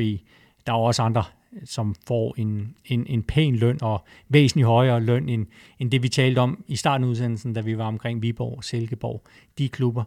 Der 0.65 0.73
er 0.73 0.77
også 0.77 1.03
andre 1.03 1.23
som 1.65 1.95
får 2.07 2.35
en, 2.37 2.75
en, 2.85 3.07
en 3.07 3.23
pæn 3.23 3.55
løn 3.55 3.77
og 3.81 4.05
væsentligt 4.29 4.67
højere 4.67 5.01
løn 5.01 5.29
end, 5.29 5.45
end 5.79 5.91
det, 5.91 6.03
vi 6.03 6.09
talte 6.09 6.39
om 6.39 6.63
i 6.67 6.75
starten 6.75 7.03
af 7.03 7.09
udsendelsen, 7.09 7.53
da 7.53 7.61
vi 7.61 7.77
var 7.77 7.85
omkring 7.85 8.21
Viborg 8.21 8.57
og 8.57 8.63
Silkeborg, 8.63 9.23
de 9.57 9.69
klubber. 9.69 10.03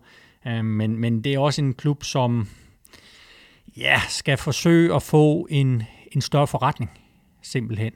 Øh, 0.46 0.64
men, 0.64 0.98
men 0.98 1.24
det 1.24 1.34
er 1.34 1.38
også 1.38 1.62
en 1.62 1.74
klub, 1.74 2.04
som 2.04 2.48
ja, 3.76 4.00
skal 4.08 4.36
forsøge 4.36 4.94
at 4.94 5.02
få 5.02 5.46
en, 5.50 5.82
en 6.12 6.20
større 6.20 6.46
forretning, 6.46 6.90
simpelthen. 7.42 7.92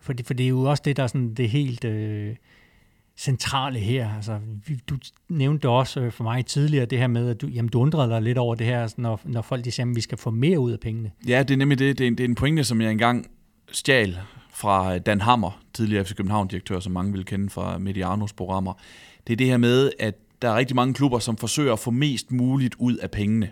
For 0.00 0.12
det, 0.12 0.26
for 0.26 0.34
det 0.34 0.44
er 0.44 0.48
jo 0.48 0.60
også 0.60 0.82
det, 0.84 0.96
der 0.96 1.02
er 1.02 1.06
sådan 1.06 1.34
det 1.34 1.50
helt 1.50 1.84
øh, 1.84 2.36
centrale 3.16 3.78
her. 3.78 4.14
Altså, 4.16 4.38
du 4.88 4.96
nævnte 5.28 5.68
også 5.68 6.00
øh, 6.00 6.12
for 6.12 6.24
mig 6.24 6.46
tidligere 6.46 6.86
det 6.86 6.98
her 6.98 7.06
med, 7.06 7.30
at 7.30 7.40
du, 7.40 7.46
jamen, 7.46 7.68
du 7.68 7.80
undrede 7.80 8.10
dig 8.10 8.22
lidt 8.22 8.38
over 8.38 8.54
det 8.54 8.66
her, 8.66 8.82
altså, 8.82 8.96
når, 8.98 9.20
når 9.24 9.42
folk 9.42 9.64
de 9.64 9.70
siger, 9.70 9.86
at 9.86 9.96
vi 9.96 10.00
skal 10.00 10.18
få 10.18 10.30
mere 10.30 10.58
ud 10.58 10.72
af 10.72 10.80
pengene. 10.80 11.10
Ja, 11.28 11.42
det 11.42 11.50
er 11.50 11.58
nemlig 11.58 11.78
det. 11.78 11.98
Det 11.98 12.04
er, 12.04 12.08
en, 12.08 12.18
det 12.18 12.24
er 12.24 12.28
en 12.28 12.34
pointe, 12.34 12.64
som 12.64 12.80
jeg 12.80 12.90
engang 12.90 13.30
stjal 13.72 14.18
fra 14.50 14.94
øh, 14.94 15.00
Dan 15.06 15.20
Hammer, 15.20 15.60
tidligere 15.74 16.04
FC 16.04 16.14
København-direktør, 16.14 16.80
som 16.80 16.92
mange 16.92 17.12
vil 17.12 17.24
kende 17.24 17.50
fra 17.50 17.78
Medianos 17.78 18.32
programmer. 18.32 18.72
Det 19.26 19.32
er 19.32 19.36
det 19.36 19.46
her 19.46 19.56
med, 19.56 19.90
at 19.98 20.14
der 20.42 20.50
er 20.50 20.56
rigtig 20.56 20.76
mange 20.76 20.94
klubber, 20.94 21.18
som 21.18 21.36
forsøger 21.36 21.72
at 21.72 21.78
få 21.78 21.90
mest 21.90 22.32
muligt 22.32 22.74
ud 22.78 22.96
af 22.96 23.10
pengene. 23.10 23.50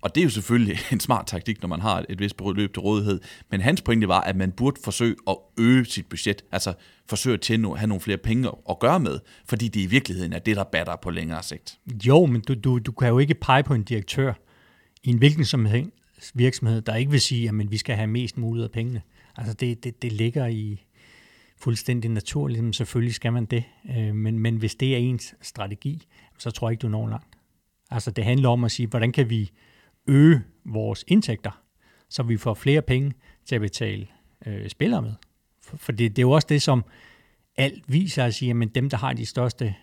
Og 0.00 0.14
det 0.14 0.20
er 0.20 0.24
jo 0.24 0.30
selvfølgelig 0.30 0.78
en 0.92 1.00
smart 1.00 1.26
taktik, 1.26 1.62
når 1.62 1.68
man 1.68 1.80
har 1.80 2.04
et 2.08 2.18
vist 2.18 2.40
løb 2.54 2.74
til 2.74 2.80
rådighed. 2.80 3.20
Men 3.50 3.60
hans 3.60 3.82
pointe 3.82 4.08
var, 4.08 4.20
at 4.20 4.36
man 4.36 4.52
burde 4.52 4.80
forsøge 4.84 5.16
at 5.28 5.36
øge 5.58 5.84
sit 5.84 6.06
budget. 6.06 6.44
Altså 6.52 6.74
forsøge 7.08 7.34
at 7.34 7.40
tjene, 7.40 7.76
have 7.78 7.88
nogle 7.88 8.00
flere 8.00 8.18
penge 8.18 8.50
at 8.70 8.78
gøre 8.78 9.00
med. 9.00 9.18
Fordi 9.44 9.68
det 9.68 9.80
i 9.80 9.86
virkeligheden 9.86 10.32
er 10.32 10.38
det, 10.38 10.56
der 10.56 10.64
batter 10.64 10.96
på 10.96 11.10
længere 11.10 11.42
sigt. 11.42 11.78
Jo, 12.06 12.26
men 12.26 12.40
du, 12.40 12.54
du, 12.54 12.78
du 12.78 12.92
kan 12.92 13.08
jo 13.08 13.18
ikke 13.18 13.34
pege 13.34 13.62
på 13.62 13.74
en 13.74 13.82
direktør 13.82 14.32
i 15.02 15.10
en 15.10 15.18
hvilken 15.18 15.44
som 15.44 15.68
virksomhed, 16.34 16.82
der 16.82 16.94
ikke 16.94 17.10
vil 17.10 17.20
sige, 17.20 17.48
at 17.48 17.70
vi 17.70 17.76
skal 17.76 17.96
have 17.96 18.06
mest 18.06 18.36
muligt 18.36 18.64
af 18.64 18.70
pengene. 18.70 19.02
Altså 19.36 19.54
det, 19.54 19.84
det, 19.84 20.02
det 20.02 20.12
ligger 20.12 20.46
i 20.46 20.86
fuldstændig 21.58 22.10
naturligt. 22.10 22.64
Men 22.64 22.72
selvfølgelig 22.72 23.14
skal 23.14 23.32
man 23.32 23.44
det. 23.44 23.64
Øh, 23.96 24.14
men, 24.14 24.38
men 24.38 24.56
hvis 24.56 24.74
det 24.74 24.92
er 24.92 24.96
ens 24.96 25.34
strategi, 25.42 26.06
så 26.38 26.50
tror 26.50 26.68
jeg 26.68 26.72
ikke, 26.72 26.82
du 26.82 26.88
når 26.88 27.08
langt. 27.08 27.36
Altså 27.90 28.10
det 28.10 28.24
handler 28.24 28.48
om 28.48 28.64
at 28.64 28.70
sige, 28.70 28.86
hvordan 28.86 29.12
kan 29.12 29.30
vi 29.30 29.50
øge 30.06 30.42
vores 30.64 31.04
indtægter, 31.08 31.62
så 32.08 32.22
vi 32.22 32.36
får 32.36 32.54
flere 32.54 32.82
penge 32.82 33.12
til 33.44 33.54
at 33.54 33.60
betale 33.60 34.06
øh, 34.46 34.68
spillere 34.68 35.02
med. 35.02 35.12
For, 35.62 35.76
for 35.76 35.92
det, 35.92 36.16
det 36.16 36.18
er 36.18 36.26
jo 36.26 36.30
også 36.30 36.46
det, 36.48 36.62
som 36.62 36.84
alt 37.56 37.84
viser 37.88 38.24
at 38.24 38.34
sige, 38.34 38.62
at 38.62 38.74
dem, 38.74 38.90
der 38.90 38.96
har 38.96 39.12
de 39.12 39.26
største 39.26 39.74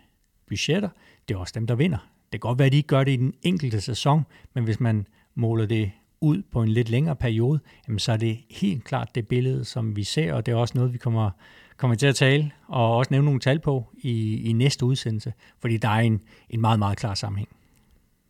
budgetter, 0.48 0.90
det 1.28 1.36
er 1.36 1.40
også 1.40 1.54
dem, 1.56 1.68
der 1.68 1.76
vinder. 1.76 1.98
Det 2.32 2.42
kan 2.42 2.48
godt 2.50 2.60
være, 2.60 2.66
at 2.66 2.72
de 2.72 2.78
ikke 2.78 2.88
gør 2.88 3.04
det 3.04 3.12
i 3.12 3.16
den 3.16 3.34
enkelte 3.42 3.82
sæson, 3.82 4.24
men 4.54 4.64
hvis 4.64 4.80
man 4.80 5.08
måler 5.36 5.66
det 5.66 5.92
ud 6.22 6.42
på 6.52 6.64
en 6.64 6.70
lidt 6.70 6.90
længere 6.90 7.16
periode, 7.16 7.60
jamen 7.88 8.00
så 8.00 8.12
er 8.12 8.18
det 8.18 8.38
helt 8.50 8.84
klart 8.84 9.16
det 9.16 9.28
billede, 9.28 9.66
som 9.66 9.96
vi 9.96 10.04
ser, 10.04 10.34
og 10.34 10.46
det 10.46 10.52
er 10.52 10.56
også 10.56 10.74
noget, 10.78 10.94
vi 10.94 10.98
kommer, 10.98 11.32
kommer 11.78 11.96
til 11.96 12.08
at 12.08 12.16
tale 12.16 12.52
og 12.68 12.98
også 12.98 13.12
nævne 13.12 13.26
nogle 13.26 13.40
tal 13.40 13.60
på 13.60 13.90
i, 13.98 14.42
i 14.42 14.54
næste 14.54 14.86
udsendelse, 14.86 15.34
fordi 15.60 15.78
der 15.78 15.90
er 15.90 16.00
en, 16.00 16.22
en 16.50 16.62
meget, 16.62 16.80
meget 16.80 16.98
klar 16.98 17.14
sammenhæng. 17.14 17.50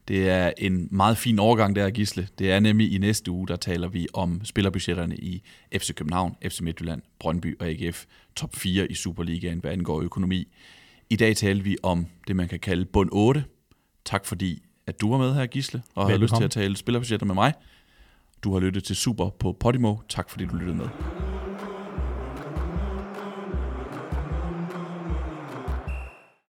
Det 0.07 0.29
er 0.29 0.51
en 0.57 0.87
meget 0.91 1.17
fin 1.17 1.39
overgang 1.39 1.75
der, 1.75 1.89
Gisle. 1.89 2.27
Det 2.39 2.51
er 2.51 2.59
nemlig 2.59 2.93
i 2.93 2.97
næste 2.97 3.31
uge, 3.31 3.47
der 3.47 3.55
taler 3.55 3.87
vi 3.87 4.07
om 4.13 4.41
spillerbudgetterne 4.43 5.15
i 5.17 5.43
FC 5.77 5.93
København, 5.93 6.35
FC 6.49 6.61
Midtjylland, 6.61 7.01
Brøndby 7.19 7.59
og 7.59 7.67
AGF. 7.67 8.05
Top 8.35 8.55
4 8.55 8.91
i 8.91 8.93
Superligaen, 8.93 9.59
hvad 9.59 9.71
angår 9.71 10.01
økonomi. 10.01 10.47
I 11.09 11.15
dag 11.15 11.35
taler 11.35 11.63
vi 11.63 11.77
om 11.83 12.07
det, 12.27 12.35
man 12.35 12.47
kan 12.47 12.59
kalde 12.59 12.85
bund 12.85 13.09
8. 13.11 13.43
Tak 14.05 14.25
fordi, 14.25 14.63
at 14.87 15.01
du 15.01 15.11
var 15.11 15.17
med 15.17 15.33
her, 15.33 15.45
Gisle, 15.45 15.83
og 15.95 16.09
har 16.09 16.17
lyst 16.17 16.35
til 16.35 16.43
at 16.43 16.51
tale 16.51 16.77
spillerbudgetter 16.77 17.25
med 17.25 17.35
mig. 17.35 17.53
Du 18.43 18.53
har 18.53 18.59
lyttet 18.59 18.83
til 18.83 18.95
Super 18.95 19.29
på 19.29 19.57
Podimo. 19.59 19.95
Tak 20.09 20.29
fordi 20.29 20.45
du 20.45 20.55
lyttede 20.55 20.77
med. 20.77 20.87